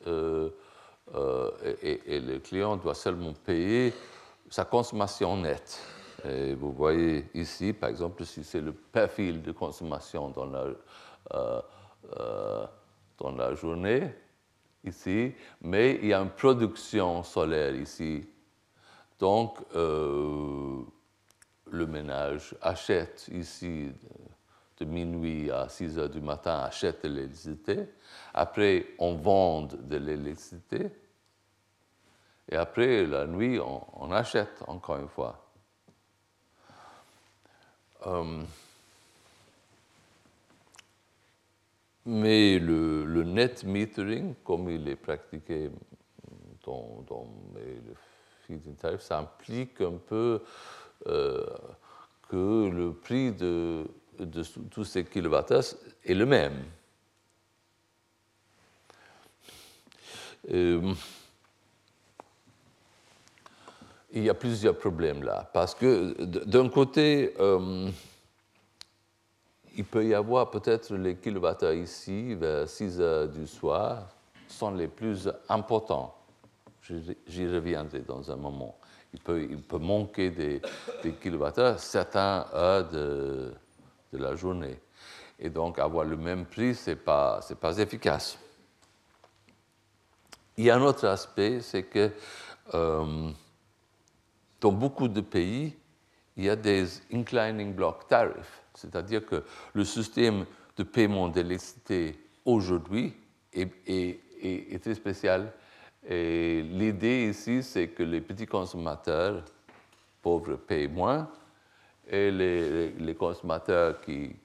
et, 1.14 2.20
le 2.20 2.39
client 2.39 2.78
doit 2.78 2.95
seulement 2.95 3.34
payer 3.34 3.93
sa 4.49 4.66
consommation 4.66 5.38
nette. 5.38 5.82
Et 6.28 6.55
vous 6.55 6.72
voyez 6.72 7.30
ici, 7.34 7.74
par 7.74 7.89
exemple, 7.89 8.26
si 8.26 8.43
c'est 8.43 8.62
le 8.62 8.74
profil 8.74 9.41
de 9.41 9.51
consommation 9.51 10.30
dans 10.30 10.45
la, 10.45 10.66
euh, 11.34 11.62
euh, 12.20 12.66
dans 13.18 13.32
la 13.32 13.53
journée, 13.53 14.14
ici, 14.84 15.34
mais 15.62 15.99
il 16.01 16.08
y 16.08 16.14
a 16.14 16.20
une 16.20 16.30
production 16.30 17.24
solaire 17.24 17.76
ici. 17.76 18.28
Donc, 19.20 19.58
le 21.72 21.86
ménage 21.88 22.55
achète 22.62 23.28
ici 23.32 23.91
de 24.80 24.86
minuit 24.86 25.51
à 25.51 25.69
6 25.69 25.97
heures 25.97 26.09
du 26.09 26.21
matin, 26.21 26.59
achète 26.59 27.03
de 27.03 27.09
l'électricité. 27.09 27.89
Après, 28.34 28.88
on 28.99 29.15
vend 29.15 29.63
de 29.63 29.97
l'électricité. 29.97 30.91
Et 32.49 32.55
après, 32.55 33.05
la 33.05 33.25
nuit, 33.25 33.59
on, 33.59 34.11
achète 34.11 34.63
encore 34.67 34.97
une 34.97 35.09
fois. 35.09 35.43
Euh, 38.05 38.43
mais 42.05 42.59
le, 42.59 43.23
net 43.23 43.63
metering, 43.63 44.36
comme 44.45 44.69
il 44.69 44.88
est 44.88 44.95
pratiqué 44.95 45.69
dans, 46.63 47.03
dans 47.07 47.28
le 47.55 47.95
feed-in 48.47 48.97
ça 48.97 49.19
implique 49.19 49.82
un 49.82 49.97
peu 49.97 50.41
euh, 51.07 51.45
que 52.30 52.69
le 52.69 52.93
prix 52.93 53.32
de 53.32 53.86
de 54.20 54.43
tous 54.72 54.84
ces 54.84 55.03
kilowattheures 55.05 55.76
est 56.05 56.13
le 56.13 56.26
même. 56.26 56.63
Euh, 60.51 60.93
il 64.11 64.24
y 64.24 64.30
a 64.30 64.34
plusieurs 64.34 64.78
problèmes 64.78 65.24
là, 65.24 65.49
parce 65.53 65.76
que 65.76 66.13
d'un 66.24 66.70
côté, 66.70 67.34
euh, 67.39 67.89
il 69.76 69.86
peut 69.86 70.05
y 70.05 70.13
avoir 70.13 70.49
peut-être 70.49 70.95
les 70.95 71.15
kilowattheures 71.15 71.74
ici, 71.74 72.34
vers 72.36 72.68
6 72.68 73.01
heures 73.01 73.28
du 73.28 73.45
soir, 73.45 74.07
sont 74.47 74.72
les 74.72 74.88
plus 74.88 75.30
importants. 75.49 76.15
J'y 77.28 77.47
reviendrai 77.47 77.99
dans 77.99 78.32
un 78.32 78.38
moment. 78.38 78.78
Il 79.13 79.20
peut, 79.20 79.43
il 79.43 79.61
peut 79.61 79.78
manquer 79.78 80.32
des, 80.32 80.61
des 81.03 81.11
kilowattheures 81.11 81.80
certains 81.80 82.45
heures 82.53 82.89
de, 82.89 83.51
de 84.12 84.18
la 84.18 84.36
journée. 84.36 84.80
Et 85.39 85.49
donc, 85.49 85.80
avoir 85.80 86.05
le 86.05 86.18
même 86.18 86.45
prix, 86.45 86.76
ce 86.76 86.91
n'est 86.91 86.95
pas, 86.95 87.39
pas 87.60 87.78
efficace. 87.78 88.38
Il 90.58 90.66
y 90.66 90.72
a 90.72 90.76
un 90.76 90.82
autre 90.82 91.08
aspect, 91.08 91.62
c'est 91.62 91.84
que 91.84 92.12
euh, 92.74 93.30
dans 94.60 94.72
beaucoup 94.72 95.08
de 95.08 95.22
pays, 95.22 95.76
il 96.36 96.45
y 96.45 96.49
a 96.49 96.55
des 96.55 96.86
inclining 97.14 97.74
block 97.74 98.08
tariffs, 98.08 98.64
c'est-à-dire 98.74 99.26
que 99.26 99.43
le 99.74 99.86
système 99.86 100.45
de 100.76 100.84
paiement 100.84 101.28
d'électricité 101.28 102.16
aujourd'hui 102.45 103.14
est, 103.53 103.72
est, 103.88 104.20
est, 104.41 104.84
très 104.84 104.95
spécial. 104.95 105.51
Et 106.08 106.62
l'idée 106.62 107.30
ici, 107.30 107.64
c'est 107.64 107.89
que 107.89 108.03
les 108.03 108.22
petits 108.22 108.45
consommateurs 108.45 109.43
pauvres 110.22 110.55
payent 110.55 110.88
moins 110.88 111.30
et 112.10 112.32
les, 112.32 113.16
consommateurs 113.16 114.01
qui, 114.01 114.36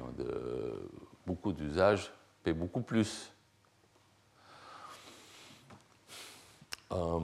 ont 0.00 0.12
de, 0.22 0.88
beaucoup 1.26 1.52
d'usages 1.52 2.12
paient 2.42 2.52
beaucoup 2.52 2.82
plus. 2.82 3.30
Euh, 6.92 7.20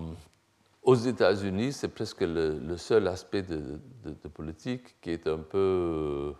aux 0.82 0.94
États-Unis, 0.94 1.72
c'est 1.72 1.88
presque 1.88 2.22
le, 2.22 2.76
seul 2.76 3.08
aspect 3.08 3.42
de, 3.42 3.80
politique 4.32 5.00
qui 5.00 5.10
est 5.10 5.26
un 5.26 5.38
peu 5.38 6.34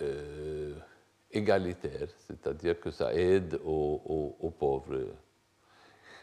euh, 0.00 0.74
égalitaire, 1.30 2.08
c'est-à-dire 2.26 2.80
que 2.80 2.90
ça 2.90 3.12
aide 3.14 3.60
aux, 3.64 4.54
pauvres. 4.58 5.06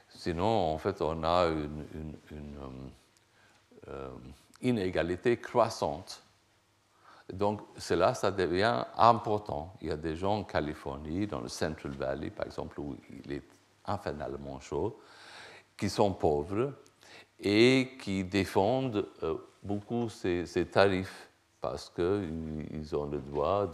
Sinon, 0.09 0.73
en 0.73 0.77
fait, 0.77 1.01
on 1.01 1.23
a 1.23 1.47
une, 1.47 2.15
euh, 3.87 4.09
inégalité 4.61 5.37
croissante. 5.37 6.23
Donc, 7.31 7.61
cela, 7.77 8.13
ça 8.13 8.31
devient 8.31 8.85
important. 8.95 9.73
Il 9.81 9.89
y 9.89 9.91
a 9.91 9.97
des 9.97 10.15
gens 10.15 10.37
en 10.39 10.43
Californie, 10.43 11.27
dans 11.27 11.41
le 11.41 11.49
Central 11.49 11.91
Valley, 11.93 12.29
par 12.29 12.45
exemple, 12.45 12.79
où 12.79 12.95
il 13.25 13.31
est 13.33 13.43
infernellement 13.85 14.59
chaud, 14.59 14.99
qui 15.75 15.89
sont 15.89 16.13
pauvres 16.13 16.73
et 17.39 17.97
qui 18.01 18.23
défendent 18.23 19.07
euh, 19.23 19.35
beaucoup 19.61 20.09
ces, 20.09 20.45
tarifs 20.71 21.29
parce 21.59 21.89
qu'ils 21.89 22.95
ont 22.95 23.05
le 23.05 23.19
droit 23.19 23.71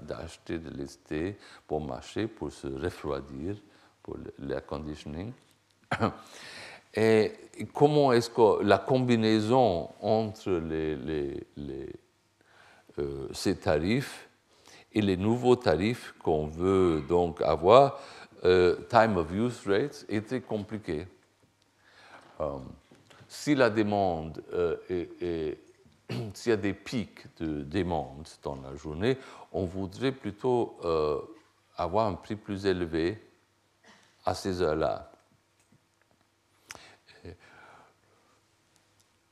d'acheter 0.00 0.58
de, 0.58 0.70
l'électricité 0.70 1.36
pour 1.66 1.80
marcher, 1.80 2.26
pour 2.26 2.50
se 2.50 2.66
refroidir, 2.66 3.56
pour 4.02 4.16
l'air 4.38 4.64
conditioning. 4.64 5.32
Et 7.00 7.32
comment 7.72 8.12
est-ce 8.12 8.28
que 8.28 8.60
la 8.64 8.78
combinaison 8.78 9.88
entre 10.00 10.50
euh, 12.98 13.28
ces 13.32 13.56
tarifs 13.56 14.28
et 14.92 15.00
les 15.00 15.16
nouveaux 15.16 15.54
tarifs 15.54 16.12
qu'on 16.20 16.48
veut 16.48 17.04
donc 17.08 17.40
avoir, 17.40 18.00
euh, 18.44 18.74
time 18.90 19.16
of 19.16 19.30
use 19.32 19.64
rates, 19.64 20.06
très 20.26 20.40
compliquée. 20.40 21.06
Euh, 22.40 22.58
si 23.28 23.54
la 23.54 23.70
demande 23.70 24.42
est, 24.90 25.56
s'il 26.34 26.50
y 26.50 26.52
a 26.52 26.56
des 26.56 26.74
pics 26.74 27.26
de 27.38 27.62
demande 27.62 28.26
dans 28.42 28.56
la 28.56 28.74
journée, 28.74 29.18
on 29.52 29.66
voudrait 29.66 30.10
plutôt 30.10 30.76
avoir 31.76 32.08
un 32.08 32.14
prix 32.14 32.34
plus 32.34 32.66
élevé 32.66 33.22
à 34.24 34.34
ces 34.34 34.62
heures-là. 34.62 35.07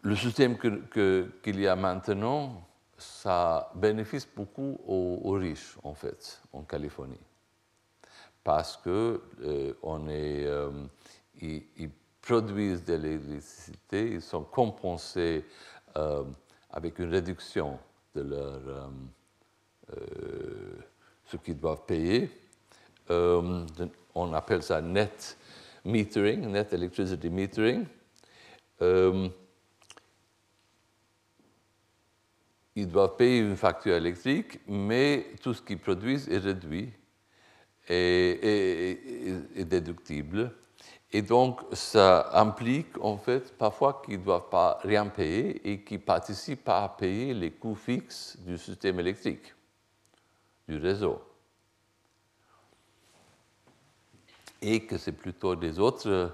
Le 0.06 0.14
système 0.14 0.56
qu'il 0.56 1.60
y 1.60 1.66
a 1.66 1.74
maintenant, 1.74 2.62
ça 2.96 3.72
bénéficie 3.74 4.28
beaucoup 4.36 4.78
aux, 4.86 5.32
riches, 5.32 5.76
en 5.82 5.94
fait, 5.94 6.40
en 6.52 6.62
Californie. 6.62 7.18
Parce 8.44 8.76
que 8.76 9.20
euh, 9.42 9.72
euh, 9.82 10.70
ils, 11.40 11.90
produisent 12.22 12.84
de 12.84 12.94
l'électricité, 12.94 14.12
ils 14.12 14.22
sont 14.22 14.44
compensés 14.44 15.44
avec 16.70 16.98
une 17.00 17.10
réduction 17.10 17.76
de 18.14 18.24
ce 21.24 21.36
qu'ils 21.36 21.58
doivent 21.58 21.84
payer. 21.84 22.30
on 23.08 24.32
appelle 24.34 24.62
ça 24.62 24.80
net 24.80 25.36
metering, 25.84 26.46
net 26.46 26.72
electricity 26.72 27.28
metering. 27.28 27.86
Euh, 28.82 29.28
ils 32.76 32.88
doivent 32.88 33.16
payer 33.16 33.40
une 33.40 33.56
facture 33.56 33.94
électrique, 33.94 34.60
mais 34.68 35.26
tout 35.42 35.54
ce 35.54 35.62
qu'ils 35.62 35.78
produisent 35.78 36.28
est 36.28 36.38
réduit 36.38 36.92
et, 37.88 39.64
déductible. 39.64 40.52
Et 41.10 41.22
donc, 41.22 41.60
ça 41.72 42.30
implique 42.34 42.98
en 43.00 43.16
fait 43.16 43.56
parfois 43.56 44.02
qu'ils 44.04 44.20
ne 44.20 44.24
doivent 44.24 44.50
pas 44.50 44.78
rien 44.82 45.06
payer 45.06 45.70
et 45.70 45.82
qu'ils 45.82 46.00
participent 46.00 46.68
à 46.68 46.94
payer 46.98 47.32
les 47.32 47.52
coûts 47.52 47.74
fixes 47.74 48.36
du 48.40 48.58
système 48.58 49.00
électrique, 49.00 49.54
du 50.68 50.76
réseau. 50.76 51.20
et 54.62 54.86
que 54.86 54.98
c'est 54.98 55.12
plutôt 55.12 55.54
des 55.54 55.78
autres 55.78 56.32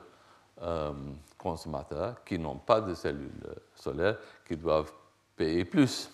euh, 0.63 0.93
consommateurs 1.37 2.23
qui 2.25 2.39
n'ont 2.39 2.59
pas 2.59 2.81
de 2.81 2.95
cellules 2.95 3.31
solaires 3.75 4.17
qui 4.47 4.57
doivent 4.57 4.93
payer 5.37 5.65
plus. 5.65 6.11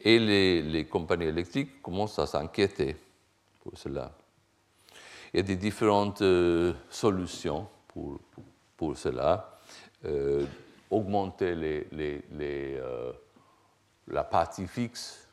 Et 0.00 0.18
les, 0.18 0.86
compagnies 0.86 1.26
électriques 1.26 1.82
commencent 1.82 2.18
à 2.18 2.26
s'inquiéter 2.26 2.96
pour 3.60 3.76
cela. 3.76 4.12
Il 5.32 5.38
y 5.38 5.40
a 5.40 5.42
des 5.42 5.56
différentes 5.56 6.22
euh, 6.22 6.72
solutions 6.88 7.68
pour, 7.88 8.20
pour, 8.76 8.96
cela. 8.96 9.58
Euh, 10.04 10.46
augmenter 10.90 11.54
les, 11.54 12.70
la 14.06 14.24
partie 14.24 14.66
fixe 14.66 15.28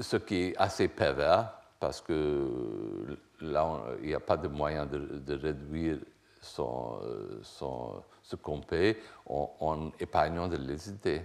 ce 0.00 0.16
qui 0.16 0.36
est 0.36 0.56
assez 0.56 0.88
pervers, 0.88 1.52
parce 1.80 2.00
que 2.00 3.16
là, 3.40 3.82
il 4.00 4.08
n'y 4.08 4.14
a 4.14 4.20
pas 4.20 4.36
de 4.36 4.48
moyen 4.48 4.86
de, 4.86 5.34
réduire 5.34 5.98
son, 6.40 7.00
son, 7.42 8.02
ce 8.26 8.34
qu'on 8.34 8.60
paie 8.60 8.98
en, 9.26 9.92
épargnant 10.00 10.48
de 10.48 10.56
l'électricité. 10.56 11.22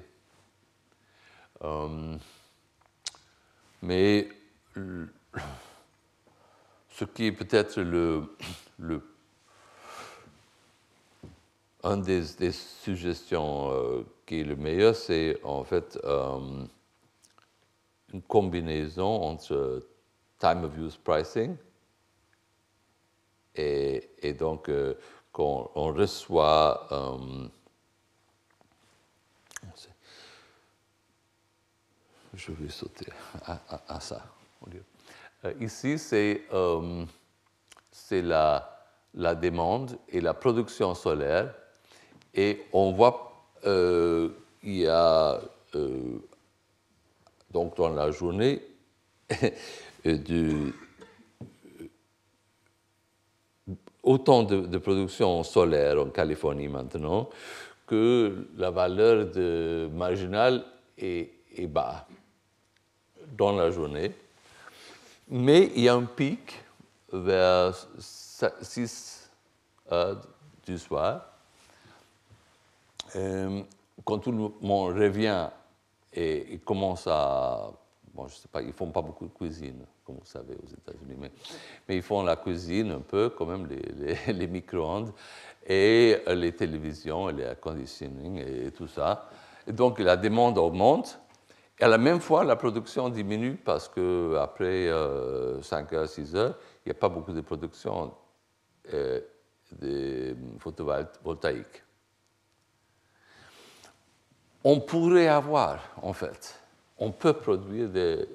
Euh, 1.63 2.15
mais 3.81 4.29
ce 6.89 7.05
qui 7.05 7.25
est 7.25 7.31
peut-être 7.31 7.81
le, 7.81 8.35
le, 8.77 9.01
un 11.83 11.97
des, 11.97 12.51
suggestions 12.51 13.71
euh, 13.71 14.03
qui 14.27 14.41
est 14.41 14.43
le 14.43 14.55
meilleur, 14.55 14.95
c'est 14.95 15.43
en 15.43 15.63
fait 15.63 15.97
euh, 16.03 16.65
une 18.13 18.21
combinaison 18.21 19.23
entre 19.23 19.87
time 20.37 20.63
of 20.65 20.77
use 20.77 20.97
pricing 20.97 21.55
et, 23.55 24.07
et 24.19 24.33
donc 24.33 24.69
euh, 25.31 25.37
quand 25.37 25.71
on 25.75 25.93
reçoit 25.93 26.87
euh, 26.91 27.47
je 32.33 32.51
vais 32.53 32.69
sauter 32.69 33.07
à, 33.45 33.99
ça. 33.99 34.23
Euh, 35.43 35.53
ici, 35.59 35.99
c'est 35.99 36.43
c'est 37.91 38.21
la, 38.21 38.85
la, 39.13 39.35
demande 39.35 39.97
et 40.07 40.21
la 40.21 40.33
production 40.33 40.95
solaire. 40.95 41.53
Et 42.33 42.63
on 42.71 42.93
voit 42.93 43.33
il 43.65 44.31
y 44.63 44.87
a 44.87 45.41
donc 47.51 47.75
dans 47.75 47.89
la 47.89 48.11
journée, 48.11 48.61
du, 50.05 50.73
autant 54.03 54.43
de, 54.43 54.77
production 54.77 55.43
solaire 55.43 55.99
en 55.99 56.09
Californie 56.09 56.67
maintenant 56.67 57.29
que 57.85 58.47
la 58.57 58.71
valeur 58.71 59.25
de 59.31 59.89
marginale 59.93 60.63
est, 60.97 61.31
bas 61.67 62.07
dans 63.37 63.51
la 63.51 63.69
journée. 63.69 64.13
Mais 65.27 65.71
il 65.75 65.83
y 65.83 65.89
a 65.89 65.95
un 65.95 66.05
pic 66.05 66.63
vers 67.11 67.73
6 67.99 69.29
heures 69.91 70.21
du 70.65 70.77
soir. 70.77 71.25
Euh, 73.15 73.61
quand 74.05 74.19
tout 74.19 74.31
le 74.31 74.37
monde 74.61 74.93
revient 74.93 75.49
et 76.13 76.53
ils 76.53 76.59
commencent 76.59 77.07
à. 77.07 77.71
Bon, 78.13 78.27
je 78.27 78.35
sais 78.35 78.47
pas, 78.47 78.61
ils 78.61 78.73
font 78.73 78.91
pas 78.91 79.01
beaucoup 79.01 79.25
de 79.25 79.33
cuisine, 79.33 79.85
vous 80.19 80.25
savez, 80.25 80.55
aux 80.55 80.67
États-Unis, 80.67 81.15
mais, 81.19 81.95
ils 81.95 82.01
font 82.01 82.23
la 82.23 82.35
cuisine 82.35 82.91
un 82.91 82.99
peu, 82.99 83.29
quand 83.29 83.45
même, 83.45 83.67
les, 84.27 84.47
micro-ondes, 84.47 85.11
et 85.65 86.17
les 86.27 86.51
télévisions, 86.53 87.29
et 87.29 87.33
les 87.33 87.43
air 87.43 87.59
conditioning, 87.59 88.37
et, 88.37 88.71
tout 88.71 88.87
ça. 88.87 89.29
Donc, 89.67 89.99
la 89.99 90.17
demande 90.17 90.57
augmente. 90.57 91.19
Et 91.79 91.83
à 91.83 91.87
la 91.87 91.97
même 91.97 92.19
fois, 92.19 92.43
la 92.43 92.55
production 92.55 93.09
diminue 93.09 93.55
parce 93.55 93.87
qu'après 93.87 94.87
5 94.87 94.91
euh, 94.91 95.61
heures, 95.93 96.07
6 96.07 96.35
heures, 96.35 96.55
il 96.85 96.89
n'y 96.89 96.91
a 96.91 96.99
pas 96.99 97.09
beaucoup 97.09 97.33
de 97.33 97.41
production 97.41 98.13
euh, 98.93 99.19
de 99.79 100.35
photovoltaïque 100.59 101.83
on 104.63 104.79
pourrait 104.79 105.27
avoir, 105.27 105.79
en 106.01 106.13
fait, 106.13 106.60
on 107.01 107.11
peut 107.11 107.33
produire 107.33 107.89
de, 107.89 108.27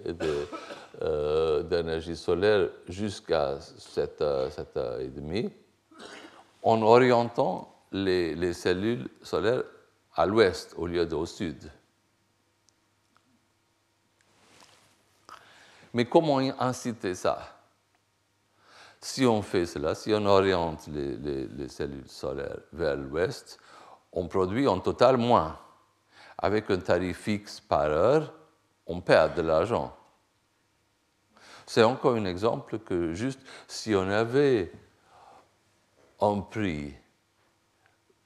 euh, 1.00 1.62
d'énergie 1.62 2.16
solaire 2.16 2.68
jusqu'à 2.88 3.60
7, 3.60 4.20
heures 4.22 5.00
et 5.00 5.06
demie 5.06 5.50
en 6.64 6.82
orientant 6.82 7.72
les, 7.92 8.52
cellules 8.52 9.08
solaires 9.22 9.62
à 10.16 10.26
l'ouest 10.26 10.74
au 10.76 10.88
lieu 10.88 11.06
d'au 11.06 11.26
sud. 11.26 11.70
Mais 15.94 16.06
comment 16.06 16.38
inciter 16.58 17.14
ça? 17.14 17.38
Si 19.00 19.24
on 19.24 19.42
fait 19.42 19.66
cela, 19.66 19.94
si 19.94 20.12
on 20.12 20.26
oriente 20.26 20.88
les 20.88 21.68
cellules 21.68 22.08
solaires 22.08 22.58
vers 22.72 22.96
l'ouest, 22.96 23.60
on 24.12 24.26
produit 24.26 24.66
en 24.66 24.80
total 24.80 25.18
moins 25.18 25.56
avec 26.38 26.68
un 26.70 26.78
tarif 26.78 27.20
fixe 27.20 27.60
par 27.60 27.82
heure, 27.82 28.32
on 28.86 29.00
perd 29.00 29.36
de 29.36 29.42
l'argent. 29.42 29.94
C'est 31.66 31.82
encore 31.82 32.14
un 32.14 32.24
exemple 32.24 32.78
que 32.78 33.12
juste 33.12 33.40
si 33.66 33.94
on 33.94 34.08
avait 34.08 34.70
un 36.20 36.40
prix 36.40 36.94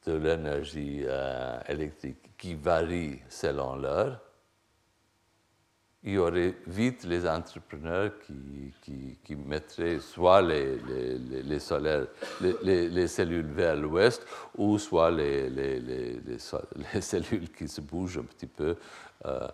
de 0.07 0.13
l'énergie 0.13 1.03
euh, 1.05 1.61
électrique 1.69 2.37
qui 2.37 2.55
varie 2.55 3.21
selon 3.29 3.77
l'heure, 3.77 4.21
il 6.03 6.13
y 6.13 6.19
aurait 6.19 6.55
vite 6.67 7.05
les 7.05 7.29
entrepreneurs 7.29 8.13
qui, 8.83 9.19
qui, 9.23 9.37
mettraient 9.37 10.01
soit 10.01 10.41
les, 10.41 11.59
solaires, 11.59 12.07
les, 12.41 13.07
cellules 13.07 13.53
vers 13.53 13.77
l'ouest, 13.77 14.27
ou 14.57 14.79
soit 14.79 15.11
les, 15.11 16.39
cellules 17.01 17.51
qui 17.51 17.69
se 17.69 17.83
bougent 17.83 18.19
un 18.19 18.25
petit 18.25 18.47
peu, 18.47 18.77
euh, 19.27 19.47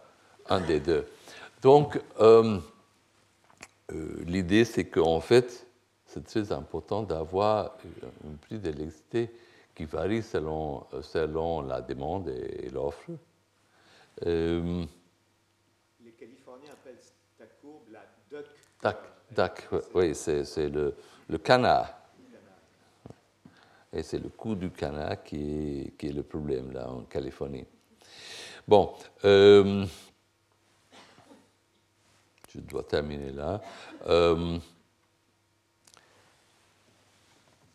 un 0.48 0.60
des 0.60 0.80
deux. 0.80 1.06
Donc, 1.62 2.00
euh, 2.20 2.58
euh, 3.92 4.24
l'idée, 4.26 4.64
c'est 4.64 4.84
qu'en 4.86 5.20
fait, 5.20 5.66
c'est 6.06 6.24
très 6.24 6.52
important 6.52 7.02
d'avoir 7.02 7.76
un 8.24 8.36
prix 8.40 8.58
d'électricité 8.58 9.30
qui 9.74 9.84
varie 9.84 10.22
selon, 10.22 10.86
selon 11.02 11.62
la 11.62 11.80
demande 11.80 12.28
et, 12.28 12.70
l'offre. 12.70 13.10
Tac, 19.34 19.68
oui, 19.94 20.14
c'est 20.14 20.68
le, 20.68 20.94
le, 21.28 21.38
canard. 21.38 21.92
Et 23.92 24.02
c'est 24.02 24.18
le 24.18 24.28
coût 24.28 24.54
du 24.54 24.70
canard 24.70 25.22
qui 25.22 25.36
est, 25.36 25.96
qui 25.96 26.08
est, 26.08 26.12
le 26.12 26.22
problème 26.22 26.72
là 26.72 26.88
en 26.88 27.02
Californie. 27.02 27.66
Bon, 28.66 28.94
euh, 29.24 29.84
je 32.56 32.60
dois 32.62 32.82
terminer 32.82 33.32
là. 33.32 33.60
Euh, 34.06 34.58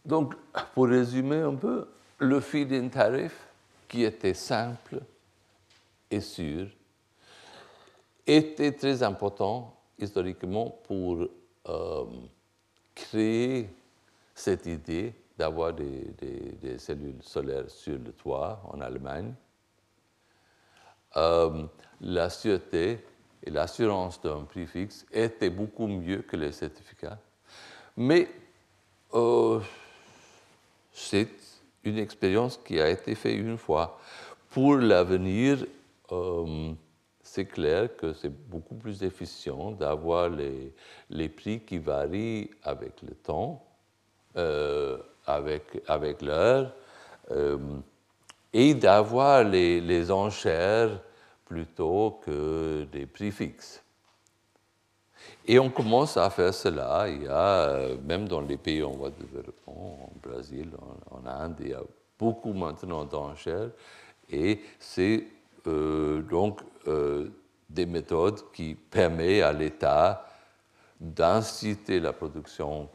donc, 0.03 0.34
pour 0.73 0.88
résumer 0.88 1.41
un 1.41 1.55
peu, 1.55 1.88
le 2.17 2.39
feed-in 2.39 2.88
tarif, 2.89 3.47
qui 3.88 4.03
était 4.03 4.34
simple 4.34 5.01
et 6.09 6.21
sûr, 6.21 6.67
était 8.25 8.71
très 8.71 9.03
important 9.03 9.75
historiquement 9.99 10.69
pour 10.84 11.27
euh, 11.67 12.05
créé 12.95 13.69
cette 14.34 14.65
idée 14.65 15.13
d'avoir 15.38 15.73
des, 15.73 16.77
cellules 16.77 17.21
solaires 17.21 17.69
sur 17.69 17.97
le 17.97 18.11
toit 18.11 18.61
en 18.71 18.82
Allemagne. 18.82 19.34
Euh, 21.17 21.65
la 21.99 22.29
sûreté 22.29 23.03
et 23.44 23.50
l'assurance 23.50 24.22
d'un 24.22 24.44
prix 24.44 24.68
fixe 24.68 25.06
étaient 25.12 25.50
beaucoup 25.50 25.88
mieux 25.88 26.22
que 26.22 26.36
les 26.36 26.52
certificats. 26.52 27.20
Mais 27.98 28.30
euh, 29.14 29.60
c'est 30.92 31.30
une 31.84 31.98
expérience 31.98 32.58
qui 32.58 32.80
a 32.80 32.89
été 32.89 33.16
faite 33.16 33.36
une 33.36 33.58
fois. 33.58 34.00
Pour 34.52 34.76
l'avenir, 34.76 35.66
euh, 36.12 36.72
c'est 37.24 37.46
clair 37.46 37.96
que 37.96 38.14
c'est 38.14 38.30
beaucoup 38.50 38.76
plus 38.76 39.04
efficient 39.04 39.72
d'avoir 39.72 40.30
les, 40.30 40.74
les, 41.10 41.30
prix 41.30 41.62
qui 41.62 41.78
varient 41.78 42.50
avec 42.64 43.02
le 43.02 43.16
temps, 43.16 43.66
euh, 44.38 44.98
avec, 45.26 45.82
avec 45.88 46.22
l'heure, 46.22 46.74
et 48.52 48.74
d'avoir 48.74 49.46
les, 49.46 49.80
les, 49.80 50.12
enchères 50.12 51.00
plutôt 51.52 52.22
que 52.26 52.86
des 52.93 53.06
prix 53.06 53.30
fixes. 53.30 53.84
Et 55.45 55.60
on 55.60 55.70
commence 55.70 56.16
à 56.16 56.30
faire 56.30 56.54
cela. 56.54 57.10
Il 57.10 57.24
y 57.24 57.28
a, 57.28 57.68
euh, 57.68 57.97
même 58.06 58.26
dans 58.26 58.39
les 58.39 58.56
pays 58.56 58.82
en 58.82 58.91
voie 58.91 59.10
de 59.10 59.26
développement, 59.26 60.10
en 60.10 60.30
Brésil, 60.30 60.70
en, 61.12 61.26
Inde, 61.28 61.58
il 61.60 61.70
y 61.72 61.74
a 61.74 61.84
beaucoup 62.18 62.54
maintenant 62.54 63.04
d'enchères. 63.04 63.72
Et 64.30 64.62
c'est 64.80 65.26
euh, 65.68 66.22
donc 66.22 66.62
euh, 66.88 67.28
des 67.70 67.86
méthodes 67.86 68.49
qui 68.54 68.74
permettent 68.76 69.43
à 69.43 69.52
l'État 69.52 70.26
d'inciter 71.02 71.99
la 71.99 72.14
production 72.14 72.88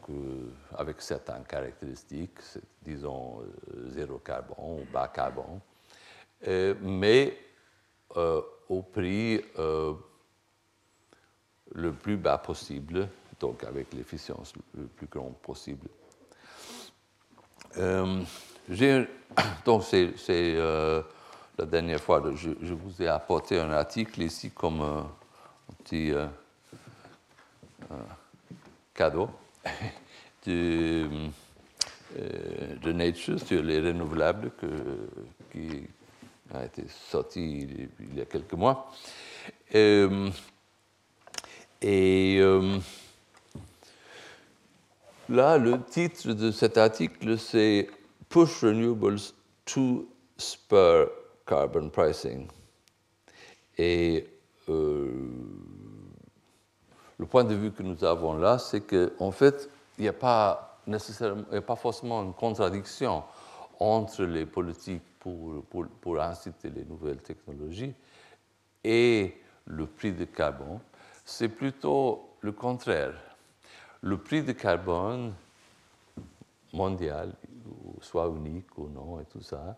avec 0.75 0.99
certaines 1.01 1.43
caractéristiques, 1.43 2.39
disons 2.81 3.43
zéro 3.89 4.17
carbone 4.19 4.79
ou 4.79 4.93
bas 4.93 5.09
carbone, 5.09 5.59
mais 6.81 7.37
au 8.69 8.81
prix 8.81 9.41
le 11.73 11.91
plus 11.93 12.17
bas 12.17 12.37
possible, 12.37 13.07
donc 13.39 13.63
avec 13.63 13.93
l'efficience 13.93 14.53
le 14.75 14.85
plus 14.85 15.07
grande 15.07 15.35
possible. 15.37 15.87
Euh, 17.77 18.23
donc 19.65 19.83
c'est 19.83 20.15
euh, 20.29 21.01
la 21.57 21.65
dernière 21.65 21.99
fois, 21.99 22.23
je, 22.35 22.51
je, 22.61 22.73
vous 22.73 23.01
ai 23.01 23.07
apporté 23.07 23.59
un 23.59 23.71
article 23.71 24.21
ici 24.21 24.51
comme 24.51 24.81
euh, 24.81 25.01
un 25.01 25.83
petit 25.83 26.13
cadeau 28.93 29.29
de, 30.45 31.07
de, 32.15 32.91
Nature 32.91 33.39
sur 33.39 33.61
les 33.61 33.79
renouvelables 33.79 34.51
qui 35.51 35.87
a 36.53 36.65
été 36.65 36.83
sorti 36.87 37.67
il, 37.99 38.17
y 38.17 38.21
a 38.21 38.25
quelques 38.25 38.53
mois. 38.53 38.91
Et 41.81 42.37
euh, 42.39 42.79
là, 45.29 45.57
le 45.57 45.81
titre 45.83 46.33
de 46.33 46.51
cet 46.51 46.77
article, 46.77 47.37
c'est 47.37 47.89
Push 48.29 48.63
Renewables 48.63 49.33
to 49.65 50.07
Spur 50.37 51.09
Carbon 51.45 51.89
Pricing. 51.89 52.47
Et 53.77 54.27
euh, 54.69 55.11
le 57.19 57.25
point 57.25 57.43
de 57.43 57.53
vue 57.53 57.71
que 57.71 57.83
nous 57.83 58.03
avons 58.03 58.37
là, 58.37 58.57
c'est 58.57 58.81
qu'en 58.81 59.27
en 59.27 59.31
fait, 59.31 59.69
il 59.97 60.03
n'y 60.03 60.07
a 60.07 60.11
a 60.11 61.61
pas 61.61 61.75
forcément 61.75 62.23
une 62.23 62.33
contradiction 62.33 63.23
entre 63.79 64.23
les 64.23 64.45
politiques 64.45 65.03
pour, 65.19 66.21
inciter 66.21 66.69
les 66.69 66.85
nouvelles 66.85 67.21
technologies 67.21 67.93
et 68.83 69.35
le 69.65 69.85
prix 69.85 70.13
de 70.13 70.25
carbone 70.25 70.79
c'est 71.27 71.49
plutôt 71.49 72.29
le 72.39 72.53
contraire. 72.53 73.13
Le 74.01 74.17
prix 74.17 74.41
de 74.43 74.53
carbone 74.53 75.33
mondial, 76.71 77.33
soit 77.99 78.27
unique 78.29 78.77
ou 78.77 78.87
non, 78.87 79.19
et 79.19 79.25
tout 79.25 79.41
ça, 79.41 79.77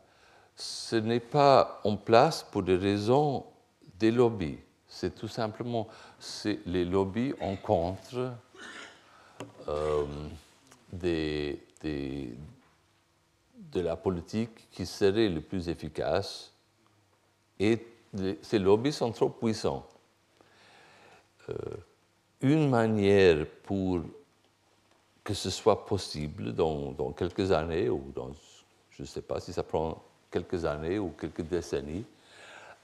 ce 0.56 0.98
n'est 0.98 1.20
pas 1.20 1.82
en 1.84 1.98
place 1.98 2.44
pour 2.44 2.62
des 2.62 2.76
raisons 2.76 3.46
des 3.98 4.12
lobbies. 4.12 4.60
C'est 4.88 5.16
tout 5.16 5.28
simplement 5.28 5.88
les 6.68 6.86
lobbies 6.86 7.34
en 7.42 7.56
contre 7.56 8.34
euh, 9.68 10.06
des, 10.94 11.64
de 13.72 13.82
la 13.82 13.96
politique 13.96 14.70
qui 14.72 14.86
serait 14.86 15.30
le 15.30 15.42
plus 15.42 15.70
efficace 15.70 16.52
et 17.60 17.86
ces 18.42 18.60
lobbies 18.60 18.94
sont 18.94 19.12
trop 19.12 19.30
puissants. 19.30 19.86
Euh, 21.50 21.54
une 22.42 22.70
manière 22.70 23.46
pour 23.64 24.02
que 25.24 25.34
ce 25.34 25.50
soit 25.50 25.86
possible 25.86 26.54
dans, 26.54 26.94
quelques 27.12 27.52
années, 27.52 27.90
ou 27.90 28.12
dans, 28.16 28.32
je 28.92 29.04
ne 29.04 29.08
sais 29.08 29.22
pas 29.22 29.40
si 29.40 29.54
ça 29.54 29.64
prend 29.64 30.02
quelques 30.32 30.66
années 30.66 30.98
ou 30.98 31.10
quelques 31.10 31.42
décennies, 31.42 32.06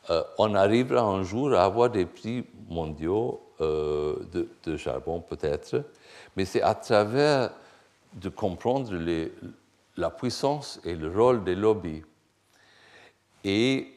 euh, 0.10 0.22
on 0.38 0.54
arrivera 0.54 1.02
un 1.02 1.24
jour 1.24 1.54
à 1.54 1.64
avoir 1.64 1.90
des 1.90 2.06
prix 2.06 2.46
mondiaux 2.70 3.42
euh, 3.62 4.18
de, 4.64 4.78
charbon 4.78 5.22
peut-être, 5.22 5.84
mais 6.36 6.46
c'est 6.46 6.62
à 6.62 6.76
travers 6.76 7.52
de 8.14 8.30
comprendre 8.30 8.94
les, 8.94 9.32
la 9.98 10.10
puissance 10.10 10.80
et 10.84 10.96
le 10.96 11.10
rôle 11.10 11.44
des 11.44 11.56
lobbies. 11.56 12.04
Et 13.44 13.92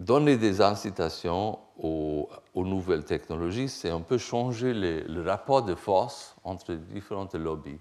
donner 0.00 0.36
des 0.36 0.60
incitations 0.60 1.58
aux, 1.78 2.28
nouvelles 2.54 3.04
technologies, 3.04 3.68
c'est 3.68 3.90
un 3.90 4.00
peu 4.00 4.18
changer 4.18 4.74
le 4.74 5.22
rapport 5.22 5.62
de 5.62 5.74
force 5.74 6.36
entre 6.44 6.74
différentes 6.74 7.34
lobbies. 7.34 7.80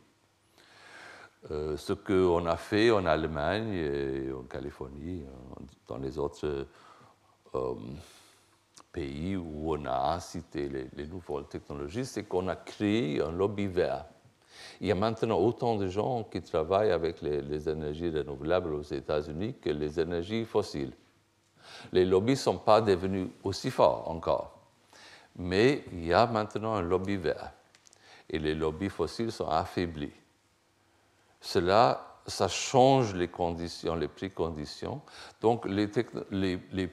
Euh, 1.51 1.77
ce 1.77 1.93
qu'on 1.93 2.45
a 2.45 2.57
fait 2.57 2.91
en 2.91 3.05
Allemagne 3.05 3.69
et 3.69 4.33
en 4.33 4.43
Californie, 4.43 5.23
dans 5.87 5.97
les 5.97 6.17
autres 6.17 6.67
euh, 7.55 7.73
pays 8.91 9.37
où 9.37 9.73
on 9.73 9.85
a 9.85 10.13
incité 10.13 10.67
les, 10.67 11.07
nouvelles 11.07 11.45
technologies, 11.45 12.05
c'est 12.05 12.23
qu'on 12.23 12.47
a 12.49 12.55
créé 12.55 13.21
un 13.21 13.31
lobby 13.31 13.67
vert. 13.67 14.05
Il 14.81 14.87
y 14.87 14.91
a 14.91 14.95
maintenant 14.95 15.39
autant 15.39 15.75
de 15.75 15.87
gens 15.87 16.23
qui 16.23 16.41
travaillent 16.41 16.91
avec 16.91 17.21
les 17.21 17.69
énergies 17.69 18.09
renouvelables 18.09 18.73
aux 18.73 18.83
États-Unis 18.83 19.55
que 19.61 19.69
les 19.69 19.99
énergies 19.99 20.45
fossiles 20.45 20.93
les 21.91 22.05
lobbies 22.05 22.31
ne 22.33 22.37
sont 22.37 22.57
pas 22.57 22.81
devenus 22.81 23.27
aussi 23.43 23.71
forts 23.71 24.09
encore. 24.09 24.59
Mais 25.35 25.83
il 25.91 26.05
y 26.05 26.13
a 26.13 26.25
maintenant 26.25 26.75
un 26.75 26.81
lobby 26.81 27.17
vert 27.17 27.51
et 28.29 28.39
les 28.39 28.55
lobbies 28.55 28.89
fossiles 28.89 29.31
sont 29.31 29.47
affaiblis. 29.47 30.11
Cela, 31.39 32.19
ça 32.25 32.47
change 32.47 33.13
les 33.13 33.27
conditions, 33.27 33.95
les 33.95 34.07
préconditions. 34.07 35.01
Donc, 35.39 35.65
il 35.67 36.89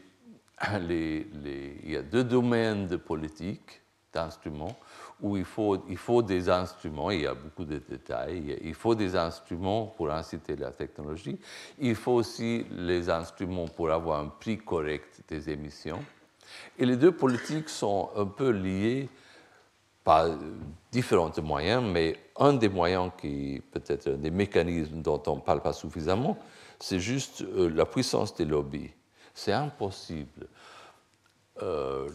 y 1.84 1.96
a 1.96 2.02
deux 2.02 2.24
domaines 2.24 2.86
de 2.86 2.96
politique, 2.96 3.80
d'instruments, 4.12 4.76
où 5.24 5.38
il 5.38 5.44
faut, 5.46 5.82
il 5.88 5.96
faut 5.96 6.20
des 6.20 6.50
instruments, 6.50 7.10
il 7.10 7.22
y 7.22 7.26
a 7.26 7.32
beaucoup 7.32 7.64
de 7.64 7.78
détails, 7.78 8.58
il 8.62 8.74
faut 8.74 8.94
des 8.94 9.16
instruments 9.16 9.86
pour 9.86 10.10
inciter 10.12 10.54
la 10.54 10.70
technologie, 10.70 11.38
il 11.78 11.94
faut 11.94 12.12
aussi 12.12 12.66
les 12.70 13.08
instruments 13.08 13.66
pour 13.66 13.90
avoir 13.90 14.20
un 14.20 14.28
prix 14.28 14.58
correct 14.58 15.22
des 15.26 15.48
émissions. 15.48 16.04
Et 16.78 16.84
les 16.84 16.96
deux 16.96 17.12
politiques 17.12 17.70
sont 17.70 18.10
un 18.14 18.26
peu 18.26 18.50
liées 18.50 19.08
par 20.04 20.28
différents 20.92 21.32
moyens, 21.42 21.82
mais 21.82 22.18
un 22.36 22.52
des 22.52 22.68
moyens 22.68 23.10
qui 23.16 23.62
peut-être 23.72 24.10
des 24.10 24.30
mécanismes 24.30 25.00
dont 25.00 25.22
on 25.26 25.36
ne 25.36 25.40
parle 25.40 25.62
pas 25.62 25.72
suffisamment, 25.72 26.36
c'est 26.78 27.00
juste 27.00 27.40
euh, 27.40 27.70
la 27.70 27.86
puissance 27.86 28.34
des 28.34 28.44
lobbies. 28.44 28.90
C'est 29.32 29.54
impossible 29.54 30.48
euh, 31.62 32.10